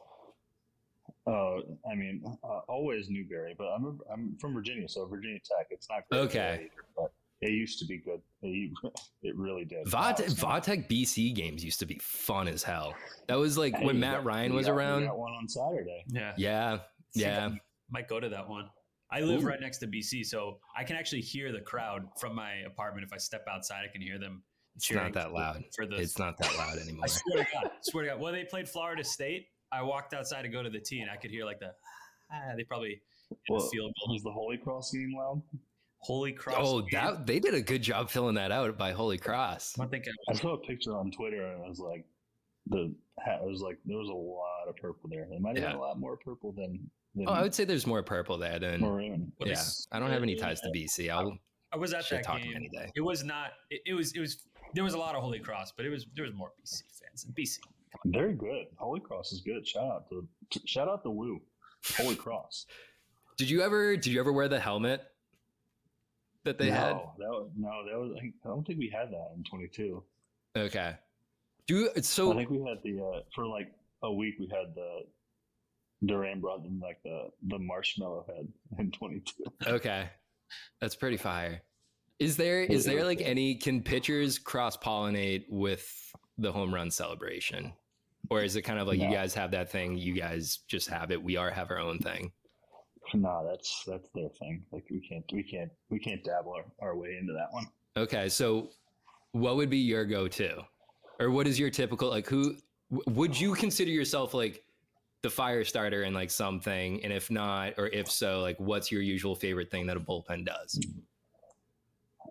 Uh, 1.27 1.57
I 1.91 1.95
mean, 1.95 2.23
uh, 2.45 2.61
always 2.69 3.09
Newberry, 3.09 3.55
but 3.57 3.67
I'm 3.69 3.99
I'm 4.13 4.37
from 4.41 4.55
Virginia, 4.55 4.89
so 4.89 5.07
Virginia 5.07 5.39
Tech. 5.39 5.67
It's 5.71 5.89
not 5.91 6.03
great 6.11 6.21
Okay. 6.21 6.55
either, 6.65 6.85
but 6.97 7.13
it 7.41 7.51
used 7.53 7.79
to 7.81 7.87
be 7.87 7.99
good. 7.99 8.21
It, 8.43 8.71
it 9.23 9.37
really 9.37 9.65
did. 9.65 9.87
Vod 9.87 10.19
Now 10.19 10.25
it's 10.25 10.35
BC 10.35 11.35
games 11.35 11.65
used 11.65 11.81
to 11.81 11.87
be 11.87 11.99
fun 12.03 12.49
as 12.49 12.63
hell. 12.63 12.95
That 13.29 13.37
was 13.39 13.57
like 13.57 13.75
Hey, 13.77 13.87
when 13.87 13.99
Matt 14.01 14.19
got- 14.19 14.25
Ryan 14.25 14.55
was 14.55 14.67
got- 14.67 14.77
we 14.77 14.79
around. 14.83 15.07
got 15.07 15.19
one 15.19 15.33
on 15.33 15.49
Saturday. 15.49 16.05
yeah, 16.09 16.35
Yeah, 16.37 16.71
think 17.15 17.27
yeah. 17.27 17.49
I 17.49 17.59
might 17.91 18.09
go 18.09 18.21
to 18.21 18.29
that 18.29 18.49
one. 18.49 18.69
I 19.11 19.21
live 19.21 19.43
Ooh. 19.43 19.47
right 19.47 19.61
next 19.61 19.79
to 19.79 19.87
BC, 19.87 20.25
so 20.27 20.59
I 20.77 20.85
can 20.85 20.97
actually 20.97 21.23
hear 21.23 21.51
the 21.51 21.61
crowd 21.63 22.09
from 22.21 22.35
my 22.35 22.53
apartment. 22.67 23.07
If 23.07 23.13
I 23.13 23.17
step 23.17 23.47
outside, 23.51 23.83
I 23.89 23.93
can 23.93 24.03
hear 24.03 24.19
them. 24.19 24.43
It's 24.79 24.87
cheering 24.87 25.05
not 25.07 25.13
that 25.15 25.33
loud. 25.33 25.65
For 25.75 25.87
the, 25.87 25.97
It's 25.97 26.19
not 26.19 26.39
that 26.39 26.57
loud 26.57 26.79
anymore. 26.83 27.05
I 27.05 27.09
swear 27.09 27.45
to 27.45 27.51
God, 27.53 27.71
swear 27.83 28.05
to 28.05 28.11
God. 28.11 28.21
Well, 28.21 28.33
they 28.33 28.45
played 28.45 28.69
Florida 28.69 29.03
State. 29.05 29.49
I 29.73 29.83
walked 29.83 30.15
outside 30.15 30.43
to 30.43 30.49
go 30.49 30.63
to 30.63 30.71
the 30.71 30.79
tee, 30.79 31.01
and 31.01 31.11
I 31.11 31.17
could 31.17 31.31
hear 31.33 31.45
like 31.45 31.59
the. 31.61 31.73
Ah, 32.33 32.53
they 32.57 32.63
probably 32.65 33.01
hit 33.29 33.39
a 33.51 33.53
Well, 33.55 33.69
field 33.69 33.93
goal. 34.07 34.15
was 34.15 34.23
the 34.23 34.31
Holy 34.31 34.57
Cross 34.57 34.93
game 34.93 35.15
loud? 35.17 35.43
Holy 35.99 36.33
Cross. 36.33 36.57
Oh, 36.61 36.81
game. 36.83 36.89
that 36.93 37.27
they 37.27 37.41
did 37.41 37.55
a 37.55 37.61
good 37.61 37.83
job 37.83 38.09
filling 38.09 38.37
that 38.37 38.53
out 38.53 38.79
by 38.79 38.93
Holy 38.93 39.19
Cross. 39.19 39.79
I 39.81 39.87
think 39.87 40.05
I 40.07 40.33
I 40.33 40.35
saw 40.37 40.55
a 40.55 40.59
picture 40.59 40.97
on 40.97 41.11
Twitter, 41.11 41.45
and 41.45 41.65
it 41.65 41.69
was 41.69 41.81
like 41.81 42.05
the 42.67 42.95
hat. 43.19 43.43
Was 43.43 43.61
like 43.63 43.79
there 43.85 43.99
was 43.99 44.09
a 44.09 44.13
lot 44.13 44.69
of 44.69 44.77
purple 44.77 45.11
there. 45.11 45.27
There 45.29 45.41
might 45.41 45.57
have 45.57 45.65
Yeah. 45.65 45.71
been 45.73 45.79
a 45.79 45.81
lot 45.81 45.99
more 45.99 46.17
purple 46.17 46.53
than 46.53 46.89
than 47.17 47.29
Oh, 47.29 47.33
I 47.33 47.43
would 47.43 47.53
say 47.55 47.65
there's 47.65 47.87
more 47.87 48.03
purple 48.05 48.39
there 48.39 48.59
than. 48.61 48.81
maroon. 48.81 49.33
Yeah, 49.41 49.53
is- 49.55 49.89
I 49.91 49.99
don't 49.99 50.11
have 50.11 50.23
any 50.23 50.37
ties 50.37 50.61
to 50.61 50.71
BC. 50.73 51.11
I'll 51.11 51.37
I 51.73 51.77
was 51.77 51.93
at 51.93 52.03
shit 52.05 52.25
that 52.25 52.41
game. 52.43 52.53
any 52.57 52.69
day. 52.71 52.91
It 52.95 53.03
was 53.03 53.25
not. 53.25 53.51
It, 53.69 53.83
it 53.85 53.93
was. 53.95 54.13
It 54.15 54.21
was. 54.21 54.48
There 54.75 54.85
was 54.85 54.95
a 54.95 54.99
lot 54.99 55.15
of 55.15 55.23
Holy 55.23 55.39
Cross, 55.39 55.73
but 55.77 55.87
it 55.87 55.91
was. 55.91 56.07
There 56.15 56.25
was 56.25 56.35
more 56.35 56.53
BC 56.63 56.83
fans 57.01 57.25
in 57.25 57.33
BC. 57.33 57.59
Very 58.07 58.35
good. 58.35 58.67
Holy 58.77 59.01
Cross 59.01 59.33
is 59.33 59.41
good. 59.41 59.67
Shout 59.67 59.85
out 59.85 60.11
to 60.11 60.27
shout 60.67 60.89
out 60.89 61.03
to 61.05 61.11
Woo. 61.11 61.41
Holy 61.97 62.17
Cross. 62.17 62.67
Did 63.37 63.49
you 63.51 63.63
ever? 63.63 63.97
Did 63.97 64.07
you 64.07 64.21
ever 64.21 64.33
wear 64.33 64.49
the 64.49 64.61
helmet 64.61 65.03
that 66.45 66.59
they 66.59 66.69
no, 66.69 66.75
had? 66.75 66.97
that 67.19 67.29
was, 67.29 67.51
no, 67.57 67.85
that 67.91 67.99
was. 67.99 68.17
I 68.23 68.49
don't 68.49 68.67
think 68.67 68.79
we 68.79 68.89
had 68.89 69.11
that 69.11 69.33
in 69.37 69.45
22. 69.45 70.03
Okay. 70.57 70.95
Do 71.67 71.75
you, 71.75 71.91
I 71.97 72.01
so? 72.01 72.33
think 72.35 72.51
we 72.51 72.59
had 72.59 72.79
the 72.83 73.03
uh, 73.03 73.21
for 73.35 73.47
like 73.47 73.73
a 74.03 74.13
week. 74.13 74.37
We 74.39 74.47
had 74.47 74.75
the 74.75 75.03
Duran 76.07 76.41
brought 76.41 76.63
them 76.63 76.81
like 76.83 77.03
the 77.03 77.29
the 77.49 77.59
marshmallow 77.59 78.27
head 78.29 78.49
in 78.79 78.91
22. 78.91 79.45
Okay, 79.67 80.09
that's 80.81 80.95
pretty 80.95 81.17
fire. 81.17 81.63
Is 82.19 82.37
there 82.37 82.63
is 82.63 82.85
there 82.85 83.05
like 83.05 83.21
any 83.21 83.55
can 83.55 83.81
pitchers 83.81 84.39
cross 84.39 84.77
pollinate 84.77 85.45
with 85.49 86.13
the 86.37 86.51
home 86.51 86.75
run 86.75 86.91
celebration, 86.91 87.73
or 88.29 88.43
is 88.43 88.57
it 88.57 88.63
kind 88.63 88.81
of 88.81 88.89
like 88.89 88.99
you 88.99 89.11
guys 89.11 89.35
have 89.35 89.53
that 89.53 89.71
thing, 89.71 89.97
you 89.97 90.15
guys 90.15 90.59
just 90.67 90.89
have 90.89 91.13
it, 91.13 91.23
we 91.23 91.37
are 91.37 91.51
have 91.51 91.71
our 91.71 91.79
own 91.79 91.99
thing? 91.99 92.33
No, 93.15 93.47
that's 93.49 93.85
that's 93.87 94.09
their 94.15 94.29
thing. 94.31 94.65
Like 94.73 94.85
we 94.91 95.01
can't 95.01 95.25
we 95.33 95.43
can't 95.43 95.71
we 95.91 95.99
can't 95.99 96.23
dabble 96.25 96.55
our, 96.55 96.65
our 96.89 96.97
way 96.97 97.17
into 97.21 97.33
that 97.33 97.53
one. 97.53 97.67
Okay, 97.97 98.29
so 98.29 98.71
what 99.33 99.57
would 99.57 99.71
be 99.71 99.79
your 99.79 100.05
go-to, 100.05 100.63
or 101.21 101.31
what 101.31 101.47
is 101.47 101.59
your 101.59 101.71
typical 101.71 102.11
like? 102.11 102.27
Who 102.27 102.57
would 103.07 103.39
you 103.39 103.55
consider 103.55 103.91
yourself 103.91 104.35
like 104.35 104.65
the 105.23 105.31
fire 105.31 105.65
starter 105.65 106.03
in 106.03 106.15
like 106.15 106.31
something? 106.31 107.03
And 107.05 107.13
if 107.13 107.31
not, 107.31 107.75
or 107.79 107.87
if 107.89 108.11
so, 108.11 108.41
like 108.41 108.59
what's 108.59 108.91
your 108.91 109.03
usual 109.03 109.35
favorite 109.35 109.71
thing 109.71 109.87
that 109.87 109.97
a 109.97 110.01
bullpen 110.01 110.45
does? 110.45 110.81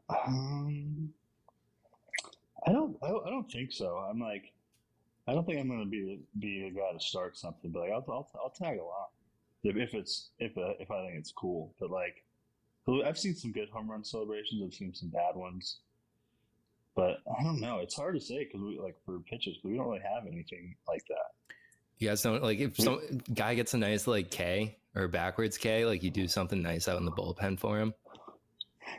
Um, 0.09 1.13
I 2.65 2.71
don't 2.71 2.97
I 3.03 3.07
I 3.07 3.29
don't 3.29 3.51
think 3.51 3.71
so. 3.71 3.97
I'm 3.97 4.19
like 4.19 4.51
I 5.27 5.33
don't 5.33 5.45
think 5.45 5.59
I'm 5.59 5.67
going 5.67 5.83
to 5.83 5.89
be 5.89 6.19
be 6.39 6.67
a 6.67 6.71
guy 6.71 6.91
to 6.93 6.99
start 7.03 7.37
something, 7.37 7.71
but 7.71 7.81
like 7.81 7.91
I'll 7.91 8.05
I'll, 8.09 8.29
I'll 8.43 8.49
tag 8.49 8.79
along 8.79 9.07
if, 9.63 9.75
if 9.75 9.93
it's 9.93 10.29
if 10.39 10.57
uh, 10.57 10.73
if 10.79 10.89
I 10.91 11.05
think 11.05 11.17
it's 11.17 11.31
cool. 11.31 11.73
But 11.79 11.91
like 11.91 12.23
I've 13.05 13.17
seen 13.17 13.35
some 13.35 13.51
good 13.51 13.69
home 13.69 13.89
run 13.91 14.03
celebrations. 14.03 14.61
I've 14.63 14.73
seen 14.73 14.93
some 14.93 15.09
bad 15.09 15.35
ones. 15.35 15.79
But 16.95 17.19
I 17.39 17.43
don't 17.43 17.59
know. 17.59 17.77
It's 17.79 17.95
hard 17.95 18.15
to 18.15 18.21
say 18.21 18.45
because 18.45 18.61
we 18.61 18.79
like 18.79 18.95
for 19.05 19.19
pitches, 19.19 19.57
we 19.63 19.75
don't 19.75 19.87
really 19.87 19.99
have 19.99 20.25
anything 20.25 20.75
like 20.87 21.03
that. 21.09 21.55
You 21.99 22.09
guys 22.09 22.21
don't 22.21 22.41
like 22.41 22.59
if 22.59 22.77
some 22.77 22.99
guy 23.33 23.55
gets 23.55 23.73
a 23.73 23.77
nice 23.77 24.07
like 24.07 24.31
K 24.31 24.77
or 24.95 25.07
backwards 25.07 25.57
K, 25.57 25.85
like 25.85 26.01
you 26.01 26.09
do 26.09 26.27
something 26.27 26.61
nice 26.61 26.87
out 26.87 26.97
in 26.97 27.05
the 27.05 27.11
bullpen 27.11 27.59
for 27.59 27.77
him. 27.77 27.93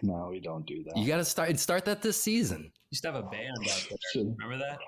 No, 0.02 0.28
we 0.30 0.40
don't 0.40 0.66
do 0.66 0.82
that. 0.84 0.96
You 0.96 1.06
got 1.06 1.18
to 1.18 1.24
start 1.24 1.58
start 1.58 1.84
that 1.86 2.02
this 2.02 2.20
season. 2.20 2.70
Used 2.90 3.02
to 3.04 3.12
have 3.12 3.24
a 3.24 3.28
band 3.28 3.56
out 3.70 3.88
there. 4.14 4.24
Remember 4.24 4.58
that? 4.58 4.78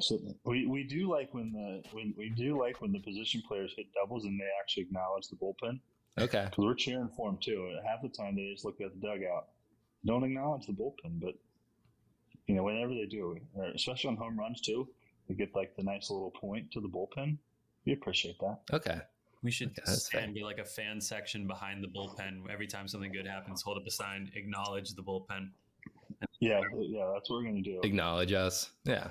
So 0.00 0.16
uh, 0.16 0.32
we, 0.44 0.66
we 0.66 0.84
do 0.84 1.10
like 1.10 1.34
when 1.34 1.52
the 1.52 1.82
when 1.92 2.14
we 2.16 2.30
do 2.30 2.58
like 2.60 2.80
when 2.80 2.92
the 2.92 3.00
position 3.00 3.42
players 3.46 3.72
hit 3.76 3.86
doubles 3.92 4.24
and 4.24 4.38
they 4.38 4.46
actually 4.60 4.84
acknowledge 4.84 5.28
the 5.28 5.36
bullpen 5.36 5.80
Okay. 6.16 6.44
because 6.48 6.64
we're 6.64 6.74
cheering 6.74 7.10
for 7.16 7.30
them 7.30 7.38
too. 7.42 7.70
And 7.70 7.86
half 7.86 8.00
the 8.02 8.08
time 8.08 8.36
they 8.36 8.50
just 8.52 8.64
look 8.64 8.80
at 8.80 8.90
the 8.94 9.06
dugout, 9.06 9.48
don't 10.06 10.22
acknowledge 10.22 10.66
the 10.66 10.72
bullpen, 10.72 11.20
but 11.20 11.34
you 12.46 12.54
know 12.54 12.62
whenever 12.62 12.94
they 12.94 13.06
do, 13.06 13.36
especially 13.74 14.10
on 14.10 14.16
home 14.16 14.38
runs 14.38 14.60
too, 14.60 14.88
they 15.28 15.34
get 15.34 15.54
like 15.54 15.74
the 15.76 15.82
nice 15.82 16.08
little 16.10 16.30
point 16.30 16.70
to 16.72 16.80
the 16.80 16.88
bullpen. 16.88 17.36
We 17.84 17.92
appreciate 17.94 18.38
that. 18.40 18.60
Okay. 18.72 19.00
We 19.44 19.50
should 19.50 19.72
Okay, 19.78 19.92
stand 19.92 20.34
be 20.34 20.42
like 20.42 20.58
a 20.58 20.64
fan 20.64 20.98
section 21.00 21.46
behind 21.46 21.84
the 21.84 21.88
bullpen. 21.88 22.50
Every 22.50 22.66
time 22.66 22.88
something 22.88 23.12
good 23.12 23.26
happens, 23.26 23.60
hold 23.60 23.76
up 23.76 23.86
a 23.86 23.90
sign, 23.90 24.30
acknowledge 24.34 24.94
the 24.94 25.02
bullpen. 25.02 25.50
Yeah, 26.40 26.62
yeah, 26.80 27.10
that's 27.12 27.28
what 27.28 27.36
we're 27.42 27.44
gonna 27.44 27.60
do. 27.60 27.80
Acknowledge 27.84 28.32
us. 28.32 28.70
Yeah. 28.84 29.08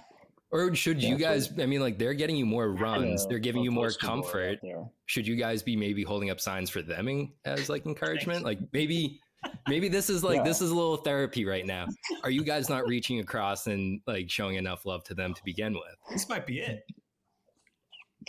Or 0.50 0.74
should 0.74 1.02
you 1.02 1.14
Yeah, 1.16 1.34
guys? 1.34 1.60
I 1.60 1.68
mean, 1.68 1.82
like 1.82 2.00
they're 2.00 2.14
getting 2.16 2.36
you 2.36 2.46
more 2.48 2.72
runs. 2.72 3.22
Yeah, 3.24 3.30
They're 3.30 3.40
giving 3.40 3.64
you 3.64 3.72
more 3.72 3.88
poster 3.88 4.08
board 4.08 4.18
out 4.20 4.24
comfort. 4.24 4.60
Should 5.06 5.28
you 5.28 5.36
guys 5.36 5.62
be 5.62 5.76
maybe 5.76 6.04
holding 6.04 6.32
up 6.32 6.40
signs 6.40 6.70
for 6.70 6.82
them 6.82 7.32
as 7.46 7.70
like 7.70 7.86
encouragement? 7.86 8.44
Like 8.44 8.60
maybe, 8.72 9.20
maybe 9.68 9.88
this 9.88 10.10
is 10.10 10.24
like 10.24 10.38
Yeah. 10.38 10.44
this 10.44 10.62
is 10.62 10.72
a 10.72 10.76
little 10.76 10.98
therapy 10.98 11.46
right 11.46 11.66
now. 11.66 11.88
Are 12.24 12.30
you 12.32 12.44
guys 12.44 12.70
not 12.70 12.88
reaching 12.88 13.20
across 13.20 13.68
and 13.68 14.02
like 14.08 14.30
showing 14.32 14.56
enough 14.56 14.86
love 14.86 15.04
to 15.06 15.14
them 15.14 15.34
to 15.36 15.42
begin 15.44 15.74
with? 15.74 15.96
This 16.12 16.28
might 16.30 16.48
be 16.48 16.60
it. 16.60 16.86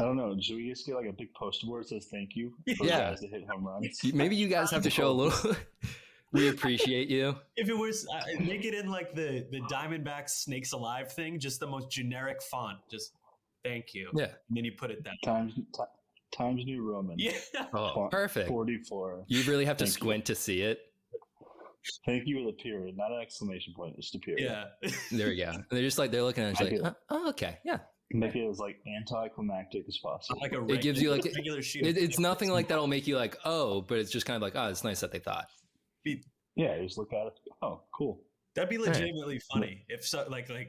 I 0.00 0.04
don't 0.04 0.16
know. 0.16 0.36
Should 0.40 0.56
we 0.56 0.68
just 0.68 0.86
get 0.86 0.96
like 0.96 1.06
a 1.06 1.12
big 1.12 1.32
poster 1.34 1.66
board 1.66 1.84
that 1.84 1.88
says 1.88 2.06
"Thank 2.10 2.34
you" 2.36 2.54
for 2.76 2.86
Yeah. 2.86 3.10
guys 3.10 3.20
that 3.20 3.30
hit 3.30 3.46
home 3.48 3.66
runs? 3.66 4.00
Maybe 4.12 4.36
you 4.36 4.48
guys 4.48 4.70
have 4.70 4.82
to 4.82 4.90
show 4.90 5.10
a 5.10 5.12
little. 5.12 5.56
we 6.32 6.48
appreciate 6.48 7.08
you. 7.08 7.36
If 7.56 7.68
it 7.68 7.74
was, 7.78 8.06
uh, 8.08 8.20
make 8.40 8.64
it 8.64 8.74
in 8.74 8.88
like 8.90 9.14
the 9.14 9.46
the 9.50 9.60
Diamondbacks 9.70 10.30
Snakes 10.30 10.72
Alive 10.72 11.12
thing, 11.12 11.38
just 11.38 11.60
the 11.60 11.66
most 11.66 11.90
generic 11.90 12.42
font. 12.42 12.78
Just 12.90 13.12
thank 13.64 13.94
you. 13.94 14.10
Yeah. 14.14 14.24
And 14.48 14.56
then 14.56 14.64
you 14.64 14.72
put 14.72 14.90
it 14.90 15.04
that. 15.04 15.14
Times 15.24 15.54
ti- 15.54 15.82
Times 16.32 16.64
New 16.64 16.82
Roman. 16.82 17.16
Yeah. 17.18 17.32
Oh, 17.72 17.94
Font 17.94 18.10
perfect. 18.10 18.48
Forty-four. 18.48 19.24
You 19.28 19.42
really 19.44 19.64
have 19.64 19.76
to 19.76 19.84
Thank 19.84 19.94
you. 19.96 20.00
squint 20.00 20.24
to 20.26 20.34
see 20.34 20.62
it. 20.62 20.80
Thank 22.06 22.26
you 22.26 22.38
with 22.42 22.54
a 22.54 22.56
period, 22.56 22.96
not 22.96 23.12
an 23.12 23.20
exclamation 23.20 23.74
point, 23.74 23.94
just 23.96 24.14
a 24.14 24.18
period. 24.18 24.50
Yeah. 24.82 24.90
There 25.12 25.28
we 25.28 25.36
go. 25.36 25.50
And 25.50 25.64
they're 25.70 25.82
just 25.82 25.98
like 25.98 26.10
they're 26.10 26.22
looking 26.22 26.42
at 26.42 26.58
it, 26.58 26.60
I 26.60 26.64
like, 26.64 26.80
oh, 26.82 26.94
oh, 27.10 27.28
okay, 27.30 27.58
yeah. 27.62 27.78
Make 28.10 28.36
it 28.36 28.46
as 28.48 28.58
like 28.58 28.76
anticlimactic 28.98 29.84
as 29.88 29.98
possible. 29.98 30.38
like 30.40 30.52
a 30.52 30.64
It 30.66 30.82
gives 30.82 31.00
you, 31.02 31.10
like, 31.10 31.24
regular 31.24 31.62
sheet. 31.62 31.86
It, 31.86 31.96
it's 31.96 32.18
nothing 32.18 32.50
like 32.50 32.68
that'll 32.68 32.86
make 32.86 33.06
you 33.06 33.16
like, 33.16 33.36
oh, 33.44 33.80
but 33.80 33.98
it's 33.98 34.10
just 34.10 34.26
kind 34.26 34.36
of 34.36 34.42
like, 34.42 34.52
oh, 34.54 34.68
it's 34.68 34.84
nice 34.84 35.00
that 35.00 35.10
they 35.10 35.18
thought. 35.18 35.46
yeah, 36.04 36.76
you 36.76 36.84
just 36.84 36.98
look 36.98 37.12
at 37.12 37.26
it. 37.26 37.32
Oh, 37.62 37.80
cool. 37.92 38.20
That'd 38.54 38.70
be 38.70 38.76
right. 38.76 38.88
legitimately 38.88 39.40
funny 39.52 39.84
if 39.88 40.06
so, 40.06 40.26
like 40.30 40.48
like 40.48 40.68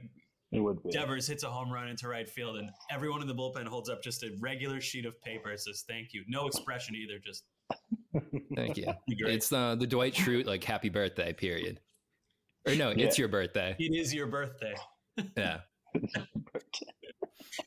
It 0.51 0.59
would 0.59 0.81
be. 0.81 0.89
Devers 0.89 1.27
hits 1.27 1.43
a 1.43 1.47
home 1.49 1.71
run 1.71 1.87
into 1.87 2.07
right 2.07 2.27
field, 2.27 2.57
and 2.57 2.69
everyone 2.89 3.21
in 3.21 3.27
the 3.27 3.35
bullpen 3.35 3.67
holds 3.67 3.89
up 3.89 4.01
just 4.01 4.23
a 4.23 4.31
regular 4.39 4.81
sheet 4.81 5.05
of 5.05 5.21
paper. 5.21 5.51
It 5.51 5.59
says 5.59 5.83
"Thank 5.87 6.13
you." 6.13 6.23
No 6.27 6.47
expression 6.47 6.95
either. 6.95 7.19
Just 7.23 7.43
Thank 8.55 8.77
you. 8.77 8.87
It's 9.07 9.51
uh, 9.51 9.75
the 9.75 9.85
Dwight 9.85 10.15
Schrute 10.15 10.45
like 10.45 10.63
happy 10.63 10.89
birthday 10.89 11.33
period. 11.33 11.79
Or 12.67 12.73
no, 12.73 12.89
it's 12.89 13.17
Yeah. 13.19 13.23
your 13.23 13.27
birthday. 13.27 13.75
it 13.77 13.93
is 13.93 14.13
your 14.13 14.25
birthday. 14.27 14.73
Yeah. 15.37 15.59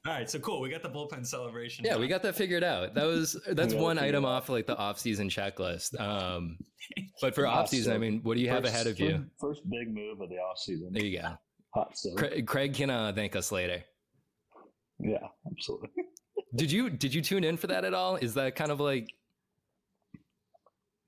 All 0.07 0.13
right, 0.13 0.29
so 0.29 0.39
cool. 0.39 0.61
We 0.61 0.69
got 0.69 0.83
the 0.83 0.89
bullpen 0.91 1.27
celebration. 1.27 1.85
Yeah, 1.85 1.93
done. 1.93 2.01
we 2.01 2.09
got 2.09 2.23
that 2.23 2.35
figured 2.35 2.65
out. 2.65 2.95
That 2.95 3.05
was 3.05 3.37
that's 3.53 3.75
Yeah, 3.75 3.81
one 3.81 3.99
item 3.99 4.25
off 4.25 4.49
like 4.49 4.67
the 4.67 4.77
off-season 4.77 5.29
checklist. 5.29 5.99
Um, 6.01 6.59
but 7.21 7.35
for 7.35 7.45
Yeah, 7.45 7.53
off-season, 7.53 7.93
I 7.93 7.99
mean, 7.99 8.21
what 8.23 8.35
do 8.37 8.41
you 8.43 8.49
have 8.49 8.65
ahead 8.65 8.87
of 8.87 8.99
you? 8.99 9.25
First 9.41 9.63
big 9.69 9.93
move 9.95 10.21
of 10.21 10.29
the 10.29 10.37
offseason. 10.37 10.93
There 10.93 11.05
you 11.05 11.21
go. 11.21 11.29
hot 11.75 11.97
stove. 11.97 12.17
Craig, 12.17 12.47
Craig 12.47 12.75
can 12.75 12.91
uh, 12.91 13.13
thank 13.15 13.35
us 13.37 13.51
later. 13.53 13.83
Yeah, 15.01 15.27
absolutely. 15.51 15.91
Did 16.55 16.73
you 16.73 16.89
did 16.89 17.13
you 17.13 17.21
tune 17.21 17.45
in 17.45 17.59
for 17.59 17.67
that 17.67 17.85
at 17.85 17.93
all? 17.93 18.17
Is 18.17 18.33
that 18.35 18.57
kind 18.57 18.71
of 18.71 18.81
like 18.81 19.13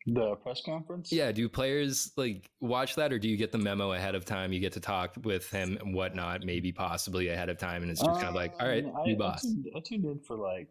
The 0.07 0.35
press 0.37 0.63
conference? 0.65 1.13
yeah? 1.13 1.31
Do 1.31 1.49
players 1.49 2.13
like 2.17 2.51
watch 2.61 2.95
that, 2.97 3.13
or 3.13 3.19
do 3.19 3.29
you 3.29 3.37
get 3.37 3.53
the 3.53 3.59
memo 3.59 3.93
ahead 3.93 4.15
of 4.15 4.25
time? 4.25 4.53
You 4.53 4.59
get 4.61 4.73
to 4.73 4.81
talk 4.81 5.15
with 5.25 5.51
him 5.51 5.77
and 5.81 5.95
whatnot, 5.95 6.45
maybe 6.45 6.73
possibly 6.73 7.29
ahead 7.29 7.49
of 7.51 7.59
time, 7.59 7.83
and 7.83 7.91
it's 7.91 8.01
just 8.01 8.15
kind 8.21 8.29
of 8.29 8.35
like, 8.35 8.55
all 8.61 8.67
right, 8.67 8.85
Um, 8.85 8.93
I, 8.99 9.07
new 9.07 9.15
I 9.15 9.19
boss. 9.19 9.43
tuned, 9.43 9.67
I 9.77 9.81
tuned 9.81 10.05
in 10.07 10.19
for 10.21 10.37
like, 10.37 10.71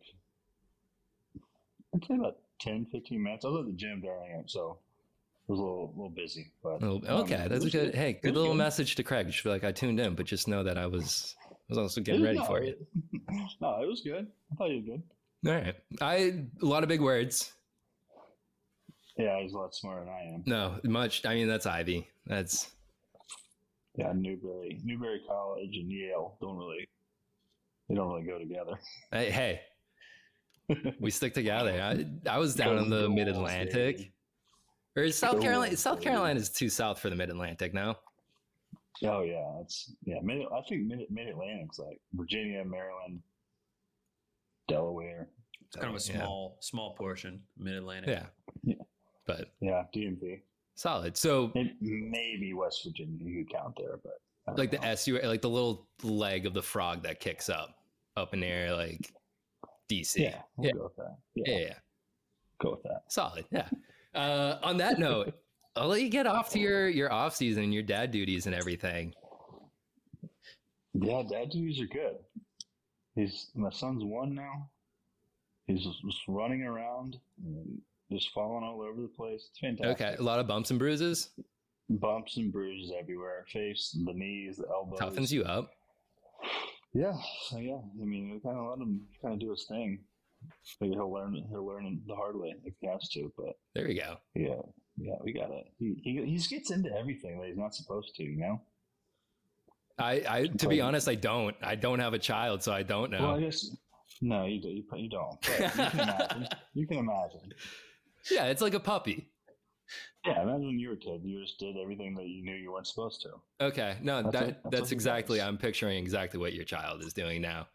I'd 1.93 2.05
say 2.05 2.15
about 2.15 2.37
10, 2.59 2.87
15 2.91 3.21
minutes. 3.23 3.45
I 3.45 3.49
was 3.49 3.61
at 3.61 3.65
the 3.67 3.73
gym 3.73 4.01
during 4.01 4.31
it, 4.31 4.49
so 4.49 4.77
it 5.47 5.51
was 5.51 5.59
a 5.59 5.63
little, 5.63 5.93
little 5.95 6.09
busy. 6.09 6.51
But 6.63 6.83
Oh, 6.83 6.95
um, 7.07 7.21
okay, 7.23 7.35
it 7.35 7.49
that's 7.49 7.61
a 7.61 7.65
was 7.65 7.71
good. 7.73 7.95
Hey, 7.95 8.13
good 8.21 8.35
little 8.35 8.53
message 8.55 8.95
to 8.95 9.03
Craig. 9.03 9.27
Just 9.27 9.43
be 9.43 9.49
like, 9.49 9.63
I 9.63 9.71
tuned 9.71 9.99
in, 9.99 10.15
but 10.15 10.25
just 10.25 10.47
know 10.47 10.63
that 10.63 10.77
I 10.77 10.85
was 10.87 11.35
I 11.49 11.53
was 11.69 11.77
also 11.77 12.01
getting 12.01 12.23
ready 12.23 12.39
no, 12.39 12.45
for 12.45 12.63
you. 12.63 12.69
it- 12.71 12.87
no, 13.61 13.81
it 13.81 13.87
was 13.87 14.01
good. 14.01 14.27
I 14.51 14.55
thought 14.55 14.69
you 14.71 14.77
were 14.77 14.97
good. 14.97 15.03
All 15.47 15.53
right, 15.53 15.75
I 16.01 16.45
a 16.61 16.65
lot 16.65 16.83
of 16.83 16.89
big 16.89 17.01
words. 17.01 17.53
Yeah, 19.19 19.41
he's 19.41 19.51
a 19.53 19.57
lot 19.57 19.75
smarter 19.75 20.05
than 20.05 20.13
I 20.13 20.33
am. 20.33 20.43
No, 20.45 20.79
much. 20.85 21.25
I 21.25 21.33
mean, 21.35 21.47
that's 21.49 21.65
Ivy. 21.65 22.07
That's 22.25 22.71
Yeah, 23.97 24.13
Newberry, 24.15 24.79
Newberry 24.83 25.19
College 25.27 25.75
and 25.75 25.91
Yale 25.91 26.37
don't 26.39 26.55
really, 26.55 26.87
they 27.89 27.95
don't 27.95 28.07
really 28.07 28.25
go 28.25 28.39
together. 28.39 28.79
hey, 29.11 29.29
hey, 29.29 29.61
we 31.01 31.11
stick 31.11 31.33
together. 31.33 31.81
I, 31.81 32.05
I 32.29 32.37
was 32.37 32.55
down 32.55 32.77
in 32.77 32.89
the 32.89 33.09
Mid 33.09 33.27
Atlantic, 33.27 34.13
or 34.95 35.03
is 35.03 35.17
South 35.17 35.41
Carolina? 35.41 35.75
South 35.75 35.99
Carolina 35.99 36.39
is 36.39 36.49
too 36.49 36.69
south 36.69 36.99
for 36.99 37.09
the 37.09 37.15
Mid 37.17 37.29
Atlantic 37.29 37.73
now. 37.73 37.97
Oh 39.03 39.23
yeah, 39.23 39.59
it's 39.61 39.93
yeah. 40.05 40.19
Mid, 40.23 40.43
I 40.53 40.61
think 40.69 40.85
Mid 40.87 40.99
Mid 41.09 41.27
Atlantic's 41.27 41.77
like 41.79 41.99
Virginia, 42.13 42.63
Maryland, 42.63 43.19
Delaware. 44.69 45.27
It's 45.67 45.75
kind 45.75 45.93
of 45.93 46.01
a 46.01 46.05
Yeah. 46.05 46.23
small 46.23 46.57
small 46.61 46.93
portion, 46.95 47.41
Mid 47.57 47.75
Atlantic. 47.75 48.09
Yeah, 48.09 48.25
Yeah. 48.63 48.75
But 49.37 49.47
Yeah, 49.61 49.83
DMV. 49.95 50.41
solid. 50.75 51.15
So 51.17 51.51
It 51.55 51.71
maybe 51.81 52.53
West 52.53 52.83
Virginia 52.85 53.17
you 53.25 53.45
count 53.45 53.75
there, 53.77 53.99
but 54.03 54.57
like 54.57 54.71
the. 54.71 54.83
SU, 54.83 55.19
like 55.23 55.41
the 55.41 55.49
little 55.49 55.87
leg 56.03 56.45
of 56.45 56.53
the 56.53 56.61
frog 56.63 57.03
that 57.03 57.19
kicks 57.19 57.49
up 57.49 57.75
up 58.17 58.33
in 58.33 58.39
there, 58.39 58.73
like 58.75 59.13
DC. 59.89 60.17
Yeah, 60.17 60.41
we'll 60.57 60.67
yeah, 60.67 60.73
go 60.73 60.83
with 60.83 60.95
that. 60.97 61.17
Yeah, 61.35 61.43
yeah, 61.51 61.59
yeah. 61.59 61.73
go 62.61 62.71
with 62.71 62.83
that. 62.83 63.03
solid. 63.09 63.45
Yeah. 63.51 63.69
Uh, 64.15 64.57
on 64.63 64.77
that 64.77 64.97
note, 64.99 65.33
I'll 65.75 65.87
let 65.87 66.01
you 66.01 66.09
get 66.09 66.25
off 66.25 66.49
to 66.51 66.59
your 66.59 66.89
your 66.89 67.11
off 67.13 67.35
season, 67.35 67.63
and 67.65 67.73
your 67.73 67.83
dad 67.83 68.09
duties, 68.11 68.47
and 68.47 68.55
everything. 68.55 69.13
Yeah, 70.93 71.21
dad 71.29 71.51
duties 71.51 71.79
are 71.81 71.85
good. 71.87 72.17
He's 73.15 73.51
my 73.55 73.69
son's 73.69 74.03
one 74.03 74.33
now. 74.33 74.69
He's 75.67 75.83
just, 75.83 76.01
just 76.03 76.21
running 76.27 76.63
around 76.63 77.17
and 77.45 77.79
just 78.11 78.31
falling 78.31 78.63
all 78.63 78.81
over 78.81 79.01
the 79.01 79.07
place. 79.07 79.47
It's 79.49 79.59
fantastic. 79.59 80.01
Okay, 80.01 80.15
a 80.17 80.23
lot 80.23 80.39
of 80.39 80.47
bumps 80.47 80.69
and 80.69 80.79
bruises 80.79 81.29
Bumps 81.89 82.37
and 82.37 82.51
bruises 82.51 82.93
everywhere. 82.97 83.45
Face, 83.51 83.97
the 84.05 84.13
knees, 84.13 84.57
the 84.57 84.67
elbows. 84.67 84.99
toughens 84.99 85.31
you 85.31 85.43
up. 85.43 85.71
Yeah, 86.93 87.13
so 87.47 87.57
yeah. 87.57 87.79
I 88.01 88.05
mean, 88.05 88.31
we 88.31 88.39
kind 88.39 88.57
of 88.57 88.69
let 88.69 88.79
him 88.79 89.01
kind 89.21 89.33
of 89.33 89.39
do 89.39 89.49
his 89.49 89.65
thing. 89.67 89.99
Maybe 90.79 90.93
he'll 90.93 91.11
learn. 91.11 91.33
He'll 91.49 91.65
learn 91.65 92.01
the 92.07 92.15
hard 92.15 92.39
way 92.39 92.55
if 92.63 92.73
he 92.79 92.87
has 92.87 93.09
to. 93.09 93.31
But 93.35 93.57
There 93.73 93.89
you 93.89 93.99
go. 93.99 94.17
yeah, 94.35 94.61
yeah, 94.97 95.15
we 95.23 95.33
got 95.33 95.49
it. 95.51 95.65
He 95.79 95.99
he, 96.03 96.23
he 96.25 96.37
just 96.37 96.49
gets 96.51 96.69
into 96.71 96.95
everything 96.95 97.39
that 97.39 97.47
he's 97.47 97.57
not 97.57 97.73
supposed 97.73 98.13
to. 98.15 98.23
You 98.23 98.37
know. 98.37 98.61
I, 99.97 100.23
I 100.29 100.47
to 100.47 100.67
be 100.67 100.79
honest, 100.79 101.07
I 101.09 101.15
don't. 101.15 101.55
I 101.61 101.75
don't 101.75 101.99
have 101.99 102.13
a 102.13 102.19
child, 102.19 102.61
so 102.63 102.71
I 102.71 102.83
don't 102.83 103.11
know. 103.11 103.21
Well, 103.21 103.35
I 103.35 103.41
guess 103.41 103.67
no, 104.21 104.45
you 104.45 104.61
do. 104.61 104.69
You, 104.69 104.83
you 104.95 105.09
don't. 105.09 105.41
But 105.41 105.59
you 105.59 105.69
can 105.69 105.99
imagine. 105.99 106.47
You 106.73 106.87
can 106.87 106.97
imagine. 106.97 107.53
Yeah, 108.31 108.45
it's 108.45 108.61
like 108.61 108.73
a 108.73 108.79
puppy. 108.79 109.29
Yeah, 110.25 110.41
imagine 110.43 110.65
when 110.67 110.79
you 110.79 110.89
were 110.89 110.95
a 110.95 110.97
kid. 110.97 111.21
You 111.23 111.41
just 111.41 111.57
did 111.59 111.77
everything 111.77 112.13
that 112.15 112.27
you 112.27 112.43
knew 112.43 112.53
you 112.55 112.71
weren't 112.73 112.85
supposed 112.87 113.21
to. 113.21 113.65
Okay, 113.65 113.95
no, 114.01 114.21
That's 114.23 114.33
that 114.33 114.45
what- 114.45 114.63
that's 114.63 114.75
that's, 114.81 114.91
exactly. 114.91 115.37
does. 115.39 115.47
I'm 115.47 115.57
picturing 115.57 115.97
exactly 115.97 116.39
what 116.39 116.53
your 116.53 116.65
child 116.65 117.03
is 117.03 117.13
doing 117.13 117.41
now. 117.41 117.67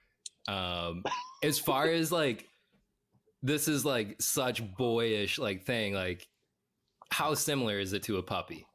Um, 0.47 1.03
as 1.43 1.59
far 1.59 1.87
as 1.87 2.13
like, 2.13 2.47
this 3.43 3.67
is 3.67 3.85
like 3.85 4.17
such 4.21 4.63
boyish 4.77 5.39
like 5.39 5.65
thing. 5.65 5.95
Like, 5.95 6.27
how 7.11 7.35
similar 7.35 7.79
is 7.81 7.93
it 7.95 8.03
to 8.05 8.19
a 8.19 8.23
puppy? 8.23 8.67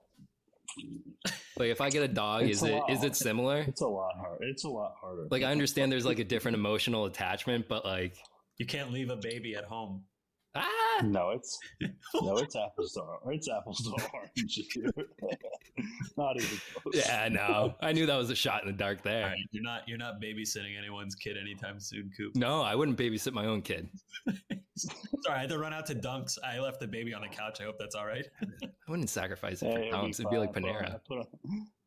Like, 1.57 1.69
if 1.69 1.81
I 1.81 1.89
get 1.89 2.03
a 2.03 2.07
dog, 2.07 2.43
It's 2.43 2.57
is 2.57 2.63
a 2.63 2.67
it 2.75 2.79
lot. 2.79 2.89
is 2.89 3.03
it 3.03 3.15
similar? 3.15 3.59
It's 3.67 3.81
a 3.81 3.87
lot 3.87 4.13
hard. 4.17 4.39
It's 4.41 4.63
a 4.63 4.69
lot 4.69 4.93
harder. 4.99 5.27
Like, 5.29 5.43
I 5.43 5.51
understand 5.51 5.91
there's 5.91 6.05
like 6.05 6.19
a 6.19 6.23
different 6.23 6.55
emotional 6.55 7.05
attachment, 7.05 7.67
but 7.67 7.85
like, 7.85 8.15
You 8.57 8.65
can't 8.65 8.91
leave 8.91 9.09
a 9.09 9.15
baby 9.17 9.55
at 9.55 9.65
home. 9.65 10.03
Ah, 10.55 11.01
No, 11.03 11.29
it's 11.31 11.59
no, 12.21 12.37
it's 12.37 12.55
apples 12.55 12.93
to 12.93 13.01
or- 13.01 13.33
it's 13.33 13.49
apples 13.49 13.77
to 13.83 14.07
orange. 14.13 14.59
Not 16.17 16.35
even 16.37 16.57
close. 16.75 16.95
yeah, 16.95 17.29
no, 17.31 17.73
I 17.81 17.93
knew 17.93 18.05
that 18.05 18.15
was 18.17 18.29
a 18.29 18.35
shot 18.35 18.63
in 18.63 18.67
the 18.67 18.77
dark 18.77 19.01
there. 19.01 19.27
right, 19.27 19.37
you're 19.51 19.63
not 19.63 19.87
you're 19.87 19.97
not 19.97 20.21
babysitting 20.21 20.77
anyone's 20.77 21.15
kid 21.15 21.37
anytime 21.37 21.79
soon, 21.79 22.11
Coop. 22.17 22.35
No, 22.35 22.61
I 22.61 22.75
wouldn't 22.75 22.97
babysit 22.97 23.31
my 23.31 23.45
own 23.45 23.61
kid. 23.61 23.87
Sorry, 24.75 25.37
I 25.37 25.39
had 25.39 25.49
to 25.49 25.57
run 25.59 25.73
out 25.73 25.85
to 25.87 25.95
Dunks. 25.95 26.37
I 26.43 26.59
left 26.59 26.79
the 26.79 26.87
baby 26.87 27.13
on 27.13 27.21
the 27.21 27.27
couch. 27.27 27.59
I 27.61 27.63
hope 27.63 27.75
that's 27.79 27.95
all 27.95 28.05
right. 28.05 28.25
I 28.43 28.67
wouldn't 28.91 29.09
sacrifice 29.09 29.61
it 29.61 29.71
for 29.73 29.79
Hey, 29.79 29.87
it'll 29.89 30.01
dunks. 30.03 30.19
It'd 30.19 30.29
be 30.31 30.37
like 30.37 30.53
fine, 30.53 30.63
fine. 30.63 30.73
Panera. 30.73 30.95
I 30.95 30.97
Put 31.07 31.17
on, 31.19 31.25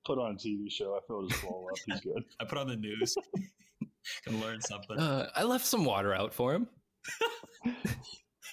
put 0.07 0.19
on 0.19 0.33
a 0.33 0.35
TV 0.35 0.71
show. 0.71 0.95
I 0.97 1.01
feel 1.07 1.27
just 1.27 1.43
blow 1.43 1.67
up. 1.71 1.77
He's 1.87 2.01
good. 2.01 2.25
I 2.41 2.45
put 2.45 2.59
on 2.59 2.69
the 2.69 2.77
news. 2.77 3.15
Can 4.27 4.41
learn 4.41 4.61
something. 4.61 4.99
Uh, 4.99 5.29
I 5.35 5.43
left 5.45 5.65
some 5.67 5.85
water 5.85 6.13
out 6.15 6.33
for 6.35 6.55
him. 6.55 6.69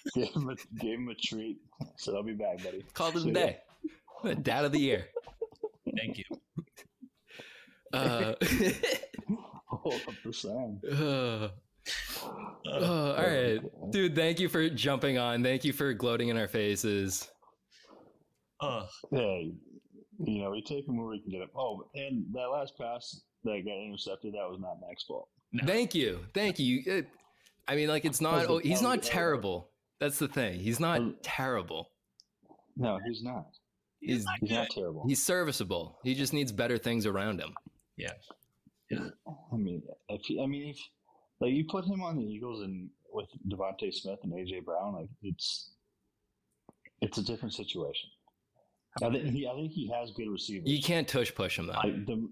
Gave 0.15 0.33
him 0.33 0.49
a, 0.49 0.55
gave 0.79 0.99
him 0.99 1.09
a 1.09 1.15
treat. 1.15 1.57
Said, 1.97 2.15
"I'll 2.15 2.23
be 2.23 2.33
back, 2.33 2.63
buddy." 2.63 2.83
Called 2.93 3.15
it 3.17 3.21
See 3.21 3.29
a 3.31 3.33
ya. 3.33 4.33
day. 4.33 4.35
Dad 4.41 4.65
of 4.65 4.71
the 4.71 4.79
year. 4.79 5.07
Thank 5.97 6.17
you. 6.19 6.25
Uh, 7.93 8.33
Hold 9.67 10.01
up 10.07 10.13
the 10.25 10.33
sign. 10.33 10.79
uh, 10.91 11.49
uh, 12.69 13.13
all 13.17 13.23
right, 13.23 13.59
dude. 13.91 14.15
Thank 14.15 14.39
you 14.39 14.49
for 14.49 14.69
jumping 14.69 15.17
on. 15.17 15.43
Thank 15.43 15.63
you 15.63 15.73
for 15.73 15.93
gloating 15.93 16.29
in 16.29 16.37
our 16.37 16.47
faces. 16.47 17.29
Uh, 18.59 18.85
Hey, 19.11 19.53
you 20.25 20.41
know, 20.41 20.51
we 20.51 20.61
take 20.61 20.87
him 20.87 20.97
where 20.97 21.07
we 21.07 21.19
can 21.21 21.31
get 21.31 21.41
him. 21.41 21.49
Oh, 21.55 21.85
and 21.95 22.25
that 22.33 22.47
last 22.47 22.77
pass 22.77 23.21
that 23.45 23.61
got 23.65 23.77
intercepted, 23.77 24.33
that 24.33 24.49
was 24.49 24.59
not 24.59 24.77
Mac's 24.87 25.03
fault. 25.03 25.29
No. 25.53 25.65
Thank 25.65 25.95
you. 25.95 26.19
Thank 26.33 26.59
you. 26.59 26.83
It- 26.85 27.07
I 27.67 27.75
mean, 27.75 27.87
like, 27.87 28.03
it's 28.03 28.19
not. 28.19 28.47
Oh, 28.49 28.57
he's 28.57 28.81
not 28.81 29.03
terrible. 29.03 29.69
That's 29.99 30.19
the 30.19 30.27
thing. 30.27 30.59
He's 30.59 30.77
Um, 30.77 30.81
not 30.83 31.23
terrible. 31.23 31.91
No, 32.75 32.99
he's 33.07 33.21
not. 33.23 33.47
He's 33.99 34.25
He's 34.39 34.51
not 34.51 34.69
terrible. 34.69 35.05
he's 35.07 35.21
serviceable. 35.23 35.99
He 36.03 36.15
just 36.15 36.31
needs 36.31 36.51
better 36.53 36.77
things 36.77 37.05
around 37.05 37.39
him. 37.41 37.53
Yeah. 37.97 38.13
Yeah. 38.89 39.09
I 39.51 39.55
mean, 39.57 39.83
if 40.07 40.21
he, 40.25 40.41
I 40.41 40.45
mean, 40.45 40.69
if 40.69 40.77
like 41.41 41.51
you 41.51 41.65
put 41.69 41.83
him 41.85 42.01
on 42.01 42.15
the 42.17 42.23
Eagles 42.23 42.63
and 42.63 42.89
with 43.11 43.27
DeVonta 43.49 43.93
Smith 43.93 44.19
and 44.23 44.31
AJ 44.31 44.63
Brown, 44.63 44.93
like 44.95 45.09
it's 45.21 45.71
it's 47.01 47.17
a 47.17 47.23
different 47.23 47.53
situation. 47.53 48.09
I 49.03 49.09
think 49.09 49.25
he, 49.31 49.47
I 49.47 49.53
think 49.53 49.71
he 49.71 49.87
has 49.93 50.11
good 50.11 50.29
receivers. 50.29 50.69
You 50.69 50.81
can't 50.81 51.07
tush 51.07 51.33
push 51.35 51.59
him 51.59 51.67
though. 51.67 51.73
Like, 51.73 52.05
the, 52.05 52.27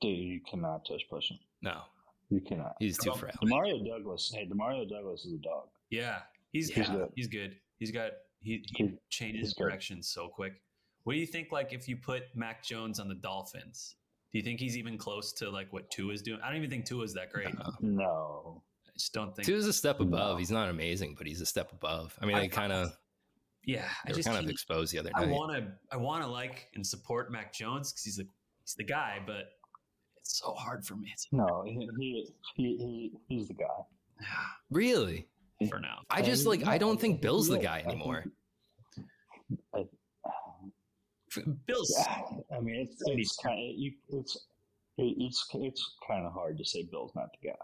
dude, 0.00 0.18
you 0.18 0.40
cannot 0.48 0.84
tush 0.86 1.02
push 1.10 1.30
him. 1.30 1.38
No, 1.62 1.82
You 2.30 2.40
cannot. 2.40 2.76
he's 2.78 2.96
too 2.98 3.10
Well, 3.10 3.18
frail. 3.18 3.32
Demario 3.44 3.86
Douglas. 3.86 4.32
Hey, 4.34 4.48
Demario 4.48 4.88
Douglas 4.88 5.24
is 5.26 5.34
a 5.34 5.38
dog. 5.38 5.68
yeah, 5.90 6.20
he's 6.52 6.68
He's 6.68 6.88
yeah, 6.88 6.94
good. 6.94 7.08
he's 7.16 7.26
good. 7.28 7.56
He's 7.78 7.90
got 7.90 8.10
he, 8.42 8.62
he 8.76 8.84
He- 8.84 8.98
changes 9.10 9.40
he's 9.48 9.54
good. 9.54 9.64
directions 9.64 10.08
so 10.08 10.28
quick. 10.28 10.54
What 11.04 11.14
do 11.14 11.18
you 11.18 11.26
think? 11.26 11.50
Like, 11.52 11.72
if 11.72 11.88
you 11.88 11.96
put 11.96 12.24
Mac 12.34 12.62
Jones 12.62 13.00
on 13.00 13.08
the 13.08 13.14
Dolphins, 13.14 13.96
do 14.32 14.38
you 14.38 14.44
think 14.44 14.60
he's 14.60 14.76
even 14.76 14.96
close 14.98 15.32
to 15.34 15.50
like 15.50 15.72
what 15.72 15.90
Tua 15.90 16.12
is 16.12 16.22
doing? 16.22 16.40
I 16.42 16.48
don't 16.48 16.56
even 16.58 16.70
think 16.70 16.84
Tua 16.84 17.04
is 17.04 17.14
that 17.14 17.30
great. 17.32 17.48
No, 17.80 18.62
I 18.86 18.90
just 18.98 19.12
don't 19.12 19.34
think. 19.34 19.46
Tua 19.46 19.56
is 19.58 19.66
a 19.66 19.72
step 19.72 20.00
above. 20.00 20.32
No. 20.34 20.36
He's 20.36 20.50
not 20.50 20.68
amazing, 20.68 21.14
but 21.16 21.26
he's 21.26 21.40
a 21.40 21.46
step 21.46 21.72
above. 21.72 22.16
I 22.20 22.26
mean, 22.26 22.36
I- 22.36 22.40
they 22.40 22.48
kind 22.48 22.72
of 22.72 22.96
yeah, 23.64 23.84
I 24.04 24.08
they 24.08 24.12
were 24.12 24.16
just 24.16 24.26
kind 24.28 24.38
of 24.38 24.44
keep- 24.44 24.52
exposed 24.52 24.92
the 24.92 24.98
other 24.98 25.10
I 25.14 25.24
night. 25.26 25.30
want 25.34 25.52
to 25.56 25.72
I 25.90 25.96
want 25.96 26.22
to 26.24 26.30
like 26.30 26.68
and 26.74 26.86
support 26.86 27.30
Mac 27.32 27.52
Jones 27.52 27.92
because 27.92 28.04
he's 28.04 28.16
the 28.16 28.26
he's 28.64 28.74
the 28.74 28.84
guy, 28.84 29.20
but 29.26 29.46
it's 30.18 30.38
so 30.38 30.52
hard 30.52 30.84
for 30.86 30.96
me. 30.96 31.08
It's 31.12 31.26
no, 31.32 31.62
he 31.66 31.88
he, 31.98 32.26
he, 32.56 32.64
he 32.76 33.12
he's 33.28 33.48
the 33.48 33.54
guy. 33.54 33.66
Really? 34.70 35.26
For 35.68 35.80
now. 35.80 35.98
I 36.08 36.22
just 36.22 36.46
like 36.46 36.66
I 36.66 36.78
don't 36.78 37.00
think 37.00 37.20
Bill's 37.20 37.48
the 37.48 37.58
guy 37.58 37.82
anymore. 37.86 38.24
Bill's 41.66 41.94
Yeah, 41.96 42.56
I 42.56 42.60
mean, 42.60 42.88
it's 42.88 43.02
it's 43.06 43.36
kind 43.36 43.58
of 43.58 43.78
you, 43.78 43.92
it's 44.08 44.36
it's 44.98 45.46
it's 45.54 45.94
kind 46.06 46.26
of 46.26 46.32
hard 46.32 46.58
to 46.58 46.64
say 46.64 46.86
Bill's 46.90 47.12
not 47.14 47.28
the 47.40 47.48
guy. 47.48 47.54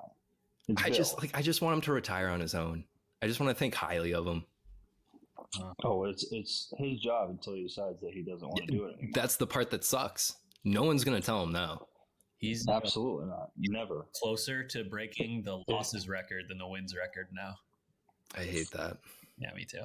It's 0.68 0.82
I 0.84 0.90
just 0.90 1.18
like 1.18 1.36
I 1.36 1.42
just 1.42 1.62
want 1.62 1.74
him 1.74 1.80
to 1.82 1.92
retire 1.92 2.28
on 2.28 2.40
his 2.40 2.54
own. 2.54 2.84
I 3.22 3.26
just 3.26 3.40
want 3.40 3.50
to 3.50 3.58
think 3.58 3.74
highly 3.74 4.14
of 4.14 4.26
him. 4.26 4.44
oh, 5.84 6.04
it's 6.04 6.30
it's 6.32 6.72
his 6.78 7.00
job 7.00 7.30
until 7.30 7.54
he 7.54 7.62
decides 7.62 8.00
that 8.00 8.12
he 8.12 8.22
doesn't 8.22 8.46
want 8.46 8.60
to 8.66 8.72
do 8.72 8.84
it 8.84 8.94
anymore. 8.94 9.10
That's 9.14 9.36
the 9.36 9.46
part 9.46 9.70
that 9.70 9.84
sucks. 9.84 10.34
No 10.64 10.82
one's 10.82 11.04
gonna 11.04 11.20
tell 11.20 11.42
him 11.42 11.52
no. 11.52 11.86
He's 12.38 12.68
Absolutely 12.68 13.26
not. 13.26 13.50
Never. 13.56 14.06
closer 14.14 14.62
to 14.64 14.84
breaking 14.84 15.42
the 15.42 15.62
losses 15.68 16.06
record 16.08 16.44
than 16.48 16.58
the 16.58 16.66
wins 16.66 16.94
record 16.94 17.28
now. 17.32 17.54
I 18.34 18.40
hate 18.40 18.70
that. 18.72 18.98
Yeah, 19.38 19.52
me 19.54 19.64
too. 19.64 19.82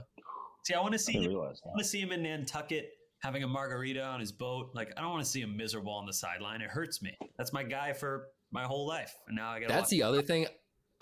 See, 0.63 0.73
I 0.73 0.81
want 0.81 0.93
to 0.93 0.99
see 0.99 1.13
didn't 1.13 1.31
him, 1.31 1.37
I 1.37 1.67
want 1.67 1.79
to 1.79 1.83
see 1.83 1.99
him 1.99 2.11
in 2.11 2.23
Nantucket 2.23 2.89
having 3.19 3.43
a 3.43 3.47
margarita 3.47 4.03
on 4.03 4.19
his 4.19 4.31
boat. 4.31 4.71
Like, 4.73 4.93
I 4.97 5.01
don't 5.01 5.11
want 5.11 5.23
to 5.23 5.29
see 5.29 5.41
him 5.41 5.55
miserable 5.57 5.93
on 5.93 6.05
the 6.05 6.13
sideline. 6.13 6.61
It 6.61 6.69
hurts 6.69 7.01
me. 7.01 7.17
That's 7.37 7.53
my 7.53 7.63
guy 7.63 7.93
for 7.93 8.27
my 8.51 8.63
whole 8.63 8.87
life, 8.87 9.15
and 9.27 9.35
now 9.35 9.51
I 9.51 9.59
got. 9.59 9.69
That's 9.69 9.89
the 9.89 10.03
other 10.03 10.21
thing. 10.21 10.47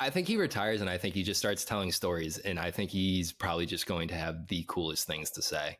I 0.01 0.09
think 0.09 0.27
he 0.27 0.37
retires 0.37 0.79
and 0.79 0.89
I 0.89 0.97
think 0.97 1.13
he 1.13 1.23
just 1.23 1.39
starts 1.39 1.65
telling 1.65 1.91
stories. 1.91 2.37
And 2.37 2.57
I 2.57 2.71
think 2.71 2.89
he's 2.89 3.33
probably 3.33 3.65
just 3.65 3.85
going 3.85 4.07
to 4.07 4.15
have 4.15 4.47
the 4.47 4.63
coolest 4.67 5.05
things 5.05 5.29
to 5.31 5.41
say. 5.41 5.77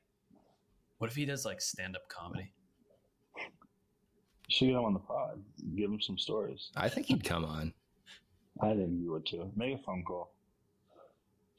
What 0.98 1.10
if 1.10 1.16
he 1.16 1.26
does 1.26 1.46
like 1.46 1.62
stand 1.62 1.96
up 1.96 2.02
comedy? 2.10 2.52
You 3.38 3.46
should 4.50 4.66
get 4.66 4.76
him 4.76 4.84
on 4.84 4.94
the 4.94 5.00
pod. 5.00 5.42
Give 5.76 5.90
him 5.90 6.02
some 6.02 6.18
stories. 6.18 6.70
I 6.76 6.90
think 6.90 7.06
he'd 7.06 7.24
come 7.24 7.46
on. 7.46 7.74
I 8.62 8.74
think 8.74 8.90
you 9.00 9.12
would 9.12 9.26
too. 9.26 9.50
Make 9.56 9.80
a 9.80 9.84
phone 9.84 10.04
call. 10.04 10.34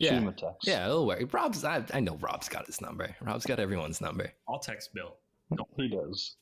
Shoot 0.01 0.07
Yeah. 0.07 0.18
him 0.18 0.28
a 0.28 0.32
text. 0.32 0.66
Yeah, 0.66 0.86
it'll 0.86 1.07
work. 1.07 1.32
Rob's, 1.32 1.64
I, 1.64 1.84
I 1.92 2.01
know 2.01 2.16
Rob's 2.16 2.48
got 2.48 2.66
his 2.66 2.80
number. 2.80 3.14
Rob's 3.20 3.44
got 3.44 3.59
everyone's 3.61 4.01
number. 4.01 4.32
I'll 4.48 4.59
text 4.59 4.94
Bill. 4.94 5.16
No. 5.51 5.64
He 5.76 5.88
does. 5.88 6.36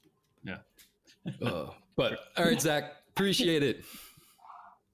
Yeah. 0.44 0.58
Oh, 1.42 1.74
but 1.96 2.18
all 2.36 2.44
right, 2.44 2.60
Zack, 2.60 2.92
appreciate 3.10 3.62
it. 3.62 3.84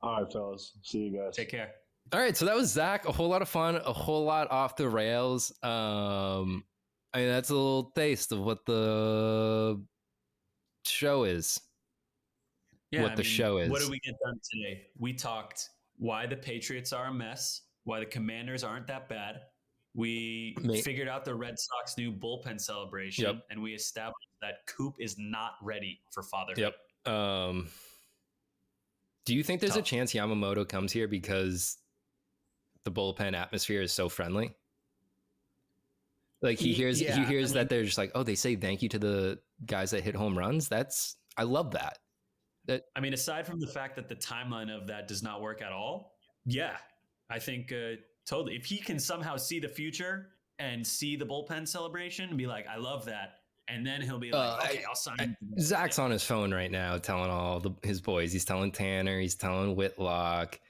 All 0.02 0.22
right, 0.22 0.32
fellas. 0.32 0.72
See 0.82 0.98
you 0.98 1.18
guys. 1.18 1.36
Take 1.36 1.50
care. 1.50 1.70
All 2.12 2.20
right, 2.20 2.36
so 2.36 2.44
that 2.46 2.54
was 2.54 2.70
Zack. 2.70 3.06
A 3.08 3.12
whole 3.12 3.28
lot 3.28 3.42
of 3.42 3.48
fun, 3.48 3.76
a 3.76 3.92
whole 3.92 4.24
lot 4.24 4.50
off 4.50 4.76
the 4.76 4.88
rails. 4.88 5.50
Um, 5.62 6.64
I 7.12 7.18
mean, 7.18 7.28
that's 7.28 7.50
a 7.50 7.54
little 7.54 7.90
taste 7.94 8.32
of 8.32 8.40
what 8.40 8.64
the 8.66 9.80
show 10.86 11.24
is. 11.24 11.60
Yeah, 12.90 13.02
What 13.02 13.16
the 13.16 13.24
show 13.24 13.58
is. 13.58 13.70
What 13.70 13.80
did 13.80 13.90
we 13.90 13.98
get 14.00 14.14
done 14.24 14.38
today? 14.52 14.86
We 14.98 15.12
talked 15.14 15.68
why 15.98 16.26
the 16.26 16.36
Patriots 16.36 16.92
are 16.92 17.06
a 17.06 17.12
mess, 17.12 17.62
why 17.84 18.00
the 18.00 18.06
Commanders 18.06 18.64
aren't 18.64 18.86
that 18.88 19.08
bad. 19.08 19.42
We 19.94 20.56
Ma- 20.62 20.74
figured 20.82 21.06
out 21.08 21.24
the 21.24 21.34
Red 21.34 21.56
Sox 21.58 21.96
new 21.96 22.10
bullpen 22.12 22.60
celebration, 22.60 23.24
Yep. 23.24 23.44
and 23.50 23.62
we 23.62 23.74
established 23.74 24.28
that 24.40 24.66
Coop 24.66 24.96
is 24.98 25.16
not 25.18 25.52
ready 25.62 26.00
for 26.10 26.22
fatherhood. 26.22 26.58
Yep. 27.06 27.14
Um, 27.14 27.68
do 29.24 29.34
you 29.34 29.42
think 29.44 29.60
there's 29.60 29.76
a 29.76 29.82
chance 29.82 30.12
Yamamoto 30.12 30.68
comes 30.68 30.90
here 30.92 31.06
because 31.06 31.78
the 32.82 32.90
bullpen 32.90 33.34
atmosphere 33.34 33.82
is 33.82 33.92
so 33.92 34.08
friendly? 34.08 34.54
Like 36.42 36.58
he 36.58 36.72
hears 36.74 37.00
yeah, 37.00 37.14
he 37.16 37.22
I 37.22 37.24
hears 37.26 37.50
mean- 37.50 37.54
that 37.54 37.68
they're 37.68 37.84
just 37.84 37.96
like, 37.98 38.10
oh, 38.14 38.22
they 38.22 38.34
say 38.34 38.56
thank 38.56 38.82
you 38.82 38.88
to 38.90 38.98
the 38.98 39.38
guys 39.64 39.92
that 39.92 40.02
hit 40.02 40.14
home 40.14 40.36
runs. 40.36 40.68
That's 40.68 41.16
I 41.36 41.44
love 41.44 41.70
that. 41.72 41.98
I 42.96 43.00
mean, 43.00 43.12
aside 43.14 43.46
from 43.46 43.60
the 43.60 43.66
fact 43.66 43.94
that 43.96 44.08
the 44.08 44.16
timeline 44.16 44.70
of 44.74 44.86
that 44.88 45.06
does 45.08 45.22
not 45.22 45.40
work 45.42 45.62
at 45.62 45.70
all, 45.72 46.16
yeah, 46.46 46.76
I 47.30 47.38
think 47.38 47.72
uh, 47.72 47.96
totally. 48.26 48.56
If 48.56 48.66
he 48.66 48.78
can 48.78 48.98
somehow 48.98 49.36
see 49.36 49.58
the 49.58 49.68
future 49.68 50.28
and 50.58 50.86
see 50.86 51.16
the 51.16 51.24
bullpen 51.26 51.66
celebration 51.66 52.28
and 52.28 52.38
be 52.38 52.46
like, 52.46 52.66
I 52.68 52.76
love 52.76 53.04
that. 53.06 53.38
And 53.68 53.86
then 53.86 54.02
he'll 54.02 54.18
be 54.18 54.30
like, 54.30 54.62
Uh, 54.62 54.64
okay, 54.66 54.84
I, 54.84 54.88
will 54.88 54.94
sign. 54.94 55.16
I- 55.18 55.22
you 55.24 55.28
to 55.28 55.36
that." 55.56 55.60
Zack's 55.62 55.98
on 55.98 56.10
his 56.10 56.22
phone 56.22 56.52
right 56.52 56.70
now, 56.70 56.98
telling 56.98 57.30
all 57.30 57.60
the, 57.60 57.70
his 57.82 58.00
boys. 58.00 58.32
He's 58.32 58.44
telling 58.44 58.70
Tanner. 58.70 59.18
He's 59.18 59.34
telling 59.34 59.74
Whitlock. 59.74 60.60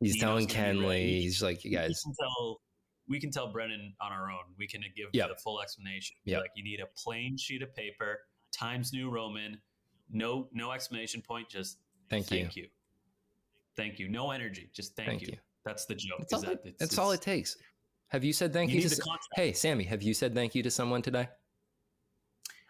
He's 0.00 0.14
He 0.14 0.20
telling 0.20 0.48
Kenley. 0.48 1.20
He's 1.20 1.42
like, 1.42 1.64
you 1.64 1.70
We 1.70 1.76
guys. 1.76 2.02
can 2.02 2.12
tell 2.20 2.60
we 3.06 3.20
can 3.20 3.30
tell 3.30 3.52
Brennan 3.52 3.94
on 4.00 4.12
our 4.12 4.30
own. 4.30 4.40
We 4.58 4.66
can 4.66 4.80
give 4.96 5.08
Yep. 5.12 5.28
the 5.28 5.34
full 5.36 5.60
explanation. 5.62 6.16
Yep. 6.24 6.40
Like 6.40 6.50
you 6.56 6.64
need 6.64 6.80
a 6.80 6.86
plain 6.96 7.36
sheet 7.36 7.62
of 7.62 7.74
paper, 7.76 8.20
Times 8.50 8.92
New 8.94 9.10
Roman, 9.10 9.60
no 10.10 10.48
no 10.52 10.72
explanation 10.72 11.20
point, 11.22 11.48
just 11.48 11.78
Thank 12.10 12.30
you. 12.30 12.38
thank 12.40 12.56
you. 12.56 12.68
Thank 13.76 13.98
you. 13.98 14.08
No 14.08 14.30
energy, 14.30 14.70
just 14.72 14.96
thank, 14.96 15.08
Thank 15.08 15.22
you. 15.22 15.28
you. 15.32 15.38
That's 15.64 15.86
the 15.86 15.94
joke. 15.94 16.18
That's, 16.20 16.32
all, 16.34 16.40
that 16.42 16.50
it, 16.52 16.58
it's- 16.64 16.74
that's 16.78 16.98
all 16.98 17.10
it 17.12 17.22
takes. 17.22 17.56
Have 18.08 18.22
you 18.22 18.32
said 18.32 18.52
thank 18.52 18.70
You 18.70 18.76
you, 18.80 18.88
to? 18.88 18.94
s- 18.94 19.00
Hey, 19.34 19.52
Sammy, 19.52 19.84
have 19.84 20.02
you 20.02 20.14
said 20.14 20.34
thank 20.34 20.54
you 20.54 20.62
to 20.62 20.70
someone 20.70 21.02
today? 21.02 21.28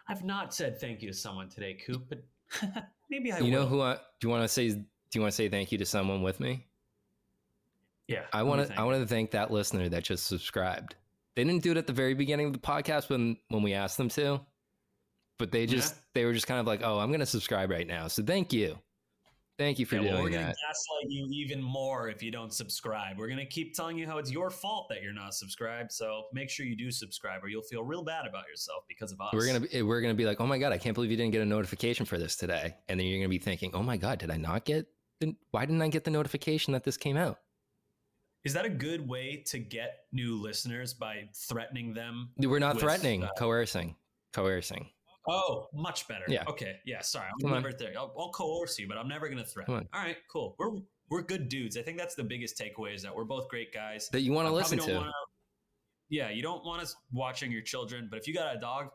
I've 0.07 0.23
not 0.23 0.53
said 0.53 0.79
thank 0.79 1.01
you 1.01 1.09
to 1.11 1.13
someone 1.17 1.49
today, 1.49 1.73
Coop, 1.85 2.07
but 2.09 2.23
maybe 3.09 3.31
I 3.31 3.39
you 3.39 3.51
know 3.51 3.65
who? 3.65 3.81
I, 3.81 3.95
do 3.95 3.99
you 4.23 4.29
want 4.29 4.43
to 4.43 4.47
say? 4.47 4.69
Do 4.69 4.79
you 5.13 5.21
want 5.21 5.31
to 5.31 5.35
say 5.35 5.49
thank 5.49 5.71
you 5.71 5.77
to 5.77 5.85
someone 5.85 6.21
with 6.21 6.39
me? 6.39 6.65
Yeah. 8.07 8.23
I 8.33 8.43
want 8.43 8.67
to. 8.67 8.79
I 8.79 8.83
want 8.83 9.01
to 9.01 9.07
thank 9.07 9.31
that 9.31 9.51
listener 9.51 9.89
that 9.89 10.03
just 10.03 10.27
subscribed. 10.27 10.95
They 11.35 11.43
didn't 11.43 11.63
do 11.63 11.71
it 11.71 11.77
at 11.77 11.87
the 11.87 11.93
very 11.93 12.13
beginning 12.13 12.47
of 12.47 12.53
the 12.53 12.59
podcast 12.59 13.09
when 13.09 13.37
when 13.49 13.61
we 13.63 13.73
asked 13.73 13.97
them 13.97 14.09
to, 14.09 14.39
but 15.37 15.51
they 15.51 15.65
just 15.65 15.95
Yeah. 15.95 16.01
they 16.13 16.25
were 16.25 16.33
just 16.33 16.47
kind 16.47 16.59
of 16.59 16.67
like, 16.67 16.81
"Oh, 16.83 16.99
I'm 16.99 17.09
going 17.09 17.19
to 17.19 17.25
subscribe 17.25 17.69
right 17.71 17.87
now." 17.87 18.07
So 18.07 18.23
thank 18.23 18.53
you, 18.53 18.77
thank 19.57 19.79
you 19.79 19.85
for 19.85 19.95
Yeah, 19.95 20.01
well, 20.01 20.11
we're 20.23 20.29
doing 20.29 20.33
gonna 20.33 20.45
that. 20.47 20.55
gaslight 20.67 21.09
you 21.09 21.27
even 21.31 21.61
more 21.61 22.09
if 22.09 22.21
you 22.23 22.31
don't 22.31 22.53
subscribe. 22.53 23.17
We're 23.17 23.27
gonna 23.29 23.45
keep 23.45 23.73
telling 23.75 23.97
you 23.97 24.05
how 24.05 24.17
it's 24.17 24.31
your 24.31 24.49
fault 24.49 24.87
that 24.89 25.01
you're 25.01 25.13
not 25.13 25.33
subscribed. 25.33 25.91
So 25.91 26.25
make 26.33 26.49
sure 26.49 26.65
you 26.65 26.75
do 26.75 26.91
subscribe, 26.91 27.43
or 27.43 27.47
you'll 27.47 27.61
feel 27.63 27.83
real 27.83 28.03
bad 28.03 28.25
about 28.27 28.47
yourself 28.47 28.83
because 28.87 29.11
of 29.11 29.21
us. 29.21 29.29
We're 29.33 29.47
gonna 29.47 29.61
be, 29.61 29.81
we're 29.81 30.01
gonna 30.01 30.13
be 30.13 30.25
like, 30.25 30.39
"Oh 30.41 30.47
my 30.47 30.57
god, 30.57 30.71
I 30.73 30.77
can't 30.77 30.93
believe 30.93 31.11
you 31.11 31.17
didn't 31.17 31.31
get 31.31 31.41
a 31.41 31.45
notification 31.45 32.05
for 32.05 32.17
this 32.17 32.35
today," 32.35 32.75
and 32.87 32.99
then 32.99 33.07
you're 33.07 33.19
gonna 33.19 33.29
be 33.29 33.39
thinking, 33.39 33.71
"Oh 33.73 33.83
my 33.83 33.97
god, 33.97 34.19
did 34.19 34.31
I 34.31 34.37
not 34.37 34.65
get? 34.65 34.87
the- 35.21 35.35
Why 35.51 35.65
didn't 35.65 35.81
I 35.81 35.87
get 35.87 36.03
the 36.03 36.11
notification 36.11 36.73
that 36.73 36.83
this 36.83 36.97
came 36.97 37.15
out?" 37.17 37.39
Is 38.43 38.53
that 38.53 38.65
a 38.65 38.69
good 38.69 39.07
way 39.07 39.37
to 39.47 39.57
get 39.57 40.05
new 40.11 40.35
listeners 40.39 40.93
by 40.93 41.27
threatening 41.33 41.93
them? 41.93 42.29
We're 42.37 42.59
not 42.59 42.75
With, 42.75 42.83
threatening, 42.83 43.23
uh, 43.23 43.29
coercing, 43.37 43.95
coercing. 44.33 44.91
Oh, 45.27 45.67
much 45.73 46.07
better. 46.07 46.25
Yeah. 46.27 46.43
Okay. 46.47 46.77
Yeah. 46.85 47.01
Sorry, 47.01 47.27
I'm 47.27 47.51
never 47.51 47.73
there. 47.73 47.93
I'll, 47.97 48.13
I'll 48.17 48.31
coerce 48.31 48.77
you, 48.79 48.87
but 48.87 48.97
I'm 48.97 49.07
never 49.07 49.27
going 49.27 49.39
to 49.43 49.45
threaten. 49.49 49.73
All 49.73 50.01
right. 50.01 50.17
Cool. 50.31 50.55
We're 50.59 50.71
we're 51.09 51.21
good 51.21 51.49
dudes. 51.49 51.77
I 51.77 51.81
think 51.81 51.97
that's 51.97 52.15
the 52.15 52.23
biggest 52.23 52.59
takeaway 52.59 52.95
is 52.95 53.01
that 53.03 53.15
we're 53.15 53.25
both 53.25 53.47
great 53.49 53.73
guys. 53.73 54.09
That 54.09 54.21
you 54.21 54.31
want 54.31 54.47
to 54.47 54.53
listen 54.53 54.79
to. 54.79 54.93
wanna- 54.95 55.11
yeah, 56.09 56.29
you 56.29 56.41
don't 56.43 56.63
want 56.63 56.81
us 56.81 56.95
watching 57.11 57.51
your 57.51 57.61
children, 57.63 58.07
but 58.09 58.19
if 58.19 58.27
you 58.27 58.33
got 58.33 58.55
a 58.55 58.59
dog, 58.59 58.89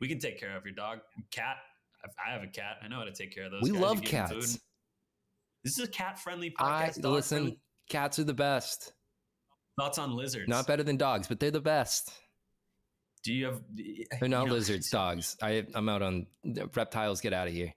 we 0.00 0.08
can 0.08 0.18
take 0.18 0.40
care 0.40 0.56
of 0.56 0.64
your 0.64 0.74
dog. 0.74 1.00
Cat. 1.30 1.56
I 2.26 2.32
have 2.32 2.42
a 2.42 2.46
cat. 2.46 2.76
I 2.82 2.88
know 2.88 2.96
how 2.96 3.04
to 3.04 3.12
take 3.12 3.34
care 3.34 3.44
of 3.44 3.50
those. 3.50 3.62
We 3.62 3.70
guys. 3.70 3.80
Love 3.80 4.02
cats. 4.02 4.32
food. 4.32 4.60
This 5.64 5.78
is 5.78 5.84
a 5.84 5.88
cat-friendly 5.88 6.54
I 6.58 6.86
podcast. 6.88 7.02
dog 7.02 7.12
listen. 7.12 7.38
friendly. 7.38 7.58
Cats 7.90 8.18
are 8.18 8.24
the 8.24 8.34
best. 8.34 8.92
Thoughts 9.78 9.98
on 9.98 10.12
lizards? 10.12 10.48
Not 10.48 10.66
better 10.66 10.82
than 10.82 10.96
dogs, 10.96 11.26
but 11.26 11.40
they're 11.40 11.50
the 11.50 11.60
best. 11.60 12.12
Do 13.22 13.32
you 13.32 13.46
have? 13.46 13.60
They're 14.20 14.28
not 14.28 14.42
you 14.42 14.48
know, 14.48 14.54
lizards, 14.54 14.90
dogs. 14.92 15.36
I 15.42 15.66
I'm 15.74 15.88
out 15.88 16.02
on 16.02 16.26
reptiles. 16.74 17.20
Get 17.20 17.32
out 17.32 17.48
of 17.48 17.52
here. 17.54 17.72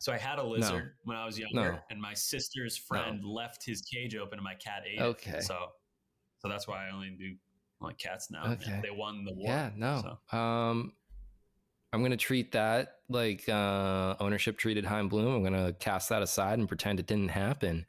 So 0.00 0.12
I 0.12 0.16
had 0.18 0.38
a 0.38 0.42
lizard 0.44 0.92
when 1.04 1.16
I 1.16 1.26
was 1.26 1.38
younger, 1.38 1.72
No. 1.72 1.78
and 1.90 2.00
my 2.00 2.14
sister's 2.14 2.76
friend 2.76 3.24
left 3.24 3.64
his 3.64 3.80
cage 3.82 4.14
open, 4.14 4.38
and 4.38 4.44
my 4.44 4.54
cat 4.54 4.84
ate 4.88 5.00
Okay. 5.00 5.38
it. 5.38 5.42
So, 5.42 5.56
so 6.38 6.48
that's 6.48 6.68
why 6.68 6.86
I 6.86 6.92
only 6.92 7.10
do 7.18 7.34
like 7.80 7.98
cats 7.98 8.30
now. 8.30 8.52
Okay. 8.52 8.78
They 8.80 8.90
won 8.90 9.24
the 9.24 9.34
war. 9.34 9.48
Yeah, 9.48 9.70
no. 9.76 10.18
So. 10.30 10.38
Um, 10.38 10.92
I'm 11.92 12.02
gonna 12.02 12.16
treat 12.16 12.52
that 12.52 12.96
like 13.08 13.48
uh, 13.48 14.14
ownership 14.20 14.56
treated 14.56 14.84
Chaim 14.84 15.08
Bloom. 15.08 15.34
I'm 15.34 15.42
gonna 15.42 15.72
cast 15.72 16.10
that 16.10 16.22
aside 16.22 16.58
and 16.60 16.68
pretend 16.68 17.00
it 17.00 17.06
didn't 17.08 17.30
happen. 17.30 17.84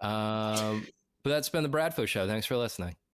Um, 0.00 0.86
but 1.22 1.30
that's 1.30 1.48
been 1.50 1.62
the 1.62 1.68
Bradfo 1.68 2.06
Show. 2.08 2.26
Thanks 2.26 2.46
for 2.46 2.56
listening. 2.56 2.96